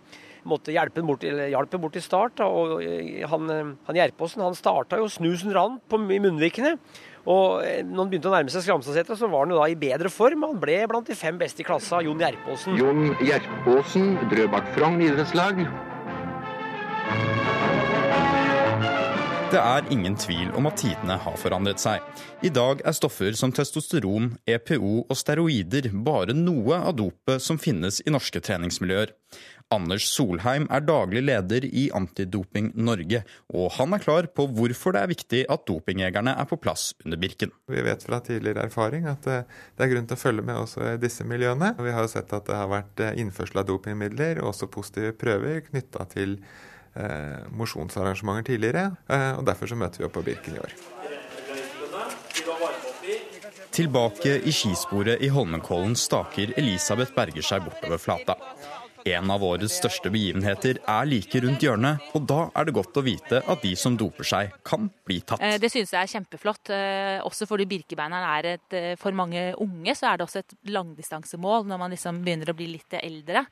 måtte 0.48 0.74
hjelpe 0.76 1.04
bort, 1.06 1.26
hjelpe 1.26 1.80
bort 1.82 1.98
i 1.98 2.04
start. 2.04 2.44
og 2.46 2.78
eh, 2.84 3.26
Han, 3.30 3.50
han 3.88 4.00
Gjerpåsen 4.00 4.46
han 4.46 4.58
starta 4.58 5.02
jo 5.02 5.10
snusen 5.12 5.54
rant 5.56 5.84
på, 5.90 6.00
i 6.12 6.22
munnvikene. 6.24 6.76
Og 7.26 7.66
eh, 7.66 7.82
når 7.82 8.04
han 8.04 8.12
begynte 8.12 8.30
å 8.30 8.36
nærme 8.36 8.54
seg 8.54 8.66
Skramstadsetra, 8.68 9.18
så 9.18 9.30
var 9.32 9.46
han 9.46 9.56
jo 9.56 9.60
da 9.62 9.70
i 9.72 9.80
bedre 9.80 10.12
form. 10.14 10.46
Han 10.46 10.62
ble 10.62 10.84
blant 10.92 11.10
de 11.10 11.18
fem 11.18 11.40
beste 11.42 11.66
i 11.66 11.68
klassa, 11.68 12.04
Jon 12.06 12.22
Gjerpåsen. 12.22 12.78
Jon 12.80 13.12
Gjerpåsen, 13.26 14.16
Drøbak 14.32 14.70
Frogn 14.78 15.02
idrettslag. 15.06 15.66
Det 19.56 19.62
er 19.62 19.86
ingen 19.94 20.18
tvil 20.20 20.50
om 20.58 20.66
at 20.68 20.82
tidene 20.82 21.16
har 21.22 21.36
forandret 21.40 21.80
seg. 21.80 22.04
I 22.44 22.50
dag 22.52 22.82
er 22.84 22.96
stoffer 22.98 23.38
som 23.40 23.54
testosteron, 23.56 24.34
EPO 24.50 25.06
og 25.06 25.16
steroider 25.16 25.88
bare 26.04 26.34
noe 26.36 26.82
av 26.82 26.98
dopet 26.98 27.44
som 27.46 27.62
finnes 27.62 28.02
i 28.04 28.12
norske 28.12 28.42
treningsmiljøer. 28.44 29.14
Anders 29.74 30.06
Solheim 30.14 30.68
er 30.70 30.84
daglig 30.86 31.24
leder 31.26 31.66
i 31.66 31.88
Antidoping 31.96 32.70
Norge, 32.78 33.24
og 33.50 33.72
han 33.80 33.96
er 33.96 34.04
klar 34.04 34.28
på 34.30 34.46
hvorfor 34.54 34.94
det 34.94 35.02
er 35.02 35.12
viktig 35.12 35.42
at 35.52 35.66
dopingjegerne 35.66 36.36
er 36.38 36.46
på 36.50 36.60
plass 36.62 36.92
under 37.04 37.18
Birken. 37.22 37.54
Vi 37.72 37.82
vet 37.86 38.06
fra 38.06 38.22
tidligere 38.26 38.68
erfaring 38.70 39.10
at 39.10 39.26
eh, 39.32 39.48
det 39.76 39.88
er 39.88 39.92
grunn 39.94 40.06
til 40.06 40.20
å 40.20 40.22
følge 40.22 40.46
med 40.46 40.62
også 40.62 40.86
i 40.92 41.02
disse 41.02 41.26
miljøene. 41.26 41.74
Vi 41.82 41.96
har 41.96 42.06
jo 42.06 42.14
sett 42.14 42.36
at 42.38 42.46
det 42.46 42.60
har 42.60 42.70
vært 42.70 43.02
eh, 43.02 43.18
innførsel 43.24 43.64
av 43.64 43.68
dopingmidler 43.72 44.44
og 44.44 44.52
også 44.54 44.70
positive 44.70 45.16
prøver 45.18 45.66
knytta 45.72 46.06
til 46.14 46.38
eh, 46.94 47.42
mosjonsarrangementer 47.50 48.52
tidligere, 48.54 48.92
eh, 49.10 49.32
og 49.40 49.46
derfor 49.50 49.74
så 49.74 49.80
møter 49.80 50.04
vi 50.04 50.10
opp 50.10 50.16
på 50.20 50.26
Birken 50.30 50.60
i 50.60 50.62
år. 50.62 50.78
Tilbake 53.76 54.38
i 54.48 54.54
skisporet 54.56 55.20
i 55.26 55.28
Holmenkollen 55.34 55.98
staker 56.00 56.54
Elisabeth 56.56 57.12
Berger 57.18 57.44
seg 57.44 57.66
bortover 57.66 58.00
flata. 58.00 58.38
En 59.06 59.30
av 59.30 59.44
årets 59.46 59.76
største 59.78 60.10
begivenheter 60.10 60.80
er 60.82 61.06
like 61.06 61.38
rundt 61.44 61.62
hjørnet, 61.62 62.02
og 62.18 62.24
da 62.26 62.40
er 62.58 62.66
det 62.66 62.74
godt 62.74 62.96
å 62.98 63.04
vite 63.06 63.38
at 63.38 63.62
de 63.62 63.76
som 63.78 63.94
doper 63.94 64.26
seg, 64.26 64.54
kan 64.66 64.88
bli 65.06 65.20
tatt. 65.22 65.44
Eh, 65.46 65.60
det 65.62 65.70
synes 65.70 65.92
jeg 65.94 66.00
er 66.00 66.10
kjempeflott. 66.10 66.72
Eh, 66.74 67.20
også 67.22 67.46
fordi 67.46 67.68
Birkebeineren 67.70 68.26
er 68.26 68.48
et 68.56 68.74
eh, 68.74 68.88
For 68.98 69.14
mange 69.14 69.52
unge 69.62 69.94
så 69.94 70.08
er 70.10 70.18
det 70.18 70.26
også 70.26 70.42
et 70.42 70.56
langdistansemål 70.74 71.68
når 71.70 71.82
man 71.84 71.94
liksom 71.94 72.24
begynner 72.26 72.50
å 72.50 72.56
bli 72.58 72.72
litt 72.72 72.96
eldre. 72.98 73.44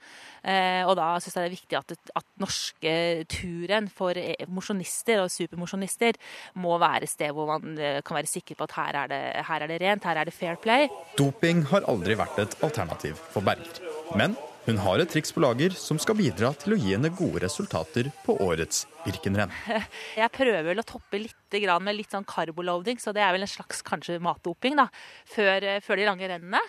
Og 0.43 0.93
da 0.97 1.05
syns 1.21 1.37
jeg 1.37 1.43
det 1.43 1.49
er 1.51 1.53
viktig 1.53 1.77
at, 1.77 1.93
at 2.17 2.25
norske 2.41 2.93
turen 3.31 3.85
for 3.93 4.17
mosjonister 4.51 5.21
og 5.23 5.29
supermosjonister 5.31 6.17
må 6.59 6.79
være 6.81 7.05
et 7.07 7.13
sted 7.13 7.31
hvor 7.35 7.47
man 7.53 7.77
kan 7.77 8.17
være 8.17 8.31
sikker 8.31 8.57
på 8.57 8.67
at 8.67 8.75
her 8.79 8.99
er, 9.03 9.11
det, 9.13 9.21
her 9.47 9.63
er 9.63 9.71
det 9.71 9.79
rent, 9.85 10.07
her 10.09 10.19
er 10.19 10.27
det 10.27 10.35
fair 10.35 10.57
play. 10.59 10.89
Doping 11.19 11.63
har 11.71 11.85
aldri 11.91 12.17
vært 12.19 12.41
et 12.43 12.57
alternativ 12.65 13.21
for 13.31 13.45
Berger. 13.45 13.79
Men 14.19 14.35
hun 14.63 14.78
har 14.80 15.02
et 15.04 15.10
triks 15.12 15.34
på 15.36 15.41
lager 15.43 15.73
som 15.76 15.97
skal 15.99 16.15
bidra 16.15 16.54
til 16.56 16.76
å 16.76 16.80
gi 16.80 16.93
henne 16.93 17.12
gode 17.12 17.41
resultater 17.43 18.08
på 18.23 18.38
årets 18.45 18.86
Birkenrenn. 19.04 19.52
Jeg 20.21 20.32
prøver 20.32 20.63
vel 20.69 20.80
å 20.80 20.88
toppe 20.88 21.19
litt 21.19 21.58
med 21.84 21.97
litt 21.97 22.15
sånn 22.15 22.26
carboloading, 22.26 22.97
så 22.97 23.12
det 23.13 23.21
er 23.21 23.36
vel 23.36 23.43
en 23.45 23.52
slags 23.52 23.84
kanskje 23.86 24.15
matdoping 24.23 24.80
da, 24.80 24.88
før, 25.30 25.67
før 25.86 25.99
de 25.99 26.08
lange 26.08 26.30
rennene. 26.32 26.62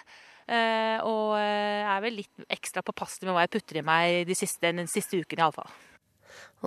Eh, 0.45 0.99
og 1.09 1.39
jeg 1.41 1.87
er 1.89 2.03
vel 2.05 2.19
litt 2.19 2.45
ekstra 2.53 2.83
påpasselig 2.85 3.31
med 3.31 3.39
hva 3.39 3.47
jeg 3.47 3.55
putter 3.55 3.79
i 3.81 3.85
meg 3.87 4.27
de 4.29 4.37
siste, 4.37 4.75
den 4.77 4.91
siste 4.91 5.23
uken 5.23 5.41
iallfall. 5.41 5.71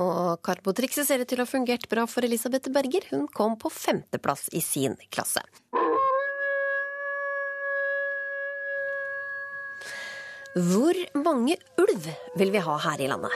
Og 0.02 0.40
karbotrikset 0.46 1.06
ser 1.06 1.22
ut 1.22 1.30
til 1.30 1.42
å 1.42 1.46
ha 1.46 1.50
fungert 1.50 1.86
bra 1.92 2.08
for 2.10 2.26
Elisabeth 2.26 2.72
Berger. 2.74 3.06
Hun 3.12 3.28
kom 3.30 3.60
på 3.60 3.70
femteplass 3.74 4.48
i 4.56 4.64
sin 4.66 4.98
klasse. 5.14 5.44
Hvor 10.58 10.98
mange 11.22 11.54
ulv 11.78 12.06
vil 12.40 12.50
vi 12.50 12.62
ha 12.66 12.76
her 12.82 13.02
i 13.04 13.08
landet? 13.12 13.34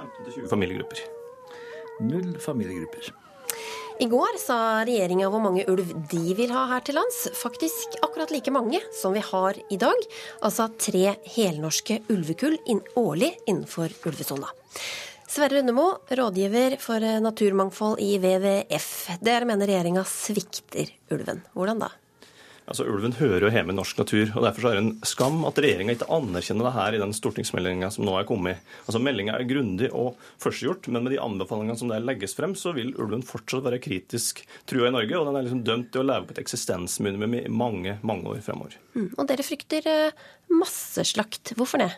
15-20 0.00 0.46
familiegrupper. 0.48 1.00
Null 2.08 2.38
familiegrupper. 2.40 3.10
I 4.00 4.06
går 4.08 4.38
sa 4.40 4.56
regjeringa 4.88 5.28
hvor 5.32 5.42
mange 5.44 5.66
ulv 5.68 5.92
de 6.08 6.36
vil 6.38 6.54
ha 6.56 6.62
her 6.70 6.86
til 6.86 6.96
lands. 6.96 7.18
Faktisk 7.36 7.98
akkurat 8.00 8.32
like 8.32 8.52
mange 8.54 8.80
som 8.96 9.12
vi 9.12 9.20
har 9.24 9.60
i 9.68 9.76
dag. 9.80 10.08
Altså 10.40 10.70
tre 10.80 11.18
helnorske 11.36 12.00
ulvekull 12.12 12.56
årlig 12.96 13.34
innenfor 13.44 13.92
ulvesona. 14.08 14.48
Sverre 15.28 15.58
Rundemo, 15.58 15.90
rådgiver 16.08 16.78
for 16.80 17.02
naturmangfold 17.20 18.00
i 18.00 18.16
WWF. 18.22 18.90
Dere 19.20 19.44
mener 19.48 19.68
regjeringa 19.68 20.06
svikter 20.08 20.96
ulven. 21.12 21.44
Hvordan 21.52 21.84
da? 21.84 21.92
Altså, 22.66 22.86
Ulven 22.90 23.14
hører 23.20 23.46
jo 23.46 23.50
hjemme 23.54 23.70
i 23.72 23.76
norsk 23.78 24.00
natur. 24.00 24.32
og 24.34 24.42
Derfor 24.42 24.68
er 24.68 24.76
det 24.76 24.82
en 24.82 24.92
skam 25.06 25.44
at 25.46 25.58
regjeringa 25.62 25.94
ikke 25.94 26.08
anerkjenner 26.16 26.66
det 26.66 26.74
her 26.74 26.96
i 26.96 27.02
den 27.02 27.14
stortingsmeldinga 27.14 27.90
som 27.94 28.06
nå 28.08 28.16
er 28.18 28.26
kommet. 28.28 28.64
Altså, 28.84 29.00
Meldinga 29.02 29.36
er 29.36 29.46
grundig 29.48 29.92
og 29.92 30.16
førstegjort, 30.42 30.88
men 30.90 31.06
med 31.06 31.14
de 31.14 31.22
anbefalingene 31.22 31.78
som 31.78 31.92
der 31.92 32.02
legges 32.02 32.34
frem, 32.38 32.56
så 32.58 32.74
vil 32.76 32.94
ulven 32.98 33.22
fortsatt 33.26 33.66
være 33.66 33.82
kritisk 33.84 34.42
trua 34.66 34.90
i 34.90 34.96
Norge. 34.96 35.14
Og 35.18 35.28
den 35.28 35.38
er 35.38 35.46
liksom 35.46 35.62
dømt 35.66 35.92
til 35.94 36.02
å 36.02 36.08
leve 36.10 36.26
på 36.26 36.36
et 36.36 36.42
eksistensminimum 36.42 37.38
i 37.38 37.44
mange, 37.52 37.98
mange 38.06 38.34
år 38.34 38.42
fremover. 38.46 38.74
Mm, 38.98 39.12
og 39.14 39.30
dere 39.30 39.46
frykter 39.46 39.86
eh, 39.92 40.26
masseslakt. 40.50 41.54
Hvorfor 41.54 41.84
det? 41.84 41.92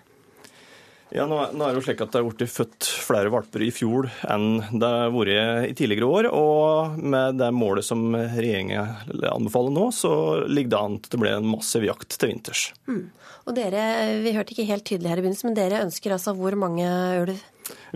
Ja, 1.14 1.24
nå, 1.24 1.38
nå, 1.56 1.64
er 1.64 1.72
det 1.72 1.80
jo 1.80 1.84
slik 1.86 2.02
at 2.04 2.12
det 2.12 2.20
er 2.20 2.26
blitt 2.26 2.52
født 2.52 2.88
flere 3.06 3.30
valper 3.32 3.62
i 3.64 3.70
fjor 3.72 4.10
enn 4.28 4.58
det 4.76 4.88
har 4.92 5.12
vært 5.14 5.70
i 5.70 5.76
tidligere 5.78 6.08
år. 6.08 6.28
Og 6.36 6.98
med 7.00 7.38
det 7.40 7.48
målet 7.56 7.86
som 7.86 8.10
regjeringen 8.12 9.22
anbefaler 9.30 9.72
nå, 9.72 9.86
så 9.94 10.12
ligger 10.44 10.74
det 10.74 10.82
an 10.82 10.98
til 11.00 11.14
det 11.14 11.22
blir 11.22 11.38
en 11.38 11.48
massiv 11.48 11.86
jakt 11.88 12.12
til 12.12 12.34
vinters. 12.34 12.66
Mm. 12.90 13.06
Og 13.48 13.56
dere, 13.56 13.82
Vi 14.20 14.34
hørte 14.36 14.52
ikke 14.52 14.68
helt 14.68 14.84
tydelig 14.84 15.08
her 15.08 15.20
i 15.20 15.24
begynnelsen, 15.24 15.48
men 15.48 15.56
dere 15.56 15.80
ønsker 15.86 16.12
altså 16.12 16.36
hvor 16.36 16.56
mange 16.60 16.84
ulv? 17.22 17.40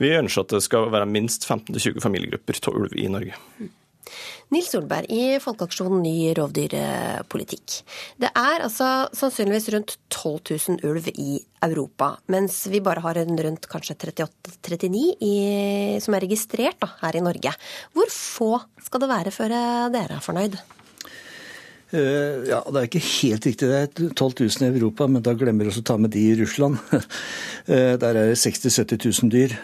Vi 0.01 0.15
ønsker 0.17 0.47
at 0.47 0.57
det 0.57 0.65
skal 0.65 0.89
være 0.93 1.09
minst 1.09 1.45
15-20 1.45 2.01
familiegrupper 2.01 2.61
av 2.69 2.81
ulv 2.81 2.97
i 2.97 3.09
Norge. 3.13 3.37
Mm. 3.61 3.71
Nils 4.53 4.69
Solberg 4.69 5.09
i 5.09 5.39
Folkeaksjonen 5.41 6.03
ny 6.05 6.35
rovdyrpolitikk. 6.37 7.79
Det 8.21 8.29
er 8.37 8.61
altså 8.67 8.89
sannsynligvis 9.17 9.71
rundt 9.73 9.95
12 10.13 10.53
000 10.77 10.91
ulv 10.91 11.09
i 11.15 11.39
Europa, 11.65 12.11
mens 12.33 12.59
vi 12.69 12.83
bare 12.85 13.01
har 13.01 13.23
en 13.23 13.41
rundt 13.47 13.65
kanskje 13.73 13.97
38-39 14.13 16.05
som 16.05 16.19
er 16.19 16.27
registrert 16.27 16.83
da, 16.85 16.91
her 17.01 17.17
i 17.17 17.25
Norge. 17.25 17.55
Hvor 17.97 18.13
få 18.13 18.53
skal 18.85 19.07
det 19.07 19.13
være 19.15 19.33
før 19.33 19.57
dere 19.95 20.21
er 20.21 20.25
fornøyd? 20.29 20.61
Uh, 21.93 22.49
ja, 22.49 22.63
Det 22.65 22.79
er 22.81 22.87
ikke 22.89 23.05
helt 23.05 23.47
riktig. 23.47 23.69
Det 23.69 23.81
er 23.81 24.13
12 24.17 24.47
000 24.49 24.65
i 24.65 24.71
Europa, 24.71 25.07
men 25.09 25.25
da 25.25 25.35
glemmer 25.37 25.69
vi 25.69 25.77
å 25.77 25.85
ta 25.85 25.99
med 26.01 26.13
de 26.13 26.23
i 26.31 26.39
Russland. 26.41 26.81
uh, 26.93 27.95
der 28.01 28.09
er 28.09 28.33
det 28.33 28.41
60 28.41 28.69
000-70 28.69 29.23
000 29.25 29.33
dyr. 29.33 29.57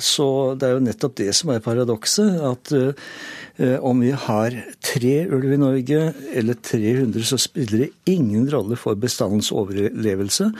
Så 0.00 0.28
det 0.56 0.68
er 0.68 0.76
jo 0.76 0.84
nettopp 0.84 1.16
det 1.20 1.32
som 1.36 1.52
er 1.52 1.64
paradokset. 1.64 2.36
At 2.44 2.72
Eh, 2.76 2.92
om 3.56 4.02
vi 4.04 4.10
har 4.12 4.54
tre 4.84 5.12
ulv 5.32 5.52
i 5.54 5.58
Norge 5.60 6.00
eller 6.36 6.58
300, 6.60 7.24
så 7.24 7.38
spiller 7.40 7.86
det 7.86 8.12
ingen 8.12 8.44
rolle 8.52 8.76
for 8.76 8.98
bestandens 9.00 9.48
overlevelse. 9.54 10.50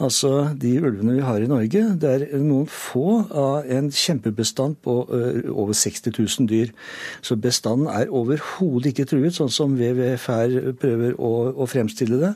Altså, 0.00 0.54
De 0.56 0.72
ulvene 0.80 1.18
vi 1.18 1.26
har 1.26 1.44
i 1.44 1.50
Norge, 1.50 1.82
det 2.00 2.10
er 2.10 2.24
noen 2.40 2.68
få 2.70 3.20
av 3.28 3.68
en 3.68 3.90
kjempebestand 3.92 4.78
på 4.84 4.96
eh, 5.12 5.50
over 5.52 5.76
60 5.76 6.16
000 6.16 6.48
dyr. 6.48 6.72
Så 7.20 7.36
bestanden 7.36 7.90
er 7.92 8.08
overhodet 8.08 8.94
ikke 8.94 9.08
truet, 9.10 9.36
sånn 9.36 9.52
som 9.52 9.76
WWF 9.76 10.30
prøver 10.80 11.20
å 11.20 11.68
fremstille 11.68 12.20
det. 12.20 12.32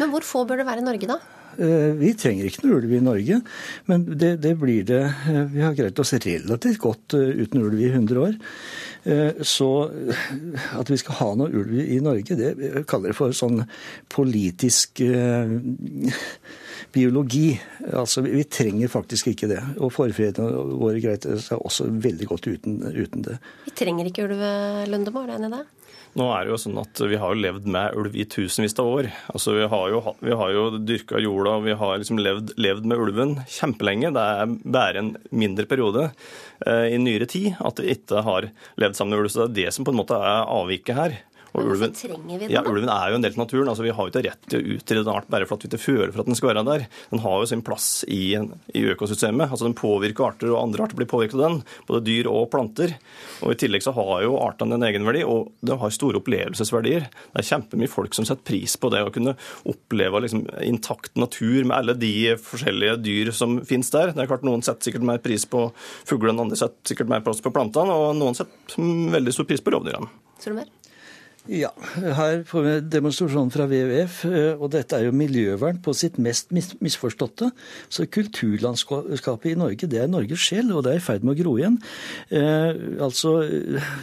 Men 0.00 0.12
hvor 0.12 0.26
få 0.26 0.44
bør 0.44 0.60
det 0.60 0.68
være 0.68 0.84
i 0.84 0.88
Norge, 0.90 1.08
da? 1.16 1.35
Eh, 1.58 1.92
vi 1.96 2.12
trenger 2.18 2.48
ikke 2.48 2.66
noe 2.66 2.80
ulv 2.80 2.92
i 2.92 3.02
Norge, 3.04 3.40
men 3.88 4.04
det, 4.12 4.34
det, 4.44 4.52
blir 4.60 4.84
det 4.84 5.02
Vi 5.54 5.62
har 5.64 5.76
greid 5.76 5.98
oss 6.02 6.12
relativt 6.12 6.80
godt 6.82 7.16
uten 7.16 7.62
ulv 7.62 7.80
i 7.80 7.88
100 7.92 8.20
år. 8.20 8.36
Eh, 9.08 9.42
så 9.46 9.70
at 10.76 10.92
vi 10.92 11.00
skal 11.00 11.20
ha 11.22 11.30
noe 11.40 11.52
ulv 11.52 11.80
i 11.80 12.00
Norge, 12.04 12.36
det 12.38 12.84
kaller 12.90 13.12
jeg 13.12 13.18
for 13.18 13.36
sånn 13.36 13.62
politisk 14.12 15.00
eh, 15.06 15.56
biologi. 16.96 17.48
Altså, 17.92 18.24
Vi 18.26 18.44
trenger 18.50 18.92
faktisk 18.92 19.32
ikke 19.32 19.50
det. 19.54 19.62
Og 19.80 19.94
forfedrene 19.94 20.76
våre 20.76 21.00
greide 21.00 21.38
seg 21.42 21.62
også 21.62 21.88
veldig 21.88 22.28
godt 22.32 22.50
uten, 22.52 22.82
uten 22.92 23.24
det. 23.26 23.40
Vi 23.66 23.74
trenger 23.76 24.08
ikke 24.10 24.28
ulv, 24.28 24.44
Lundemo, 24.90 25.24
er 25.24 25.32
du 25.32 25.38
enig 25.38 25.52
i 25.52 25.56
det? 25.58 25.64
Nå 26.16 26.26
er 26.32 26.46
det 26.46 26.54
jo 26.54 26.58
sånn 26.60 26.78
at 26.80 27.00
Vi 27.10 27.18
har 27.20 27.34
jo 27.34 27.42
levd 27.44 27.66
med 27.68 27.96
ulv 28.00 28.14
i 28.16 28.24
tusenvis 28.32 28.76
av 28.80 28.88
år. 28.88 29.10
Altså 29.34 29.52
Vi 29.58 29.66
har 29.68 29.90
jo, 29.92 30.00
vi 30.24 30.38
har 30.40 30.54
jo 30.54 30.64
dyrka 30.80 31.20
jorda 31.20 31.58
vi 31.66 31.76
har 31.76 32.00
liksom 32.00 32.20
levd, 32.22 32.54
levd, 32.56 32.88
med 32.88 33.02
ulven 33.04 33.34
kjempelenge. 33.52 34.14
Det 34.16 34.24
er 34.24 34.54
bare 34.64 35.02
en 35.02 35.12
mindre 35.28 35.68
periode 35.68 36.08
eh, 36.08 36.94
i 36.94 37.00
nyere 37.02 37.28
tid 37.28 37.60
at 37.60 37.82
vi 37.82 37.92
ikke 37.92 38.24
har 38.24 38.48
levd 38.80 38.96
sammen 38.96 39.16
med 39.16 39.26
ulv. 39.26 39.32
Så 39.34 39.44
det 39.44 39.48
er 39.50 39.56
det 39.66 39.76
som 39.76 39.84
på 39.84 39.92
en 39.92 40.00
måte 40.00 40.16
er 40.16 40.48
avviket 40.56 40.96
her. 40.96 41.18
Men 41.56 41.68
hvorfor 41.70 41.92
trenger 41.96 42.38
vi 42.38 42.46
den 42.46 42.52
Ja? 42.52 42.62
Ulven 42.66 42.90
er 42.92 43.10
jo 43.10 43.18
en 43.18 43.24
del 43.24 43.32
av 43.32 43.42
naturen. 43.42 43.70
altså 43.72 43.86
Vi 43.86 43.94
har 43.96 44.06
jo 44.06 44.12
ikke 44.12 44.24
rett 44.26 44.48
til 44.50 44.60
å 44.60 44.76
utrydde 44.76 45.04
en 45.06 45.14
art 45.16 45.28
bare 45.32 45.48
for 45.48 45.56
at 45.56 45.64
vi 45.64 45.70
ikke 45.70 45.82
føler 45.82 46.12
for 46.12 46.22
at 46.22 46.30
den 46.30 46.38
skal 46.38 46.50
være 46.52 46.64
der. 46.68 46.86
Den 47.10 47.22
har 47.24 47.38
jo 47.40 47.48
sin 47.50 47.64
plass 47.66 47.88
i, 48.08 48.36
i 48.36 48.82
økosystemet. 48.92 49.50
altså 49.50 49.68
Den 49.68 49.78
påvirker 49.78 50.28
arter, 50.28 50.52
og 50.52 50.62
andre 50.62 50.84
arter 50.84 51.00
blir 51.00 51.10
påvirket 51.10 51.38
av 51.38 51.44
den. 51.46 51.58
Både 51.88 52.04
dyr 52.06 52.28
og 52.30 52.50
planter. 52.52 52.96
Og 53.40 53.54
I 53.54 53.58
tillegg 53.60 53.84
så 53.86 53.94
har 53.96 54.22
jo 54.26 54.38
artene 54.42 54.76
en 54.76 54.86
egenverdi, 54.86 55.24
og 55.24 55.52
de 55.64 55.78
har 55.80 55.94
store 55.94 56.20
opplevelsesverdier. 56.20 57.08
Det 57.08 57.42
er 57.42 57.50
kjempemye 57.50 57.90
folk 57.90 58.16
som 58.16 58.28
setter 58.28 58.44
pris 58.46 58.76
på 58.80 58.92
det 58.92 59.02
å 59.06 59.12
kunne 59.14 59.36
oppleve 59.68 60.22
liksom 60.24 60.46
intakt 60.66 61.16
natur 61.16 61.64
med 61.64 61.76
alle 61.78 61.96
de 61.98 62.14
forskjellige 62.40 62.98
dyr 63.04 63.32
som 63.36 63.58
finnes 63.66 63.90
der. 63.94 64.12
Det 64.12 64.24
er 64.24 64.30
klart 64.30 64.44
Noen 64.46 64.62
setter 64.62 64.90
sikkert 64.90 65.06
mer 65.08 65.18
pris 65.24 65.42
på 65.50 65.66
fuglene, 66.06 66.44
andre 66.44 66.58
setter 66.60 66.92
sikkert 66.92 67.10
mer 67.10 67.24
plass 67.26 67.42
på 67.42 67.50
plantene, 67.54 67.94
og 67.96 68.14
noen 68.18 68.36
setter 68.38 68.78
veldig 69.16 69.34
stor 69.34 69.48
pris 69.48 69.64
på 69.64 69.74
rovdyrene. 69.74 70.10
Ja, 71.46 71.68
her 71.94 72.40
får 72.46 72.64
vi 72.64 72.72
demonstrasjonen 72.90 73.52
fra 73.54 73.68
WWF, 73.70 74.16
eh, 74.26 74.58
og 74.58 74.72
dette 74.74 74.96
er 74.98 75.06
jo 75.06 75.12
miljøvern 75.14 75.78
på 75.82 75.92
sitt 75.94 76.16
mest 76.18 76.50
misforståtte. 76.50 77.52
Så 77.88 78.06
kulturlandskapet 78.10 79.52
i 79.52 79.58
Norge, 79.58 79.86
det 79.86 80.00
er 80.02 80.10
Norges 80.10 80.42
sjel, 80.42 80.72
og 80.74 80.82
det 80.82 80.96
er 80.96 80.98
i 80.98 81.04
ferd 81.04 81.22
med 81.22 81.36
å 81.36 81.38
gro 81.38 81.52
igjen. 81.60 81.76
Eh, 82.34 82.98
altså, 83.06 83.36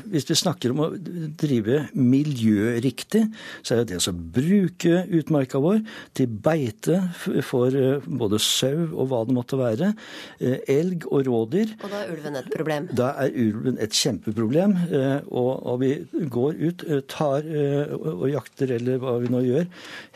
hvis 0.07 0.27
vi 0.29 0.37
snakker 0.39 0.71
om 0.71 0.83
å 0.85 0.87
drive 0.95 1.89
miljøriktig, 1.99 3.25
så 3.61 3.75
er 3.75 3.83
det 3.83 3.97
det 3.97 3.99
å 4.07 4.15
bruke 4.15 5.03
utmarka 5.19 5.59
vår 5.63 5.83
til 6.15 6.31
beite 6.47 7.01
for 7.43 7.75
eh, 7.75 8.07
både 8.07 8.39
sau 8.39 8.87
og 8.87 9.11
hva 9.11 9.23
det 9.27 9.35
måtte 9.35 9.59
være, 9.59 9.91
eh, 10.39 10.63
elg 10.77 11.09
og 11.11 11.27
rådyr, 11.27 11.75
Og 11.83 11.91
da 11.91 12.05
er 12.05 12.15
ulven 12.15 12.39
et 12.39 12.49
problem. 12.55 12.89
da 13.03 13.11
er 13.25 13.35
ulven 13.35 13.83
et 13.83 13.99
kjempeproblem, 13.99 14.79
og, 15.27 15.51
og 15.67 15.79
vi 15.83 15.93
går 16.31 16.59
ut, 16.63 16.87
eh, 16.87 17.03
tar 17.33 17.49
eh, 17.49 17.97
og 18.13 18.29
jakter 18.31 18.77
eller 18.77 19.01
hva 19.03 19.17
vi 19.25 19.33
nå 19.33 19.43
gjør, 19.49 19.67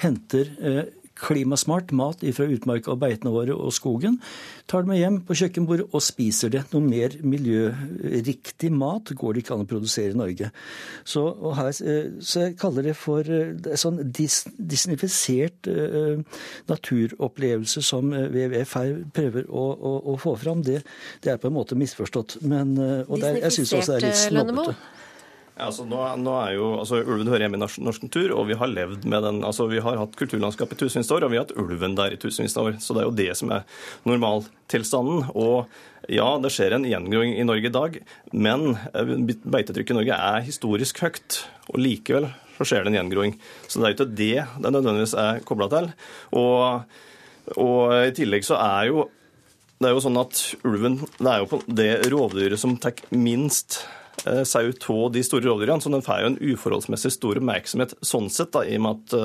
henter 0.05 0.53
eh, 0.61 0.85
klimasmart 1.17 1.89
mat 1.97 2.19
fra 2.37 2.45
utmarka 2.45 2.91
og 2.93 2.99
beitene 3.01 3.31
våre 3.33 3.55
og 3.57 3.71
skogen, 3.73 4.19
tar 4.69 4.83
det 4.85 4.89
med 4.91 4.99
hjem 4.99 5.15
på 5.25 5.33
kjøkkenbordet 5.39 5.87
og 5.89 6.03
spiser 6.05 6.51
det. 6.53 6.59
Noe 6.69 6.83
mer 6.85 7.15
miljøriktig 7.25 8.69
mat 8.77 9.09
går 9.17 9.33
det 9.33 9.41
ikke 9.41 9.55
an 9.55 9.63
å 9.65 9.69
produsere 9.71 10.13
i 10.13 10.19
Norge. 10.19 10.51
Så, 11.09 11.23
og 11.25 11.55
her, 11.57 11.71
eh, 11.89 12.11
så 12.21 12.43
jeg 12.45 12.57
kaller 12.61 12.85
det 12.85 12.93
for 13.01 13.25
en 13.25 13.57
det 13.65 13.79
sånn 13.81 13.97
dis, 14.13 14.43
disnifisert 14.61 15.65
uh, 15.73 16.21
naturopplevelse 16.69 17.81
som 17.85 18.13
WWF 18.13 18.75
her 18.77 18.93
prøver 19.17 19.49
å, 19.49 19.65
å, 19.73 19.95
å 20.13 20.17
få 20.21 20.35
fram. 20.37 20.61
Det, 20.67 20.83
det 21.25 21.33
er 21.33 21.41
på 21.41 21.49
en 21.49 21.57
måte 21.57 21.77
misforstått. 21.81 22.37
Men, 22.45 22.77
uh, 22.77 23.01
og 23.09 23.17
det, 23.23 23.33
er- 23.39 23.41
jeg 23.47 23.57
syns 23.61 23.73
også 23.79 23.97
det 23.97 24.03
er 24.03 24.07
litt 24.11 24.21
snobbete. 24.27 24.77
Ja, 25.57 25.71
altså 25.71 25.87
nå, 25.89 25.97
nå 26.21 26.33
er 26.37 26.51
jo, 26.53 26.65
altså 26.77 26.99
Ulven 27.01 27.31
hører 27.31 27.47
hjemme 27.47 27.57
i 27.57 27.61
norsk, 27.63 27.79
norsk 27.81 28.03
natur, 28.05 28.33
og 28.37 28.43
vi 28.45 28.57
har 28.59 28.69
levd 28.69 29.07
med 29.09 29.23
den. 29.25 29.39
altså 29.47 29.65
Vi 29.71 29.79
har 29.81 29.97
hatt 29.97 30.13
kulturlandskap 30.19 30.75
i 30.75 30.77
tusenvis 30.77 31.09
av 31.09 31.17
år, 31.17 31.25
og 31.25 31.33
vi 31.33 31.39
har 31.39 31.47
hatt 31.47 31.57
ulven 31.57 31.95
der 31.97 32.13
i 32.13 32.19
tusenvis 32.21 32.53
av 32.61 32.69
år. 32.69 32.77
Så 32.83 32.93
det 32.93 33.01
er 33.01 33.07
jo 33.07 33.15
det 33.17 33.31
som 33.39 33.53
er 33.55 33.65
normaltilstanden. 34.05 35.31
Og 35.33 35.65
ja, 36.13 36.27
det 36.43 36.53
skjer 36.53 36.77
en 36.77 36.85
gjengroing 36.85 37.33
i 37.33 37.47
Norge 37.49 37.71
i 37.71 37.73
dag, 37.73 37.97
men 38.37 38.77
eh, 38.93 39.11
beitetrykket 39.49 39.95
i 39.95 39.97
Norge 39.97 40.21
er 40.29 40.45
historisk 40.45 41.01
høyt. 41.01 41.41
Og 41.73 41.81
likevel 41.81 42.29
så 42.59 42.69
skjer 42.69 42.85
det 42.85 42.93
en 42.93 43.01
gjengroing. 43.01 43.37
Så 43.65 43.81
det 43.81 43.87
er 43.87 43.95
jo 43.95 43.97
ikke 43.97 44.09
det 44.13 44.31
det 44.61 44.75
nødvendigvis 44.77 45.17
er 45.17 45.43
kobla 45.47 45.71
til. 45.73 45.89
Og, 46.37 46.97
og 47.57 47.97
i 47.97 48.13
tillegg 48.13 48.45
så 48.45 48.61
er 48.61 48.91
jo 48.91 49.09
det 49.77 49.89
er 49.89 49.93
jo 49.93 50.01
sånn 50.01 50.17
at 50.17 50.39
ulven 50.65 51.01
det 51.17 51.29
er 51.29 51.43
jo 51.43 51.59
det 51.65 51.91
rovdyret 52.09 52.61
som 52.61 52.77
tar 52.81 52.97
minst 53.13 53.83
sau 54.49 54.63
av 54.67 55.11
de 55.13 55.21
store 55.23 55.45
rovdyrene, 55.45 55.83
så 55.83 55.91
den 55.93 56.03
får 56.03 56.21
jo 56.23 56.29
en 56.31 56.39
uforholdsmessig 56.53 57.13
stor 57.13 57.39
oppmerksomhet 57.39 57.93
sånn 58.05 58.29
sett, 58.33 58.51
da, 58.55 58.63
i 58.65 58.77
og 58.79 58.85
med 58.85 59.03
at 59.03 59.17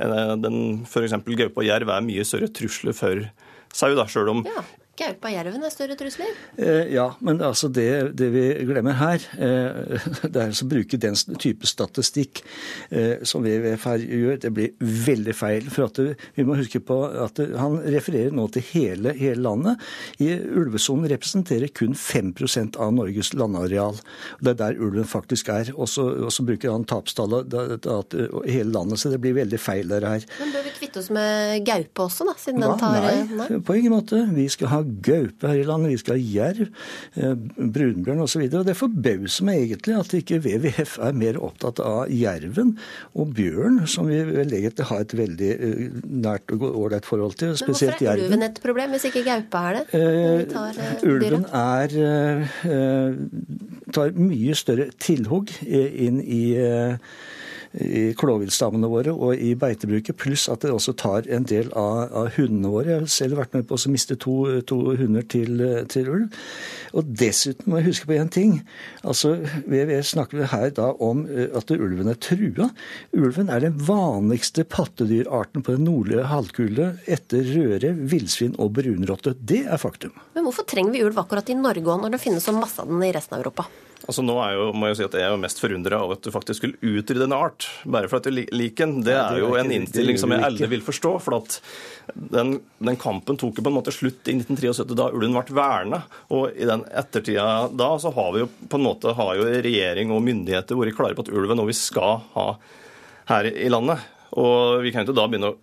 eh, 0.00 0.38
den 0.42 0.58
f.eks. 0.84 1.14
gaupe 1.24 1.62
og 1.62 1.68
jerv 1.68 1.92
er 1.94 2.06
mye 2.06 2.26
større 2.26 2.50
trusler 2.52 2.96
for 2.96 3.28
sau, 3.74 3.94
da, 3.94 4.08
sjøl 4.10 4.32
om 4.34 4.42
Ja. 4.48 4.64
Gaupa 4.98 5.30
og 5.30 5.34
jerven 5.34 5.64
er 5.66 5.72
større 5.74 5.96
trusler. 5.98 6.36
Eh, 6.56 6.92
ja, 6.94 7.08
men 7.24 7.40
altså 7.42 7.70
det, 7.72 7.88
det 8.18 8.30
vi 8.34 8.44
glemmer 8.68 8.98
her, 8.98 9.24
eh, 9.34 10.04
det 10.32 10.34
er 10.34 10.50
altså 10.50 10.66
å 10.66 10.70
bruke 10.70 11.00
den 11.00 11.18
type 11.42 11.66
statistikk 11.68 12.42
eh, 12.90 13.24
som 13.26 13.44
WWF 13.44 13.88
her 13.90 14.04
gjør. 14.04 14.38
Det 14.44 14.52
blir 14.54 14.74
veldig 14.78 15.34
feil. 15.36 15.70
For 15.74 15.88
at 15.88 15.98
det, 15.98 16.14
vi 16.38 16.46
må 16.46 16.58
huske 16.58 16.82
på 16.84 17.00
at 17.10 17.38
det, 17.40 17.50
han 17.58 17.80
refererer 17.82 18.34
nå 18.34 18.46
til 18.54 18.66
hele, 18.70 19.14
hele 19.18 19.42
landet. 19.42 19.82
I 20.22 20.30
Ulvesonen 20.34 21.08
representerer 21.10 21.72
kun 21.74 21.96
5% 21.98 22.78
av 22.80 22.94
Norges 22.94 23.32
landareal. 23.34 23.98
Det 24.40 24.54
er 24.54 24.60
der 24.60 24.80
ulven 24.80 25.08
faktisk 25.08 25.50
er. 25.52 25.72
Og 25.74 25.88
så 25.90 26.46
bruker 26.46 26.72
han 26.72 26.86
tapstallet 26.88 27.54
eh, 27.54 28.24
hele 28.46 28.70
landet, 28.70 29.00
så 29.00 29.12
det 29.12 29.20
blir 29.22 29.36
veldig 29.36 29.60
feil 29.60 29.90
der 29.90 30.06
her. 30.08 30.26
Men 30.40 30.54
bør 30.54 30.66
vi 30.66 30.74
kvitte 30.78 31.02
oss 31.02 31.10
med 31.14 31.64
gaupe 31.66 32.06
også, 32.06 32.28
da? 32.28 32.36
Siden 32.40 32.64
den 32.64 32.78
tar 32.80 32.98
nei, 32.98 33.12
eh, 33.12 33.34
nei? 33.40 33.48
på 33.64 33.78
ingen 33.78 33.94
måte. 33.96 34.22
Vi 34.34 34.46
skal 34.52 34.72
ha 34.72 34.83
gaupe 35.04 35.50
her 35.50 35.60
i 35.60 35.66
landet, 35.68 35.94
vi 35.94 36.00
skal 36.02 36.18
ha 36.18 36.34
jerv, 36.34 36.70
eh, 37.16 37.34
brunbjørn 37.58 38.22
osv. 38.24 38.46
Det 38.52 38.76
forbauser 38.78 39.48
meg 39.48 39.62
egentlig 39.64 39.98
at 39.98 40.16
ikke 40.20 40.40
WWF 40.44 40.96
er 41.04 41.18
mer 41.18 41.40
opptatt 41.42 41.82
av 41.84 42.12
jerven 42.12 42.74
og 43.14 43.34
bjørn, 43.36 43.82
som 43.90 44.08
vi 44.10 44.20
vel 44.28 44.54
egentlig 44.54 44.88
har 44.90 45.04
et 45.04 45.16
veldig 45.18 45.52
eh, 45.54 45.84
nært 46.04 46.54
og 46.56 46.66
ålreit 46.70 47.08
forhold 47.08 47.38
til. 47.40 47.54
Spesielt 47.58 48.00
Men 48.00 48.00
hvorfor 48.00 48.04
er 48.04 48.22
jerven. 48.22 48.32
ulven 48.32 48.48
et 48.48 48.62
problem, 48.64 48.94
hvis 48.96 49.08
ikke 49.10 49.24
gaupe 49.28 49.64
er 49.68 49.78
det? 49.78 49.84
Eh, 50.00 50.44
tar, 50.52 50.80
uh, 50.80 51.08
Ulven 51.08 51.46
er, 51.54 51.96
eh, 52.70 53.14
tar 53.94 54.18
mye 54.18 54.58
større 54.58 54.90
tilhugg 55.02 55.52
eh, 55.66 56.04
inn 56.06 56.20
i 56.22 56.44
eh, 56.58 56.96
i 57.82 58.12
klovviltstammene 58.18 58.88
våre 58.90 59.12
og 59.14 59.34
i 59.34 59.54
beitebruket, 59.58 60.16
pluss 60.20 60.46
at 60.52 60.62
det 60.62 60.70
også 60.74 60.94
tar 60.98 61.26
en 61.32 61.46
del 61.48 61.72
av, 61.78 62.12
av 62.14 62.28
hundene 62.36 62.70
våre. 62.70 62.92
Jeg 62.92 63.02
har 63.02 63.12
selv 63.14 63.40
vært 63.40 63.56
med 63.56 63.66
på 63.68 63.78
å 63.78 63.90
miste 63.90 64.16
to, 64.20 64.36
to 64.68 64.78
hunder 65.00 65.26
til, 65.26 65.62
til 65.90 66.10
ulv. 66.12 66.44
Og 66.94 67.08
dessuten 67.22 67.66
må 67.70 67.80
jeg 67.80 67.88
huske 67.90 68.08
på 68.10 68.18
én 68.18 68.30
ting. 68.30 68.58
Altså, 69.02 69.36
Vi 69.66 69.82
snakker 70.06 70.46
her 70.52 70.70
da 70.76 70.92
om 71.02 71.24
eh, 71.26 71.50
at 71.56 71.72
ulven 71.74 72.10
er 72.12 72.20
trua. 72.22 72.68
Ulven 73.16 73.50
er 73.50 73.64
den 73.66 73.80
vanligste 73.82 74.66
pattedyrarten 74.68 75.64
på 75.64 75.74
den 75.74 75.88
nordlige 75.88 76.28
halvkule 76.30 76.92
etter 77.10 77.42
røre, 77.56 77.94
villsvin 78.14 78.54
og 78.62 78.76
brunrotte. 78.78 79.34
Det 79.40 79.64
er 79.66 79.82
faktum. 79.82 80.14
Men 80.36 80.46
hvorfor 80.46 80.68
trenger 80.70 80.94
vi 80.94 81.02
ulv 81.06 81.18
akkurat 81.24 81.50
i 81.50 81.58
Norge 81.58 81.98
når 82.04 82.14
det 82.14 82.22
finnes 82.22 82.46
så 82.46 82.54
masse 82.54 82.82
av 82.82 82.90
den 82.90 83.02
i 83.02 83.12
resten 83.14 83.36
av 83.36 83.42
Europa? 83.42 83.66
Altså 84.04 84.20
nå 84.20 84.34
er 84.44 84.52
jo, 84.58 84.64
må 84.76 84.88
jeg 84.88 84.94
jo 84.94 84.98
si 84.98 85.04
at 85.06 85.14
Jeg 85.16 85.24
er 85.24 85.32
jo 85.32 85.40
mest 85.40 85.60
forundra 85.62 86.00
av 86.04 86.10
at 86.12 86.26
du 86.26 86.30
faktisk 86.34 86.60
skulle 86.60 86.92
utrydde 87.00 87.24
en 87.24 87.36
art 87.36 87.68
bare 87.88 88.10
for 88.10 88.20
at 88.20 88.28
du 88.28 88.36
liker 88.36 88.84
den. 88.84 88.98
Det 89.06 89.14
er 89.16 89.38
jo 89.40 89.54
en 89.56 89.72
innstilling 89.72 90.20
som 90.20 90.34
jeg 90.34 90.44
aldri 90.44 90.68
vil 90.74 90.84
forstå. 90.84 91.12
For 91.24 91.38
at 91.38 91.56
den, 92.12 92.58
den 92.84 93.00
kampen 93.00 93.40
tok 93.40 93.56
jo 93.56 93.64
på 93.64 93.72
en 93.72 93.78
måte 93.78 93.94
slutt 93.94 94.28
i 94.28 94.36
1973, 94.36 94.92
da 94.92 95.08
ulven 95.08 95.38
ble 95.38 95.56
verna. 95.56 96.02
Og 96.36 96.52
i 96.52 96.68
den 96.68 96.84
ettertida 96.92 97.70
da 97.72 97.94
så 98.02 98.12
har 98.16 98.32
vi 98.36 98.44
jo 98.44 98.50
på 98.68 98.80
en 98.80 98.88
måte 98.90 99.16
har 99.16 99.36
jo 99.40 99.48
regjering 99.48 100.12
og 100.12 100.24
myndigheter 100.26 100.78
vært 100.80 100.98
klare 100.98 101.16
på 101.16 101.24
at 101.24 101.32
ulven 101.32 101.56
er 101.56 101.62
noe 101.62 101.72
vi 101.72 101.78
skal 101.78 102.20
ha 102.36 102.48
her 103.32 103.48
i 103.48 103.70
landet. 103.72 104.04
Og 104.36 104.82
vi 104.84 104.92
kan 104.92 105.00
jo 105.00 105.08
ikke 105.08 105.16
da 105.16 105.30
begynne 105.30 105.54
å 105.54 105.60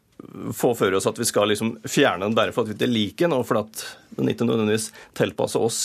få 0.53 0.73
for 0.77 0.93
oss 0.97 1.07
at 1.09 1.19
vi 1.19 1.27
skal 1.27 1.49
liksom 1.51 1.73
fjerne 1.83 2.25
den 2.25 2.37
bare 2.37 2.53
for 2.55 2.63
at 2.63 2.71
vi 2.71 2.77
ikke 2.77 2.91
liker 2.91 3.27
den, 3.27 3.35
og 3.37 3.47
for 3.49 3.61
at 3.63 3.83
den 4.17 4.31
ikke 4.31 4.47
nødvendigvis 4.47 4.91
tilpasser 5.17 5.63
oss, 5.63 5.81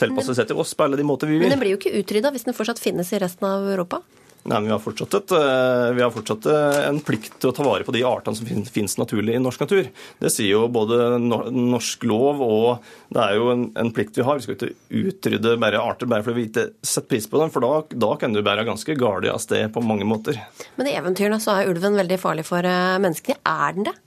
tilpasser 0.00 0.36
seg 0.38 0.50
til 0.50 0.60
oss 0.60 0.74
på 0.76 0.86
alle 0.86 0.98
de 1.00 1.06
måter 1.06 1.30
vi 1.30 1.38
vil. 1.38 1.46
Men 1.46 1.56
den 1.56 1.62
blir 1.62 1.76
jo 1.76 1.80
ikke 1.80 2.02
utrydda 2.02 2.32
hvis 2.34 2.46
den 2.48 2.56
fortsatt 2.56 2.82
finnes 2.82 3.12
i 3.14 3.20
resten 3.22 3.48
av 3.48 3.68
Europa. 3.68 4.02
Nei, 4.44 4.60
men 4.60 4.68
vi 4.68 4.72
har 4.72 4.80
fortsatt, 4.80 5.14
et, 5.18 5.32
eh, 5.36 5.88
vi 5.96 6.02
har 6.04 6.12
fortsatt 6.14 6.46
eh, 6.48 6.78
en 6.88 7.00
plikt 7.04 7.34
til 7.42 7.50
å 7.50 7.54
ta 7.56 7.64
vare 7.66 7.84
på 7.84 7.92
de 7.92 8.04
artene 8.06 8.38
som 8.38 8.46
finnes 8.46 8.96
naturlig 9.00 9.34
i 9.36 9.42
norsk 9.42 9.64
natur. 9.64 9.90
Det 10.22 10.30
sier 10.32 10.54
jo 10.54 10.62
både 10.72 11.18
norsk 11.18 12.06
lov 12.08 12.40
og 12.44 12.86
det 13.12 13.24
er 13.24 13.36
jo 13.36 13.50
en, 13.52 13.66
en 13.76 13.92
plikt 13.92 14.16
vi 14.16 14.24
har. 14.24 14.38
Vi 14.38 14.46
skal 14.46 14.56
ikke 14.56 15.02
utrydde 15.02 15.56
bare 15.60 15.82
arter 15.82 16.08
bare 16.08 16.24
fordi 16.24 16.40
vi 16.40 16.48
ikke 16.48 16.66
setter 16.80 17.08
pris 17.12 17.28
på 17.28 17.42
dem, 17.42 17.52
for 17.52 17.64
da, 17.64 17.72
da 18.06 18.14
kan 18.20 18.36
du 18.36 18.40
bære 18.44 18.66
ganske 18.68 18.96
galt 19.00 19.28
av 19.28 19.40
sted 19.42 19.68
på 19.74 19.84
mange 19.84 20.08
måter. 20.08 20.40
Men 20.80 20.88
i 20.88 20.96
eventyrene 20.96 21.40
så 21.42 21.58
er 21.58 21.72
ulven 21.72 21.98
veldig 21.98 22.20
farlig 22.22 22.46
for 22.48 22.64
eh, 22.64 22.98
menneskene. 23.02 23.42
Er 23.48 23.76
den 23.76 23.90
det? 23.90 23.98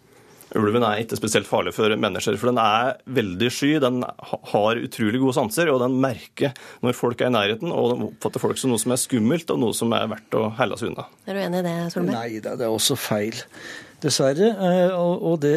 Ulven 0.59 0.83
er 0.83 1.03
ikke 1.03 1.19
spesielt 1.19 1.47
farlig 1.47 1.71
for 1.75 1.93
mennesker, 1.95 2.35
for 2.39 2.51
den 2.51 2.59
er 2.59 2.97
veldig 3.19 3.51
sky. 3.53 3.69
Den 3.83 4.01
har 4.03 4.81
utrolig 4.83 5.21
gode 5.21 5.35
sanser, 5.37 5.71
og 5.71 5.79
den 5.83 5.95
merker 6.03 6.55
når 6.83 6.97
folk 6.97 7.23
er 7.23 7.31
i 7.31 7.35
nærheten, 7.37 7.71
og 7.71 7.93
den 7.93 8.03
oppfatter 8.09 8.43
folk 8.43 8.59
som 8.59 8.73
noe 8.73 8.81
som 8.81 8.95
er 8.95 8.99
skummelt, 8.99 9.53
og 9.53 9.61
noe 9.63 9.77
som 9.77 9.95
er 9.95 10.09
verdt 10.11 10.35
å 10.39 10.49
holde 10.59 10.79
seg 10.81 10.91
unna. 10.91 11.07
Er 11.25 11.37
du 11.39 11.43
enig 11.45 11.63
i 11.63 11.67
det, 11.69 11.77
Solberg? 11.93 12.17
Nei 12.17 12.43
da, 12.43 12.57
det 12.59 12.67
er 12.67 12.75
også 12.75 12.99
feil. 12.99 13.39
Dessverre. 14.01 14.47
eh, 14.57 14.93
Og 14.97 15.39
det, 15.43 15.53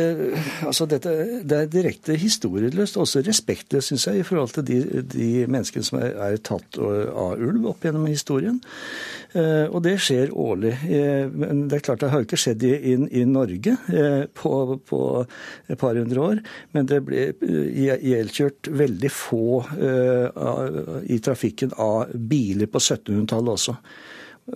altså 0.67 0.85
dette, 0.87 1.13
det 1.49 1.57
er 1.59 1.71
direkte 1.73 2.17
historieløst, 2.21 2.99
også 3.01 3.23
respektløst, 3.25 3.89
syns 3.89 4.07
jeg, 4.11 4.21
i 4.21 4.27
forhold 4.27 4.53
til 4.53 4.67
de, 4.69 5.03
de 5.03 5.29
menneskene 5.49 5.87
som 5.87 5.99
er, 6.03 6.37
tatt 6.45 6.77
av 6.79 7.41
ulv 7.41 7.71
opp 7.71 7.85
gjennom 7.87 8.05
historien. 8.11 8.61
Eh, 9.33 9.65
Og 9.73 9.81
det 9.87 9.97
skjer 10.05 10.35
årlig. 10.37 10.75
Eh, 10.89 11.27
Men 11.33 11.69
det 11.69 11.79
er 11.79 11.85
klart 11.89 12.01
det 12.05 12.11
har 12.13 12.27
ikke 12.27 12.37
skjedd 12.41 12.63
i, 12.69 12.75
i, 12.93 12.97
i 13.21 13.25
Norge 13.25 13.77
på, 14.35 14.53
på 14.87 15.01
et 15.69 15.79
par 15.81 15.97
hundre 15.97 16.21
år. 16.21 16.43
Men 16.77 16.87
det 16.87 17.01
ble 17.07 17.31
ihjelkjørt 17.41 18.69
veldig 18.71 19.11
få 19.11 19.65
i 21.09 21.19
trafikken 21.25 21.73
av 21.81 22.13
biler 22.13 22.69
på 22.69 22.79
1700-tallet 22.81 23.57
også. 23.57 23.77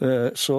Eh, 0.00 0.28
Så 0.36 0.56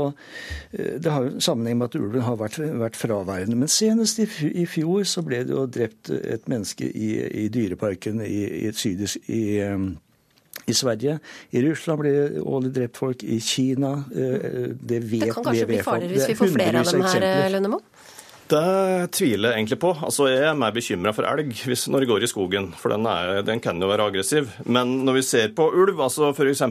eh, 0.74 0.98
det 1.00 1.12
har 1.14 1.28
jo 1.28 1.40
sammenheng 1.44 1.78
med 1.78 1.92
at 1.92 1.96
ulven 2.00 2.24
har 2.26 2.36
vært, 2.40 2.58
vært 2.58 2.98
fraværende. 2.98 3.56
Men 3.56 3.70
senest 3.70 4.20
i, 4.20 4.28
i 4.64 4.66
fjor 4.66 5.04
så 5.06 5.22
ble 5.26 5.44
det 5.46 5.54
jo 5.54 5.68
drept 5.70 6.10
et 6.10 6.48
menneske 6.50 6.90
i, 6.90 7.12
i 7.44 7.48
dyreparken 7.54 8.22
i, 8.26 8.40
i, 8.64 8.68
et 8.72 8.76
sydisk, 8.80 9.22
i, 9.30 9.60
eh, 9.62 9.78
i 10.70 10.74
Sverige. 10.74 11.20
I 11.54 11.62
Russland 11.68 12.02
ble 12.02 12.12
det 12.16 12.42
årlig 12.42 12.74
drept 12.76 12.98
folk. 12.98 13.24
I 13.24 13.38
Kina. 13.40 13.94
eh, 14.10 14.74
Det 14.82 15.04
vet 15.06 15.28
Det 15.30 15.34
kan 15.38 15.46
kanskje 15.52 15.70
bli 15.70 15.84
farligere 15.86 16.16
hvis 16.18 16.32
vi 16.34 16.40
får 16.42 16.56
flere 16.58 16.82
av 16.82 16.90
dem 16.94 17.06
her. 17.06 17.50
Lønnemo? 17.54 17.82
Det 18.50 19.12
tviler 19.14 19.52
jeg 19.52 19.60
egentlig 19.60 19.78
på. 19.84 19.92
Altså, 20.02 20.26
Jeg 20.26 20.42
er 20.50 20.56
mer 20.58 20.72
bekymra 20.74 21.12
for 21.14 21.28
elg 21.30 21.52
hvis, 21.70 21.84
når 21.88 22.02
det 22.02 22.08
går 22.10 22.24
i 22.26 22.30
skogen, 22.32 22.72
for 22.74 22.90
den, 22.90 23.06
er, 23.06 23.44
den 23.46 23.60
kan 23.62 23.78
jo 23.78 23.86
være 23.92 24.08
aggressiv. 24.10 24.50
Men 24.66 25.06
når 25.06 25.20
vi 25.20 25.22
ser 25.22 25.54
på 25.54 25.68
ulv, 25.70 26.02
altså 26.02 26.32
f.eks. 26.34 26.64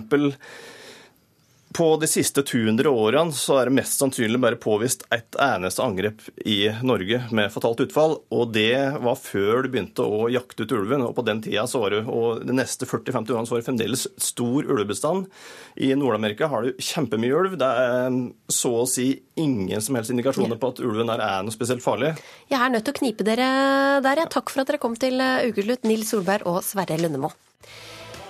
på 1.73 1.97
de 2.01 2.07
siste 2.09 2.43
200 2.43 2.89
årene 2.91 3.35
så 3.37 3.59
er 3.61 3.69
det 3.69 3.77
mest 3.77 4.01
sannsynlig 4.01 4.41
bare 4.41 4.59
påvist 4.61 5.05
ett 5.15 5.37
eneste 5.43 5.83
angrep 5.85 6.23
i 6.49 6.71
Norge 6.83 7.21
med 7.35 7.53
fatalt 7.53 7.83
utfall. 7.85 8.17
Og 8.33 8.53
det 8.55 9.01
var 9.05 9.19
før 9.21 9.65
du 9.65 9.71
begynte 9.73 10.07
å 10.07 10.29
jakte 10.33 10.65
ut 10.65 10.75
ulven. 10.75 11.05
Og 11.05 11.15
på 11.17 11.25
den 11.27 11.43
tida 11.45 11.67
så 11.69 11.83
var 11.83 11.95
det, 11.95 12.03
og 12.09 12.45
de 12.49 12.57
neste 12.57 12.89
40-50 12.89 13.35
årene 13.35 13.49
så 13.51 13.57
var 13.57 13.63
det 13.63 13.69
fremdeles 13.69 14.07
stor 14.31 14.71
ulvebestand. 14.71 15.29
I 15.77 15.93
Nord-Amerika 15.99 16.49
har 16.53 16.65
du 16.65 16.81
kjempemye 16.83 17.37
ulv. 17.37 17.59
Det 17.61 17.69
er 17.85 18.21
så 18.53 18.73
å 18.83 18.87
si 18.89 19.11
ingen 19.39 19.85
som 19.85 19.99
helst 19.99 20.15
indikasjoner 20.15 20.61
på 20.61 20.73
at 20.73 20.81
ulven 20.85 21.13
der 21.13 21.25
er 21.25 21.45
noe 21.45 21.55
spesielt 21.55 21.85
farlig. 21.85 22.15
Jeg 22.49 22.61
er 22.61 22.73
nødt 22.73 22.89
til 22.89 22.97
å 22.97 23.01
knipe 23.03 23.29
dere 23.29 23.51
der. 24.05 24.25
Ja. 24.25 24.31
Takk 24.33 24.51
for 24.51 24.65
at 24.65 24.73
dere 24.73 24.81
kom 24.83 24.97
til 24.99 25.21
eh, 25.23 25.47
Ukeslutt, 25.53 25.85
Nils 25.87 26.11
Solberg 26.11 26.49
og 26.49 26.63
Sverre 26.67 26.97
Lundemo. 26.99 27.31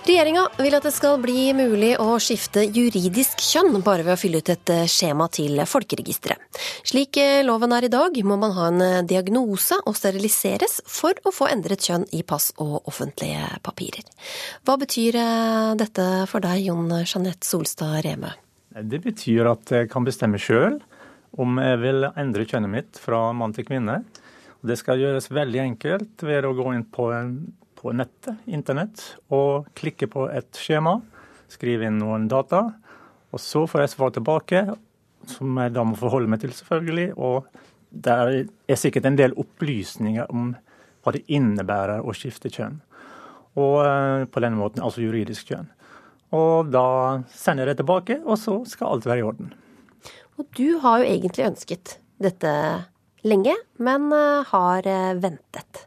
Regjeringa 0.07 0.45
vil 0.57 0.75
at 0.77 0.85
det 0.87 0.91
skal 0.95 1.19
bli 1.21 1.49
mulig 1.53 1.91
å 2.01 2.15
skifte 2.23 2.63
juridisk 2.63 3.41
kjønn 3.43 3.81
bare 3.85 4.05
ved 4.07 4.15
å 4.15 4.19
fylle 4.19 4.39
ut 4.41 4.51
et 4.53 4.71
eh, 4.73 4.87
skjema 4.89 5.27
til 5.33 5.59
Folkeregisteret. 5.67 6.39
Slik 6.87 7.19
eh, 7.21 7.41
loven 7.45 7.75
er 7.75 7.85
i 7.85 7.91
dag, 7.91 8.15
må 8.23 8.37
man 8.39 8.55
ha 8.55 8.69
en 8.71 8.83
eh, 8.85 9.01
diagnose 9.07 9.77
og 9.83 9.97
steriliseres 9.99 10.79
for 10.87 11.19
å 11.27 11.33
få 11.35 11.49
endret 11.51 11.83
kjønn 11.85 12.07
i 12.15 12.23
pass 12.23 12.49
og 12.63 12.87
offentlige 12.89 13.59
papirer. 13.65 14.07
Hva 14.65 14.79
betyr 14.81 15.19
dette 15.79 16.07
for 16.31 16.47
deg, 16.47 16.63
Jon 16.69 16.87
Jeanette 17.03 17.45
Solstad 17.45 17.99
Reme? 18.07 18.33
Det 18.79 19.01
betyr 19.03 19.51
at 19.51 19.75
jeg 19.75 19.91
kan 19.91 20.07
bestemme 20.07 20.39
sjøl 20.41 20.79
om 21.37 21.59
jeg 21.61 21.83
vil 21.83 22.07
endre 22.09 22.47
kjønnet 22.47 22.73
mitt 22.73 23.03
fra 23.03 23.27
mann 23.35 23.53
til 23.53 23.67
kvinne. 23.67 24.01
Det 24.65 24.75
skal 24.79 24.99
gjøres 24.99 25.29
veldig 25.31 25.61
enkelt 25.63 26.23
ved 26.25 26.47
å 26.47 26.55
gå 26.57 26.71
inn 26.75 26.87
på, 26.87 27.11
på 27.79 27.93
nettet, 27.95 28.43
internett, 28.51 29.01
og 29.31 29.69
klikke 29.79 30.09
på 30.11 30.27
et 30.33 30.51
skjema, 30.59 30.97
skrive 31.49 31.87
inn 31.87 31.99
noen 32.01 32.27
data, 32.31 32.65
og 33.29 33.41
så 33.41 33.63
får 33.69 33.85
jeg 33.85 33.93
svar 33.93 34.13
tilbake, 34.15 34.63
som 35.29 35.57
jeg 35.61 35.73
da 35.75 35.85
må 35.85 35.97
forholde 35.99 36.31
meg 36.31 36.41
til, 36.41 36.53
selvfølgelig. 36.55 37.11
Og 37.17 37.45
det 37.89 38.15
er 38.15 38.79
sikkert 38.79 39.07
en 39.09 39.17
del 39.19 39.35
opplysninger 39.37 40.29
om 40.33 40.53
hva 41.03 41.13
det 41.15 41.25
innebærer 41.31 42.03
å 42.03 42.15
skifte 42.17 42.51
kjønn. 42.53 42.79
Og 43.59 43.75
eh, 43.85 44.25
på 44.29 44.43
denne 44.43 44.59
måten 44.59 44.83
altså 44.85 45.03
juridisk 45.03 45.51
kjønn. 45.51 45.69
Og 46.35 46.69
da 46.73 46.85
sender 47.33 47.65
jeg 47.65 47.73
det 47.73 47.81
tilbake, 47.83 48.19
og 48.25 48.37
så 48.41 48.59
skal 48.69 48.93
alt 48.93 49.09
være 49.09 49.23
i 49.23 49.27
orden. 49.29 49.53
Og 50.37 50.47
du 50.57 50.79
har 50.83 51.01
jo 51.01 51.09
egentlig 51.09 51.47
ønsket 51.49 51.97
dette 52.21 52.51
lenge, 53.27 53.55
men 53.81 54.09
eh, 54.15 54.49
har 54.51 54.89
eh, 54.89 55.15
ventet. 55.21 55.85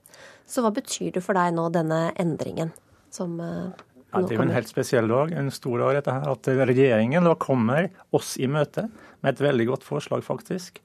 Så 0.53 0.61
hva 0.65 0.73
betyr 0.75 1.15
det 1.15 1.23
for 1.25 1.39
deg 1.39 1.55
nå, 1.57 1.69
denne 1.73 2.11
endringen 2.21 2.75
som 3.13 3.41
eh, 3.41 3.71
Ja, 4.13 4.21
det 4.21 4.35
er 4.35 4.37
jo 4.37 4.45
en 4.45 4.53
helt 4.53 4.69
spesiell 4.69 5.09
dag, 5.09 5.33
en 5.33 5.51
stor 5.55 5.79
dag, 5.81 5.95
dette 5.97 6.13
her. 6.13 6.29
At 6.35 6.49
regjeringen 6.69 7.25
da 7.25 7.33
kommer 7.41 7.89
oss 8.13 8.37
i 8.37 8.47
møte 8.51 8.83
med 9.25 9.33
et 9.33 9.41
veldig 9.41 9.67
godt 9.71 9.85
forslag, 9.87 10.21
faktisk. 10.27 10.83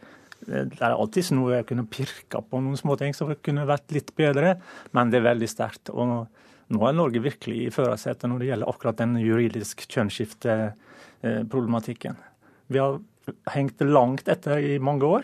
Det 0.47 0.79
er 0.79 0.93
alltid 0.93 1.31
noe 1.35 1.57
jeg 1.57 1.65
kunne 1.67 1.91
pirka 1.91 2.39
på 2.45 2.59
noen 2.63 2.77
småting 2.79 3.11
som 3.17 3.33
kunne 3.43 3.65
vært 3.67 3.91
litt 3.91 4.15
bedre, 4.15 4.55
men 4.95 5.11
det 5.11 5.17
er 5.19 5.29
veldig 5.31 5.49
sterkt. 5.51 5.89
Og 5.91 6.03
nå 6.07 6.79
er 6.87 6.93
Norge 6.95 7.19
virkelig 7.23 7.65
i 7.65 7.73
førersetet 7.73 8.29
når 8.29 8.37
det 8.39 8.49
gjelder 8.51 8.69
akkurat 8.71 8.99
den 9.01 9.13
juridisk 9.19 9.77
kjønnsskifteproblematikken. 9.91 12.15
Vi 12.71 12.77
har 12.79 12.99
hengt 13.55 13.81
langt 13.83 14.27
etter 14.31 14.57
i 14.63 14.79
mange 14.79 15.05
år, 15.07 15.23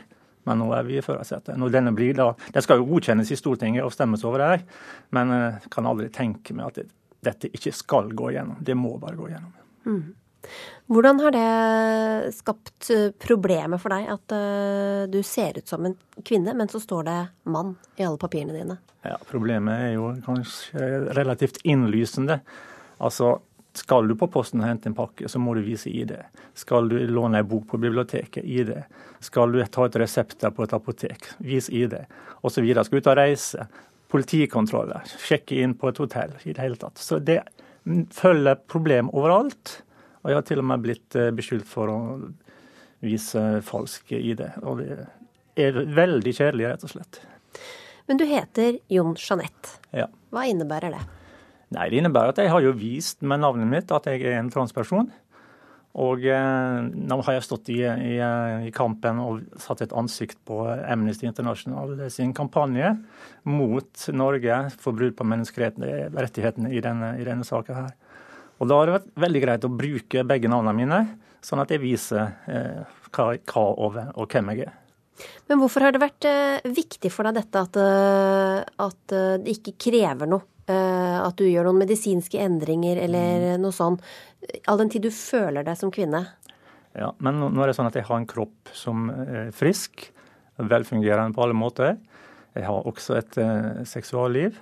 men 0.49 0.59
nå 0.59 0.71
er 0.75 0.87
vi 0.87 0.97
i 0.99 1.05
førersetet. 1.05 1.57
Når 1.59 1.71
denne 1.73 1.93
blir 1.95 2.15
da, 2.17 2.31
Den 2.53 2.65
skal 2.65 2.81
jo 2.81 2.89
godkjennes 2.89 3.31
i 3.31 3.37
Stortinget 3.39 3.85
og 3.85 3.93
stemmes 3.95 4.25
over 4.27 4.43
her, 4.43 4.65
men 5.15 5.31
jeg 5.35 5.71
kan 5.73 5.87
aldri 5.87 6.09
tenke 6.13 6.55
meg 6.57 6.71
at 6.71 6.81
det, 6.81 6.89
dette 7.23 7.51
ikke 7.53 7.71
skal 7.75 8.11
gå 8.11 8.33
gjennom. 8.35 8.59
Det 8.59 8.75
må 8.75 8.97
bare 9.01 9.19
gå 9.19 9.29
gjennom. 9.31 9.55
Mm. 9.87 10.03
Hvordan 10.91 11.19
har 11.23 11.31
det 11.31 12.33
skapt 12.35 12.89
problemet 12.89 13.21
problemer 13.23 13.79
for 13.79 13.95
deg 13.95 14.09
at 14.11 14.35
uh, 14.35 15.03
du 15.07 15.21
ser 15.23 15.57
ut 15.57 15.69
som 15.69 15.85
en 15.87 15.95
kvinne, 16.25 16.55
men 16.57 16.69
så 16.71 16.81
står 16.83 17.07
det 17.07 17.19
mann 17.47 17.75
i 17.95 18.03
alle 18.03 18.19
papirene 18.19 18.55
dine? 18.55 18.77
Ja, 19.03 19.17
Problemet 19.29 19.87
er 19.87 19.93
jo 19.95 20.11
kanskje 20.25 20.89
relativt 21.15 21.61
innlysende. 21.63 22.41
Altså, 23.03 23.37
Skal 23.73 24.07
du 24.07 24.13
på 24.15 24.27
posten 24.29 24.61
og 24.61 24.67
hente 24.67 24.89
en 24.89 24.95
pakke, 24.97 25.25
så 25.29 25.39
må 25.41 25.55
du 25.57 25.63
vise 25.65 25.89
ID. 25.89 26.13
Skal 26.57 26.91
du 26.91 26.99
låne 27.09 27.41
en 27.41 27.47
bok 27.49 27.65
på 27.71 27.79
biblioteket, 27.81 28.45
ID. 28.45 28.75
Skal 29.23 29.55
du 29.55 29.63
ta 29.65 29.87
et 29.87 29.97
resepter 29.97 30.53
på 30.53 30.67
et 30.67 30.75
apotek, 30.77 31.25
vis 31.41 31.71
ID. 31.73 31.95
Osv. 32.45 32.67
Skal 32.69 32.91
du 32.91 33.01
ut 33.01 33.09
og 33.09 33.17
reise, 33.17 33.65
politikontroller, 34.13 35.09
sjekke 35.17 35.57
inn 35.63 35.73
på 35.73 35.89
et 35.89 36.01
hotell. 36.03 36.35
i 36.43 36.53
det 36.53 36.61
hele 36.61 36.77
tatt. 36.77 37.01
Så 37.01 37.17
det 37.19 37.41
følger 38.13 38.61
problem 38.69 39.09
overalt. 39.09 39.81
Og 40.21 40.29
jeg 40.29 40.37
har 40.37 40.45
til 40.47 40.61
og 40.61 40.69
med 40.69 40.85
blitt 40.85 41.17
eh, 41.19 41.33
beskyldt 41.35 41.67
for 41.67 41.89
å 41.91 41.99
vise 43.03 43.41
falsk 43.65 44.13
ID. 44.15 44.45
Og 44.63 44.83
det 44.83 45.01
er 45.59 45.81
veldig 45.97 46.31
kjedelig, 46.37 46.69
rett 46.69 46.85
og 46.85 46.93
slett. 46.93 47.19
Men 48.07 48.21
du 48.21 48.25
heter 48.27 48.77
Jon 48.91 49.17
Jeanette. 49.17 49.79
Ja. 49.91 50.07
Hva 50.33 50.45
innebærer 50.47 50.93
det? 50.95 51.03
Nei, 51.73 51.89
Det 51.89 51.99
innebærer 51.99 52.33
at 52.33 52.41
jeg 52.41 52.51
har 52.53 52.63
jo 52.63 52.73
vist 52.77 53.23
med 53.25 53.41
navnet 53.41 53.69
mitt 53.69 53.91
at 53.93 54.07
jeg 54.09 54.23
er 54.23 54.39
en 54.39 54.51
transperson. 54.53 55.09
Og 55.93 56.23
eh, 56.25 56.77
nå 56.89 57.19
har 57.21 57.35
jeg 57.35 57.45
stått 57.45 57.69
i, 57.69 57.81
i, 57.85 58.15
i 58.65 58.71
kampen 58.73 59.19
og 59.21 59.43
satt 59.61 59.83
et 59.85 59.93
ansikt 59.93 60.39
på 60.47 60.63
Amnesty 60.65 61.27
International 61.29 61.93
sin 62.13 62.33
kampanje 62.33 62.95
mot 63.45 64.07
Norge 64.17 64.57
for 64.81 64.97
brudd 64.97 65.13
på 65.19 65.27
menneskerettighetene 65.29 66.73
i 66.73 66.81
denne, 66.81 67.13
denne 67.21 67.45
saken 67.45 67.83
her. 67.83 67.91
Og 68.57 68.69
da 68.69 68.79
har 68.79 68.89
det 68.89 68.97
vært 68.97 69.11
veldig 69.27 69.43
greit 69.43 69.67
å 69.67 69.73
bruke 69.73 70.25
begge 70.25 70.49
navnene 70.49 70.77
mine, 70.77 71.01
sånn 71.45 71.61
at 71.61 71.73
jeg 71.73 71.83
viser 71.83 72.25
eh, 72.49 72.81
hva, 73.13 73.33
hva 73.37 73.67
og, 73.73 73.99
og 74.15 74.33
hvem 74.33 74.53
jeg 74.53 74.65
er. 74.69 74.79
Men 75.49 75.59
hvorfor 75.61 75.85
har 75.85 75.93
det 75.93 76.01
vært 76.01 76.25
eh, 76.25 76.71
viktig 76.73 77.11
for 77.13 77.27
deg 77.27 77.37
dette 77.37 77.61
at, 77.67 77.77
eh, 77.77 78.59
at 78.87 79.15
eh, 79.15 79.35
det 79.43 79.59
ikke 79.59 79.75
krever 79.89 80.29
noe? 80.31 80.47
Eh, 81.13 81.19
at 81.29 81.37
du 81.39 81.45
gjør 81.47 81.69
noen 81.69 81.83
medisinske 81.83 82.41
endringer 82.41 83.01
eller 83.05 83.53
noe 83.61 83.75
sånn, 83.75 83.99
all 84.67 84.81
den 84.81 84.91
tid 84.93 85.05
du 85.05 85.11
føler 85.13 85.65
deg 85.67 85.79
som 85.79 85.93
kvinne? 85.93 86.25
Ja, 86.97 87.13
Men 87.23 87.39
nå 87.41 87.61
er 87.63 87.71
det 87.71 87.77
sånn 87.77 87.89
at 87.89 87.95
jeg 87.97 88.05
har 88.09 88.19
en 88.19 88.29
kropp 88.29 88.73
som 88.77 89.07
er 89.09 89.53
frisk, 89.55 90.11
velfungerende 90.61 91.33
på 91.33 91.45
alle 91.45 91.57
måter. 91.57 91.95
Jeg 92.53 92.67
har 92.67 92.85
også 92.89 93.17
et 93.17 93.39
eh, 93.41 93.81
seksualliv. 93.89 94.59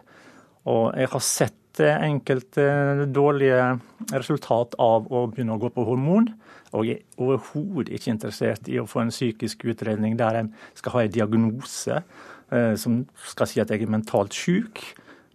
Og 0.70 0.93
jeg 0.95 1.10
har 1.12 1.24
sett 1.26 1.82
eh, 1.84 2.06
enkelte 2.08 3.08
dårlige 3.12 3.74
resultat 4.14 4.78
av 4.80 5.10
å 5.12 5.26
begynne 5.32 5.58
å 5.58 5.62
gå 5.62 5.72
på 5.76 5.86
hormon. 5.88 6.30
Og 6.72 6.88
jeg 6.88 7.02
er 7.02 7.24
overhodet 7.26 7.91
ikke 7.97 8.14
interessert 8.14 8.70
i 8.72 8.80
å 8.80 8.88
få 8.88 9.04
en 9.04 9.12
psykisk 9.12 9.66
utredning 9.68 10.16
der 10.20 10.39
jeg 10.39 10.52
skal 10.80 10.95
ha 10.95 11.04
en 11.04 11.16
diagnose 11.18 11.99
eh, 11.99 12.76
som 12.80 13.02
skal 13.34 13.52
si 13.52 13.64
at 13.64 13.74
jeg 13.74 13.84
er 13.84 13.91
mentalt 13.91 14.38
syk. 14.38 14.80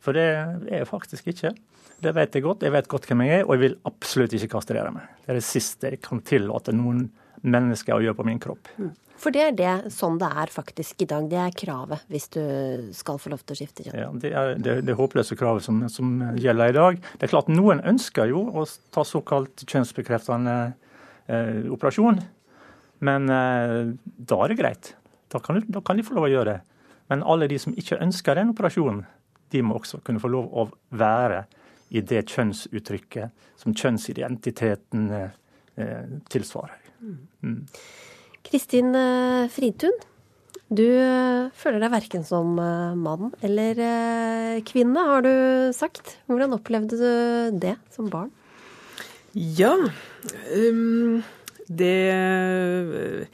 For 0.06 0.14
det 0.14 0.26
er 0.30 0.68
jeg 0.70 0.86
faktisk 0.86 1.32
ikke. 1.32 1.50
Det 2.02 2.12
vet 2.14 2.36
jeg 2.36 2.44
godt. 2.44 2.62
Jeg 2.62 2.74
vet 2.74 2.88
godt 2.90 3.08
hvem 3.08 3.24
jeg 3.24 3.40
er, 3.40 3.46
og 3.46 3.56
jeg 3.56 3.62
vil 3.64 3.78
absolutt 3.88 4.36
ikke 4.36 4.52
kastrere 4.54 4.92
meg. 4.94 5.08
Det 5.24 5.32
er 5.32 5.40
det 5.40 5.46
siste 5.48 5.90
jeg 5.90 6.02
kan 6.04 6.20
tillate 6.26 6.74
noen 6.76 7.08
mennesker 7.46 7.96
å 7.96 8.04
gjøre 8.04 8.18
på 8.20 8.26
min 8.28 8.38
kropp. 8.42 8.70
For 9.16 9.32
det 9.32 9.42
er 9.42 9.54
det 9.56 9.92
sånn 9.94 10.18
det 10.20 10.28
er 10.28 10.52
faktisk 10.52 11.02
i 11.02 11.08
dag. 11.08 11.26
Det 11.30 11.38
er 11.40 11.56
kravet 11.56 12.04
hvis 12.12 12.28
du 12.36 12.42
skal 12.96 13.18
få 13.20 13.32
lov 13.32 13.42
til 13.42 13.56
å 13.56 13.58
skifte 13.58 13.86
kjønn. 13.86 13.96
Ja, 13.96 14.10
det 14.22 14.32
er 14.36 14.52
det, 14.60 14.76
det 14.86 14.96
håpløse 14.98 15.38
kravet 15.40 15.64
som, 15.64 15.80
som 15.92 16.20
gjelder 16.36 16.72
i 16.72 16.76
dag. 16.76 17.00
Det 17.16 17.26
er 17.26 17.32
klart 17.32 17.50
Noen 17.52 17.80
ønsker 17.80 18.28
jo 18.30 18.44
å 18.52 18.66
ta 18.94 19.06
såkalt 19.08 19.64
kjønnsbekreftende 19.64 20.56
eh, 21.32 21.64
operasjon, 21.72 22.20
men 23.08 23.32
eh, 23.32 23.96
da 23.96 24.40
er 24.44 24.52
det 24.52 24.60
greit. 24.60 24.92
Da 25.32 25.40
kan, 25.42 25.64
da 25.64 25.82
kan 25.84 25.98
de 25.98 26.04
få 26.06 26.18
lov 26.18 26.28
å 26.28 26.32
gjøre 26.34 26.52
det. 26.52 26.60
Men 27.10 27.24
alle 27.24 27.48
de 27.48 27.58
som 27.62 27.74
ikke 27.78 27.98
ønsker 28.02 28.36
den 28.36 28.52
operasjonen, 28.52 29.04
de 29.52 29.62
må 29.62 29.78
også 29.78 30.00
kunne 30.06 30.22
få 30.22 30.30
lov 30.32 30.50
å 30.50 30.66
være 30.96 31.44
i 31.94 32.02
det 32.02 32.24
kjønnsuttrykket 32.32 33.46
som 33.60 33.74
kjønnsidentiteten 33.76 35.06
eh, 35.14 36.10
tilsvarer. 36.32 36.82
Mm. 37.00 37.60
Kristin 38.46 38.90
mm. 38.94 39.48
Fridtun, 39.54 39.94
du 40.66 40.82
eh, 40.82 41.46
føler 41.54 41.84
deg 41.84 41.94
verken 41.94 42.26
som 42.26 42.56
eh, 42.58 42.98
mann 42.98 43.30
eller 43.46 43.78
eh, 43.86 44.64
kvinne, 44.66 45.06
har 45.12 45.22
du 45.22 45.70
sagt. 45.76 46.16
Hvordan 46.26 46.56
opplevde 46.58 46.98
du 46.98 47.60
det 47.62 47.76
som 47.94 48.10
barn? 48.10 48.32
Ja. 49.36 49.76
Um, 50.50 51.22
Det 51.66 52.10
eh, 52.10 53.26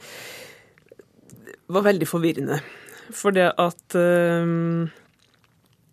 var 1.69 1.85
veldig 1.85 2.07
forvirrende. 2.09 2.59
For 3.13 3.35
det 3.35 3.51
at 3.61 3.95
um, 3.95 4.89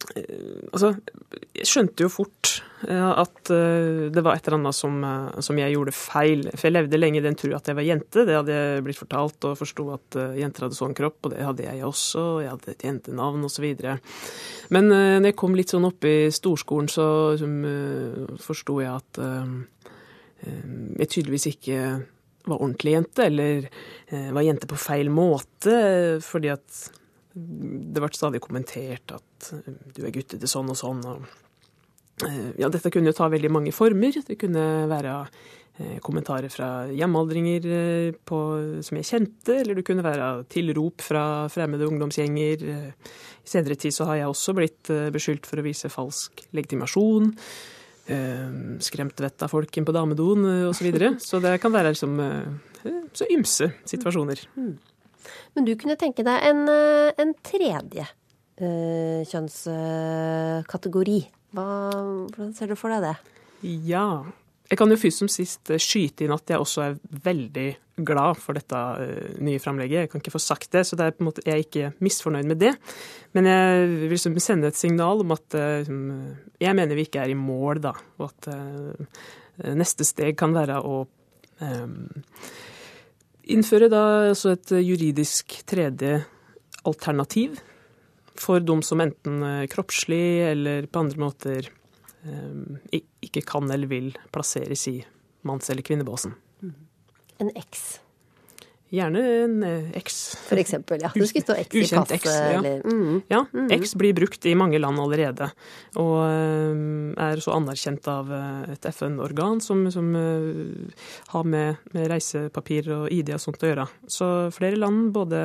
Altså, 0.08 0.94
jeg 1.54 1.68
skjønte 1.68 2.06
jo 2.06 2.10
fort 2.10 2.50
at 2.88 3.50
det 3.50 4.22
var 4.24 4.34
et 4.38 4.46
eller 4.48 4.56
annet 4.56 4.76
som, 4.76 4.94
som, 5.44 5.58
jeg 5.60 5.74
gjorde 5.74 5.92
feil. 5.94 6.46
For 6.54 6.66
jeg 6.66 6.74
levde 6.74 7.00
lenge 7.00 7.20
i 7.20 7.24
den 7.24 7.36
tro 7.38 7.50
at 7.54 7.68
jeg 7.68 7.76
var 7.76 7.84
jente. 7.86 8.24
Det 8.26 8.36
hadde 8.38 8.56
jeg 8.56 8.84
blitt 8.86 8.98
fortalt, 8.98 9.44
og 9.46 9.58
forsto 9.60 9.86
at 9.94 10.16
jenter 10.40 10.66
hadde 10.66 10.78
sånn 10.78 10.96
kropp, 10.96 11.18
og 11.28 11.34
det 11.34 11.44
hadde 11.44 11.66
jeg 11.66 11.84
også. 11.86 12.22
og 12.22 12.40
Jeg 12.42 12.52
hadde 12.54 12.72
et 12.72 12.86
jentenavn 12.88 13.44
osv. 13.46 13.66
Men 14.74 14.88
når 14.90 15.28
jeg 15.28 15.38
kom 15.42 15.58
litt 15.58 15.74
sånn 15.74 15.88
opp 15.90 16.08
i 16.08 16.16
storskolen, 16.34 16.88
så 16.90 17.06
liksom, 17.34 17.58
forsto 18.40 18.80
jeg 18.80 18.94
at 18.94 19.20
jeg 20.40 21.12
tydeligvis 21.12 21.50
ikke 21.52 21.82
var 22.48 22.56
ordentlig 22.56 22.96
jente, 22.96 23.28
eller 23.28 23.68
var 24.32 24.48
jente 24.48 24.70
på 24.70 24.80
feil 24.80 25.12
måte, 25.12 25.76
fordi 26.24 26.54
at 26.56 26.80
det 27.34 28.02
ble 28.02 28.10
stadig 28.16 28.40
kommentert 28.42 29.14
at 29.14 29.52
du 29.94 30.02
er 30.02 30.14
guttete 30.14 30.50
sånn 30.50 30.72
og 30.72 30.78
sånn. 30.78 31.02
Og 31.06 32.28
ja, 32.60 32.68
dette 32.68 32.90
kunne 32.92 33.12
jo 33.12 33.16
ta 33.16 33.30
veldig 33.32 33.52
mange 33.52 33.72
former. 33.74 34.18
Det 34.26 34.36
kunne 34.40 34.66
være 34.90 35.14
kommentarer 36.04 36.52
fra 36.52 36.68
hjemmealdringer 36.92 37.66
som 38.84 38.98
jeg 38.98 39.08
kjente, 39.08 39.54
eller 39.62 39.78
det 39.78 39.84
kunne 39.88 40.04
være 40.04 40.28
tilrop 40.52 41.00
fra 41.04 41.24
fremmede 41.52 41.88
ungdomsgjenger. 41.88 42.64
I 42.66 43.48
senere 43.48 43.78
tid 43.80 43.94
så 43.96 44.08
har 44.10 44.20
jeg 44.20 44.32
også 44.32 44.56
blitt 44.58 44.90
beskyldt 45.14 45.48
for 45.48 45.62
å 45.62 45.64
vise 45.64 45.92
falsk 45.92 46.44
legitimasjon. 46.56 47.32
Skremt 48.84 49.22
vettet 49.22 49.46
av 49.46 49.54
folk 49.54 49.78
inn 49.78 49.88
på 49.88 49.94
damedoen 49.96 50.44
osv. 50.68 50.76
Så, 50.76 50.88
videre. 50.90 51.14
så 51.22 51.40
det 51.40 51.56
kan 51.62 51.72
være 51.72 51.94
liksom 51.94 52.20
så 53.16 53.32
ymse 53.32 53.72
situasjoner. 53.88 54.44
Men 55.56 55.66
du 55.66 55.74
kunne 55.78 55.98
tenke 56.00 56.24
deg 56.26 56.46
en, 56.50 56.64
en 57.20 57.34
tredje 57.46 58.06
uh, 58.06 59.20
kjønnskategori. 59.28 61.20
Hva, 61.56 61.66
hvordan 62.30 62.54
ser 62.56 62.70
du 62.70 62.76
for 62.78 62.94
deg 62.94 63.08
det? 63.08 63.16
Ja. 63.90 64.22
Jeg 64.70 64.78
kan 64.78 64.92
jo 64.92 64.98
først 65.02 65.22
som 65.24 65.30
sist 65.32 65.72
skyte 65.82 66.24
inn 66.24 66.34
at 66.34 66.50
jeg 66.52 66.62
også 66.62 66.84
er 66.84 66.98
veldig 67.24 67.68
glad 68.06 68.38
for 68.40 68.56
dette 68.56 68.78
nye 69.42 69.60
framlegget. 69.60 70.06
Jeg 70.06 70.10
kan 70.12 70.22
ikke 70.22 70.36
få 70.36 70.42
sagt 70.42 70.70
det, 70.76 70.84
så 70.86 70.96
det 70.96 71.08
er 71.08 71.16
på 71.16 71.24
en 71.24 71.28
måte, 71.28 71.42
jeg 71.44 71.56
er 71.56 71.64
ikke 71.66 71.90
misfornøyd 72.06 72.46
med 72.48 72.60
det. 72.62 72.72
Men 73.36 73.50
jeg 73.50 73.88
vil 73.90 74.14
liksom 74.14 74.38
sende 74.40 74.70
et 74.70 74.78
signal 74.78 75.24
om 75.24 75.34
at 75.34 75.58
uh, 75.58 75.90
jeg 76.62 76.78
mener 76.78 76.94
vi 76.96 77.08
ikke 77.08 77.24
er 77.24 77.34
i 77.34 77.38
mål, 77.38 77.82
da. 77.88 77.96
Og 78.20 78.30
at 78.30 78.52
neste 79.76 80.06
steg 80.08 80.38
kan 80.40 80.54
være 80.56 80.78
å 80.86 81.02
um, 81.60 82.06
innføre 83.50 83.90
da 83.92 84.02
altså 84.30 84.54
et 84.54 84.72
juridisk 84.78 85.60
tredje 85.68 86.20
alternativ 86.88 87.58
for 88.40 88.62
de 88.64 88.76
som 88.86 89.02
enten 89.04 89.42
kroppslig 89.72 90.24
eller 90.48 90.86
på 90.88 91.02
andre 91.02 91.20
måter 91.20 91.68
um, 92.24 92.78
ikke 92.92 93.42
kan 93.46 93.68
eller 93.70 93.90
vil 93.90 94.12
plasseres 94.32 94.86
i 94.88 94.96
manns- 95.46 95.70
eller 95.72 95.84
kvinnebåsen. 95.84 96.32
En 97.40 97.50
X. 97.56 98.00
Gjerne 98.90 99.20
en 99.44 99.60
X. 99.94 100.16
For 100.48 100.58
eksempel, 100.58 101.02
ja. 101.04 101.12
Du 101.14 101.22
skulle 101.28 101.44
stå 101.44 101.54
X 101.62 101.74
i 101.74 101.82
Ukjent 101.84 102.08
passet. 102.08 102.24
X, 102.24 102.32
ja. 102.34 102.58
Eller, 102.58 102.80
mm. 102.82 103.20
ja. 103.30 103.44
Mm. 103.54 103.68
X 103.76 103.94
blir 104.00 104.16
brukt 104.18 104.46
i 104.50 104.54
mange 104.58 104.80
land 104.82 104.98
allerede, 104.98 105.46
og 106.00 106.16
um, 106.26 107.12
er 107.14 107.42
så 107.44 107.54
anerkjent 107.54 108.08
av 108.10 108.32
et 108.74 108.90
FN-organ 108.90 109.62
som, 109.62 109.84
som 109.94 110.10
har 110.16 111.46
med, 111.46 111.78
med, 111.94 112.08
reisepapir 112.10 112.90
og 112.96 113.06
ID 113.14 113.30
og 113.36 113.44
sånt 113.44 113.62
å 113.62 113.70
gjøre. 113.70 113.86
Så 114.10 114.28
flere 114.56 114.80
land, 114.80 115.12
både 115.14 115.44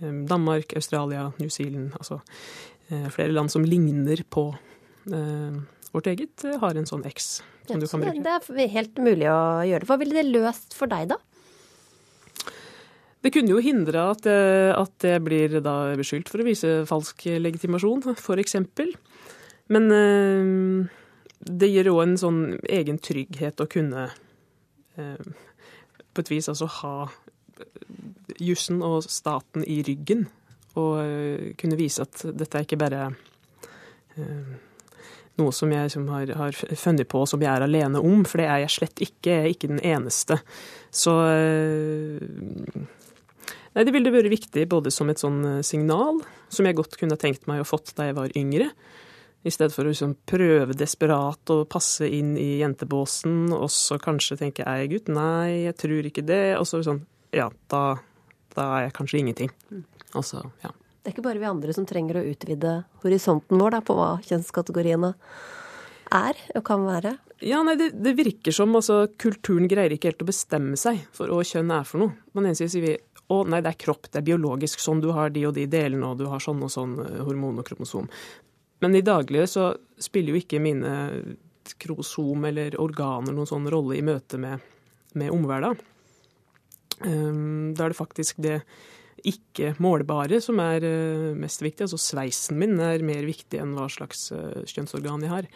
Danmark, 0.00 0.72
Australia, 0.80 1.28
New 1.42 1.52
Zealand, 1.52 1.92
altså 2.00 2.22
flere 3.12 3.36
land 3.36 3.52
som 3.52 3.68
ligner 3.68 4.24
på 4.32 4.48
vårt 5.92 6.08
eget, 6.08 6.48
har 6.62 6.78
en 6.78 6.88
sånn 6.88 7.04
X 7.10 7.42
som 7.70 7.76
Ja, 7.76 7.80
du 7.80 7.86
kan 7.86 8.00
bruke. 8.00 8.40
det 8.54 8.64
er 8.64 8.72
helt 8.72 8.98
mulig 8.98 9.28
å 9.30 9.62
gjøre. 9.66 9.80
det. 9.80 9.88
Hva 9.88 9.98
ville 10.00 10.16
det 10.16 10.26
løst 10.30 10.74
for 10.74 10.90
deg, 10.90 11.10
da? 11.12 11.18
Det 13.20 13.32
kunne 13.34 13.52
jo 13.52 13.60
hindre 13.60 14.06
at, 14.14 14.24
eh, 14.28 14.72
at 14.72 15.04
jeg 15.04 15.20
blir 15.24 15.58
beskyldt 15.60 16.30
for 16.32 16.40
å 16.40 16.46
vise 16.46 16.70
falsk 16.88 17.26
legitimasjon, 17.36 18.06
f.eks. 18.16 18.56
Men 19.70 19.90
eh, 19.92 21.00
det 21.44 21.68
gir 21.68 21.90
òg 21.92 22.02
en 22.06 22.16
sånn 22.20 22.40
egen 22.64 23.00
trygghet 23.02 23.60
å 23.60 23.68
kunne 23.70 24.08
eh, 24.96 25.28
på 26.10 26.24
et 26.24 26.32
vis 26.32 26.48
altså 26.48 26.68
ha 26.80 26.94
jussen 28.40 28.80
og 28.86 29.04
staten 29.04 29.66
i 29.68 29.82
ryggen. 29.84 30.24
Og 30.80 31.54
kunne 31.58 31.76
vise 31.76 32.04
at 32.06 32.22
dette 32.24 32.56
er 32.56 32.64
ikke 32.64 32.78
bare 32.78 33.08
noe 35.40 35.52
som 35.54 35.72
jeg 35.74 35.90
som 35.92 36.06
har, 36.12 36.30
har 36.38 36.54
funnet 36.78 37.08
på 37.10 37.24
som 37.28 37.42
jeg 37.42 37.50
er 37.50 37.64
alene 37.66 38.00
om, 38.00 38.22
for 38.28 38.40
det 38.40 38.46
er 38.46 38.62
jeg 38.64 38.74
slett 38.76 39.02
ikke. 39.02 39.34
Jeg 39.34 39.42
er 39.42 39.50
ikke 39.50 39.72
den 39.72 39.82
eneste. 39.82 40.38
Så 40.94 41.16
Nei, 43.76 43.84
det 43.86 43.94
ville 43.94 44.10
vært 44.10 44.32
viktig 44.32 44.64
både 44.70 44.90
som 44.94 45.10
et 45.12 45.20
sånn 45.22 45.38
eh, 45.46 45.60
signal, 45.66 46.18
som 46.50 46.66
jeg 46.66 46.78
godt 46.78 46.96
kunne 46.98 47.18
tenkt 47.20 47.46
meg 47.50 47.62
å 47.62 47.68
fått 47.68 47.92
da 47.98 48.08
jeg 48.08 48.18
var 48.18 48.34
yngre. 48.38 48.70
I 49.46 49.52
stedet 49.54 49.72
for 49.72 49.86
å 49.86 49.92
liksom 49.92 50.16
prøve 50.28 50.76
desperat 50.76 51.52
å 51.54 51.62
passe 51.70 52.04
inn 52.04 52.34
i 52.36 52.58
jentebåsen, 52.60 53.54
og 53.56 53.70
så 53.72 53.96
kanskje 54.02 54.36
tenke 54.42 54.66
er 54.68 54.82
jeg 54.82 54.92
gutt? 54.92 55.08
Nei, 55.16 55.70
jeg 55.70 55.78
tror 55.80 56.10
ikke 56.10 56.26
det. 56.26 56.58
Og 56.58 56.66
så 56.68 56.82
sånn 56.84 57.04
Ja, 57.32 57.46
da, 57.70 58.00
da 58.56 58.66
er 58.74 58.88
jeg 58.88 58.96
kanskje 58.98 59.22
ingenting. 59.22 59.54
Og 60.18 60.26
så, 60.26 60.42
ja. 60.64 60.74
Det 61.00 61.08
er 61.08 61.14
ikke 61.14 61.24
bare 61.24 61.40
vi 61.40 61.48
andre 61.48 61.72
som 61.72 61.86
trenger 61.88 62.18
å 62.20 62.26
utvide 62.28 62.74
horisonten 63.04 63.62
vår 63.62 63.78
da, 63.78 63.80
på 63.86 63.96
hva 63.96 64.10
kjønnskategoriene 64.26 65.14
er 66.10 66.40
og 66.58 66.64
kan 66.66 66.84
være. 66.84 67.14
Ja, 67.40 67.62
nei, 67.64 67.78
det, 67.80 67.94
det 67.96 68.12
virker 68.18 68.52
som 68.52 68.74
altså, 68.76 69.06
kulturen 69.20 69.70
greier 69.70 69.94
ikke 69.94 70.10
helt 70.10 70.24
å 70.26 70.28
bestemme 70.28 70.76
seg 70.76 71.00
for 71.16 71.32
hva 71.32 71.46
kjønn 71.46 71.72
er 71.72 71.86
for 71.88 72.02
noe. 72.02 72.18
På 72.28 72.42
den 72.42 72.50
ene 72.50 72.58
siden 72.58 72.72
sier 72.74 72.84
vi 72.84 72.96
å 73.30 73.42
nei, 73.48 73.62
det 73.64 73.74
er 73.74 73.80
kropp, 73.84 74.08
det 74.10 74.20
er 74.20 74.26
biologisk, 74.26 74.82
sånn 74.82 75.02
du 75.02 75.10
har 75.16 75.32
de 75.34 75.46
og 75.48 75.54
de 75.56 75.66
delene, 75.70 76.08
og 76.08 76.18
du 76.20 76.26
har 76.30 76.42
sånn 76.42 76.62
og 76.66 76.72
sånn 76.72 76.96
eh, 77.04 77.20
hormon 77.26 77.62
og 77.62 77.68
kromosom. 77.68 78.10
Men 78.80 78.96
i 78.96 79.04
daglige 79.04 79.46
så 79.50 79.70
spiller 80.00 80.34
jo 80.34 80.40
ikke 80.40 80.62
mine 80.62 80.92
kromosom 81.80 82.46
eller 82.48 82.78
organer 82.80 83.34
noen 83.36 83.48
sånn 83.48 83.68
rolle 83.70 83.98
i 83.98 84.04
møte 84.04 84.40
med, 84.40 84.64
med 85.18 85.32
omverdenen. 85.34 85.86
Um, 87.00 87.72
da 87.72 87.86
er 87.86 87.94
det 87.94 87.96
faktisk 87.96 88.42
det 88.44 88.58
ikke 89.24 89.74
målbare 89.80 90.40
som 90.44 90.60
er 90.60 90.84
uh, 90.84 91.36
mest 91.38 91.62
viktig. 91.64 91.86
Altså 91.86 92.00
sveisen 92.00 92.58
min 92.60 92.80
er 92.84 93.04
mer 93.06 93.24
viktig 93.28 93.60
enn 93.60 93.72
hva 93.76 93.86
slags 93.92 94.28
uh, 94.34 94.60
kjønnsorgan 94.68 95.24
jeg 95.24 95.32
har. 95.32 95.48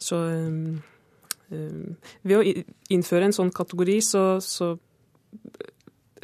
Så 0.00 0.18
um, 0.20 0.82
um, 1.48 1.94
ved 2.24 2.36
å 2.36 2.44
innføre 2.92 3.28
en 3.28 3.36
sånn 3.36 3.52
kategori, 3.56 3.98
så, 4.04 4.24
så, 4.44 4.74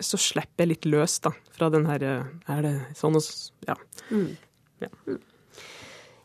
så 0.04 0.18
slipper 0.20 0.64
jeg 0.64 0.72
litt 0.74 0.88
løs 0.90 1.18
da, 1.24 1.32
fra 1.56 1.70
den 1.72 1.86
her 1.86 2.02
uh, 2.02 2.54
Er 2.54 2.62
det 2.66 2.74
sånn 2.98 3.18
og 3.18 3.26
Ja. 3.68 3.76
Mm. 4.10 4.36
ja. 4.80 4.90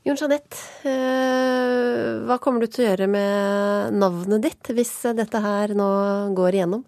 Jon 0.06 0.20
Jeanette, 0.20 0.60
eh, 0.86 2.20
hva 2.30 2.36
kommer 2.38 2.62
du 2.62 2.70
til 2.70 2.84
å 2.84 2.90
gjøre 2.92 3.08
med 3.10 3.96
navnet 3.98 4.44
ditt 4.44 4.70
hvis 4.78 4.92
dette 5.18 5.40
her 5.42 5.74
nå 5.74 5.88
går 6.38 6.60
igjennom? 6.60 6.84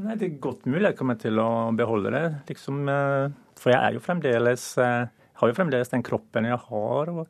Nei, 0.00 0.14
Det 0.14 0.28
er 0.28 0.36
godt 0.38 0.68
mulig 0.70 0.92
jeg 0.92 0.98
kommer 1.00 1.18
til 1.18 1.40
å 1.42 1.48
beholde 1.74 2.12
det. 2.14 2.22
Liksom, 2.52 2.84
eh, 2.88 3.32
for 3.58 3.72
jeg 3.74 3.80
er 3.82 3.96
jo 3.98 4.04
fremdeles, 4.04 4.78
eh, 4.78 5.08
har 5.10 5.48
jo 5.50 5.56
fremdeles 5.58 5.90
den 5.90 6.04
kroppen 6.06 6.46
jeg 6.46 6.56
har. 6.56 7.10
og 7.10 7.26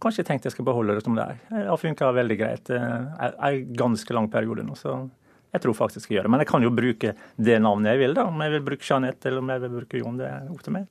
Kanskje 0.00 0.22
jeg 0.22 0.26
tenkte 0.26 0.46
jeg 0.46 0.52
skal 0.52 0.64
beholde 0.64 0.94
det 0.94 1.04
som 1.04 1.14
det 1.14 1.24
er. 1.26 1.38
Det 1.50 1.66
har 1.68 1.76
funka 1.76 2.14
veldig 2.14 2.38
greit 2.38 2.64
Det 2.64 2.80
er 2.80 3.34
en 3.42 3.74
ganske 3.74 4.14
lang 4.14 4.30
periode 4.30 4.64
nå. 4.64 4.74
så 4.78 5.10
jeg 5.54 5.64
tror 5.64 5.76
faktisk 5.76 6.10
jeg 6.10 6.18
gjør 6.18 6.28
det. 6.28 6.34
Men 6.34 6.44
jeg 6.44 6.50
kan 6.50 6.64
jo 6.64 6.74
bruke 6.74 7.16
det 7.36 7.58
navnet 7.64 7.94
jeg 7.94 8.04
vil. 8.04 8.14
da, 8.18 8.28
Om 8.28 8.44
jeg 8.44 8.54
vil 8.56 8.68
bruke 8.70 8.88
Jeanette 8.88 9.30
eller 9.30 9.44
om 9.44 9.52
jeg 9.54 9.64
vil 9.64 9.76
bruke 9.80 10.00
Jon. 10.02 10.20
Det 10.20 10.28
er 10.28 10.48
opp 10.52 10.64
til 10.66 10.76
meg. 10.76 10.88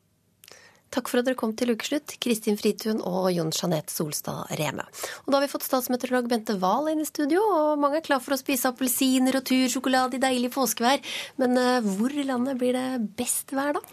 Takk 0.94 1.10
for 1.12 1.20
at 1.20 1.28
dere 1.28 1.36
kom 1.36 1.52
til 1.58 1.74
ukeslutt, 1.76 2.14
Kristin 2.24 2.56
Fritun 2.60 3.02
og 3.04 3.28
Jon 3.36 3.52
Jeanette 3.52 3.92
Solstad 3.92 4.54
Reme. 4.56 4.86
Og 5.26 5.34
da 5.34 5.38
har 5.38 5.44
vi 5.44 5.52
fått 5.52 5.68
statsmeteorolog 5.68 6.30
Bente 6.32 6.56
Wahl 6.62 6.88
inn 6.94 7.04
i 7.04 7.08
studio, 7.08 7.42
og 7.44 7.82
mange 7.82 8.00
er 8.00 8.06
klar 8.06 8.22
for 8.24 8.38
å 8.38 8.40
spise 8.40 8.72
appelsiner 8.72 9.36
og 9.36 9.44
tursjokolade 9.50 10.16
i 10.16 10.24
deilig 10.24 10.54
påskevær. 10.56 11.04
Men 11.44 11.60
eh, 11.60 11.90
hvor 11.98 12.16
i 12.16 12.24
landet 12.28 12.62
blir 12.62 12.78
det 12.78 12.88
best 13.20 13.52
vær, 13.58 13.76
da? 13.76 13.84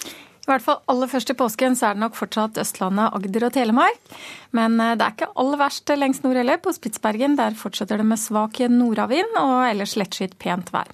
I 0.45 0.51
hvert 0.53 0.65
fall 0.65 0.81
aller 0.93 1.09
først 1.09 1.31
i 1.33 1.37
påsken 1.41 1.77
så 1.79 1.89
er 1.89 1.97
det 1.97 2.03
nok 2.03 2.17
fortsatt 2.19 2.59
Østlandet, 2.61 3.15
Agder 3.17 3.47
og 3.49 3.55
Telemark. 3.55 4.17
Men 4.53 4.77
eh, 4.77 4.97
det 4.99 5.07
er 5.07 5.15
ikke 5.17 5.31
aller 5.41 5.61
verst 5.61 5.93
lengst 5.97 6.27
nord 6.27 6.37
heller. 6.37 6.61
På 6.61 6.75
Spitsbergen 6.77 7.39
der 7.41 7.57
fortsetter 7.57 8.01
det 8.01 8.09
med 8.09 8.21
svak 8.21 8.61
nordavind 8.69 9.39
og 9.41 9.55
ellers 9.71 9.97
lettskyet 9.97 10.37
pent 10.43 10.69
vær. 10.75 10.91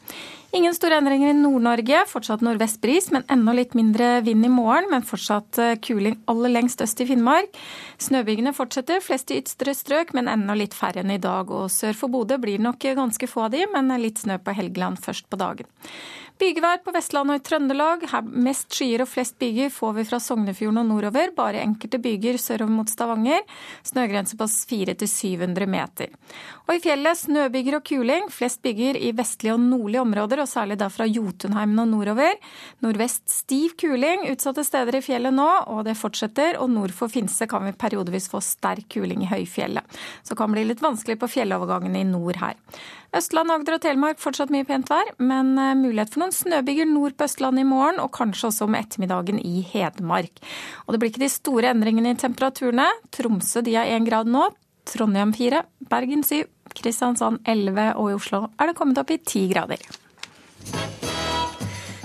Ingen 0.54 0.74
store 0.74 0.96
endringer 0.98 1.30
i 1.30 1.38
Nord-Norge. 1.38 1.98
Fortsatt 2.10 2.42
nordvest 2.42 2.80
bris, 2.82 3.10
men 3.14 3.26
enda 3.30 3.52
litt 3.54 3.76
mindre 3.78 4.16
vind 4.26 4.46
i 4.46 4.50
morgen. 4.50 4.86
Men 4.90 5.06
fortsatt 5.06 5.58
eh, 5.62 5.76
kuling 5.82 6.20
aller 6.30 6.54
lengst 6.54 6.82
øst 6.86 7.02
i 7.02 7.08
Finnmark. 7.10 7.58
Snøbygene 8.02 8.54
fortsetter, 8.54 9.02
flest 9.02 9.34
i 9.34 9.38
ytre 9.42 9.74
strøk, 9.74 10.14
men 10.14 10.30
enda 10.30 10.54
litt 10.58 10.78
færre 10.78 11.02
enn 11.02 11.10
i 11.14 11.20
dag. 11.22 11.50
Og 11.50 11.70
sør 11.74 11.98
for 11.98 12.14
Bodø 12.14 12.38
blir 12.38 12.62
nok 12.62 12.86
ganske 12.98 13.30
få 13.30 13.48
av 13.48 13.54
de, 13.54 13.66
men 13.74 13.90
litt 13.98 14.22
snø 14.22 14.38
på 14.42 14.54
Helgeland 14.54 15.02
først 15.02 15.26
på 15.30 15.38
dagen. 15.42 15.70
Bygevær 16.40 16.78
på 16.80 16.92
Vestlandet 16.94 17.34
og 17.34 17.40
i 17.42 17.44
Trøndelag. 17.44 18.04
Her 18.08 18.24
mest 18.24 18.72
skyer 18.72 19.02
og 19.04 19.10
flest 19.12 19.34
byger 19.42 19.68
får 19.74 19.90
vi 19.98 20.04
fra 20.08 20.16
Sognefjorden 20.24 20.80
og 20.80 20.86
nordover. 20.88 21.34
Bare 21.36 21.60
enkelte 21.60 21.98
byger 22.00 22.38
sørover 22.40 22.72
mot 22.72 22.88
Stavanger. 22.88 23.42
Snøgrense 23.84 24.38
på 24.40 24.46
400-700 24.48 25.68
meter. 25.68 26.14
Og 26.64 26.72
i 26.78 26.80
fjellet 26.80 27.20
snøbyger 27.20 27.76
og 27.76 27.84
kuling. 27.84 28.30
Flest 28.32 28.62
byger 28.64 28.96
i 28.96 29.10
vestlige 29.18 29.52
og 29.58 29.66
nordlige 29.66 30.00
områder, 30.00 30.40
og 30.40 30.48
særlig 30.48 30.78
da 30.80 30.88
fra 30.88 31.04
Jotunheimen 31.10 31.82
og 31.84 31.90
nordover. 31.92 32.40
Nordvest 32.86 33.28
stiv 33.28 33.76
kuling 33.84 34.24
utsatte 34.30 34.64
steder 34.64 34.96
i 34.96 35.04
fjellet 35.04 35.36
nå, 35.36 35.50
og 35.74 35.84
det 35.90 35.98
fortsetter. 36.00 36.56
Og 36.64 36.72
nord 36.72 36.96
for 36.96 37.12
Finse 37.12 37.50
kan 37.52 37.68
vi 37.68 37.76
periodevis 37.76 38.30
få 38.32 38.40
sterk 38.40 38.88
kuling 38.96 39.26
i 39.26 39.28
høyfjellet. 39.28 40.00
Så 40.24 40.32
kan 40.32 40.48
det 40.48 40.56
bli 40.56 40.66
litt 40.72 40.80
vanskelig 40.88 41.20
på 41.20 41.28
fjellovergangene 41.36 42.00
i 42.00 42.08
nord 42.08 42.40
her. 42.40 42.56
Østland, 43.16 43.50
Agder 43.50 43.74
og 43.74 43.82
Telemark 43.82 44.20
fortsatt 44.22 44.52
mye 44.54 44.66
pent 44.66 44.90
vær, 44.90 45.08
men 45.18 45.56
eh, 45.58 45.74
mulighet 45.78 46.12
for 46.12 46.22
noen 46.22 46.34
snøbyger 46.34 46.86
nord 46.86 47.16
på 47.18 47.26
Østlandet 47.26 47.64
i 47.64 47.66
morgen, 47.66 47.98
og 47.98 48.12
kanskje 48.14 48.50
også 48.50 48.68
om 48.68 48.76
ettermiddagen 48.78 49.40
i 49.42 49.64
Hedmark. 49.66 50.38
Og 50.86 50.94
det 50.94 51.00
blir 51.02 51.10
ikke 51.10 51.24
de 51.24 51.32
store 51.32 51.72
endringene 51.74 52.14
i 52.14 52.20
temperaturene. 52.20 52.86
Tromsø 53.10 53.64
de 53.66 53.74
har 53.74 53.90
én 53.90 54.06
grad 54.06 54.30
nå, 54.30 54.46
Trondheim 54.86 55.34
fire, 55.34 55.64
Bergen 55.90 56.22
syv, 56.26 56.46
Kristiansand 56.70 57.42
elleve, 57.50 57.90
og 57.98 58.12
i 58.12 58.16
Oslo 58.18 58.44
er 58.54 58.70
det 58.70 58.78
kommet 58.78 59.02
opp 59.02 59.10
i 59.10 59.18
ti 59.18 59.48
grader. 59.50 59.82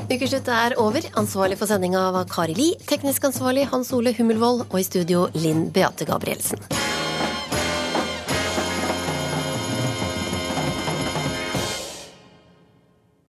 Ukeslutt 0.06 0.49
er 0.53 0.76
over. 0.82 1.06
Ansvarlig 1.18 1.58
for 1.58 1.70
sendinga 1.70 2.01
var 2.14 2.28
Kari 2.30 2.58
Li. 2.58 2.68
Teknisk 2.89 3.26
ansvarlig 3.30 3.66
Hans 3.72 3.93
Ole 3.93 4.14
Hummelvold. 4.18 4.68
Og 4.70 4.78
i 4.82 4.86
studio 4.86 5.26
Linn 5.34 5.70
Beate 5.74 6.06
Gabrielsen. 6.06 6.62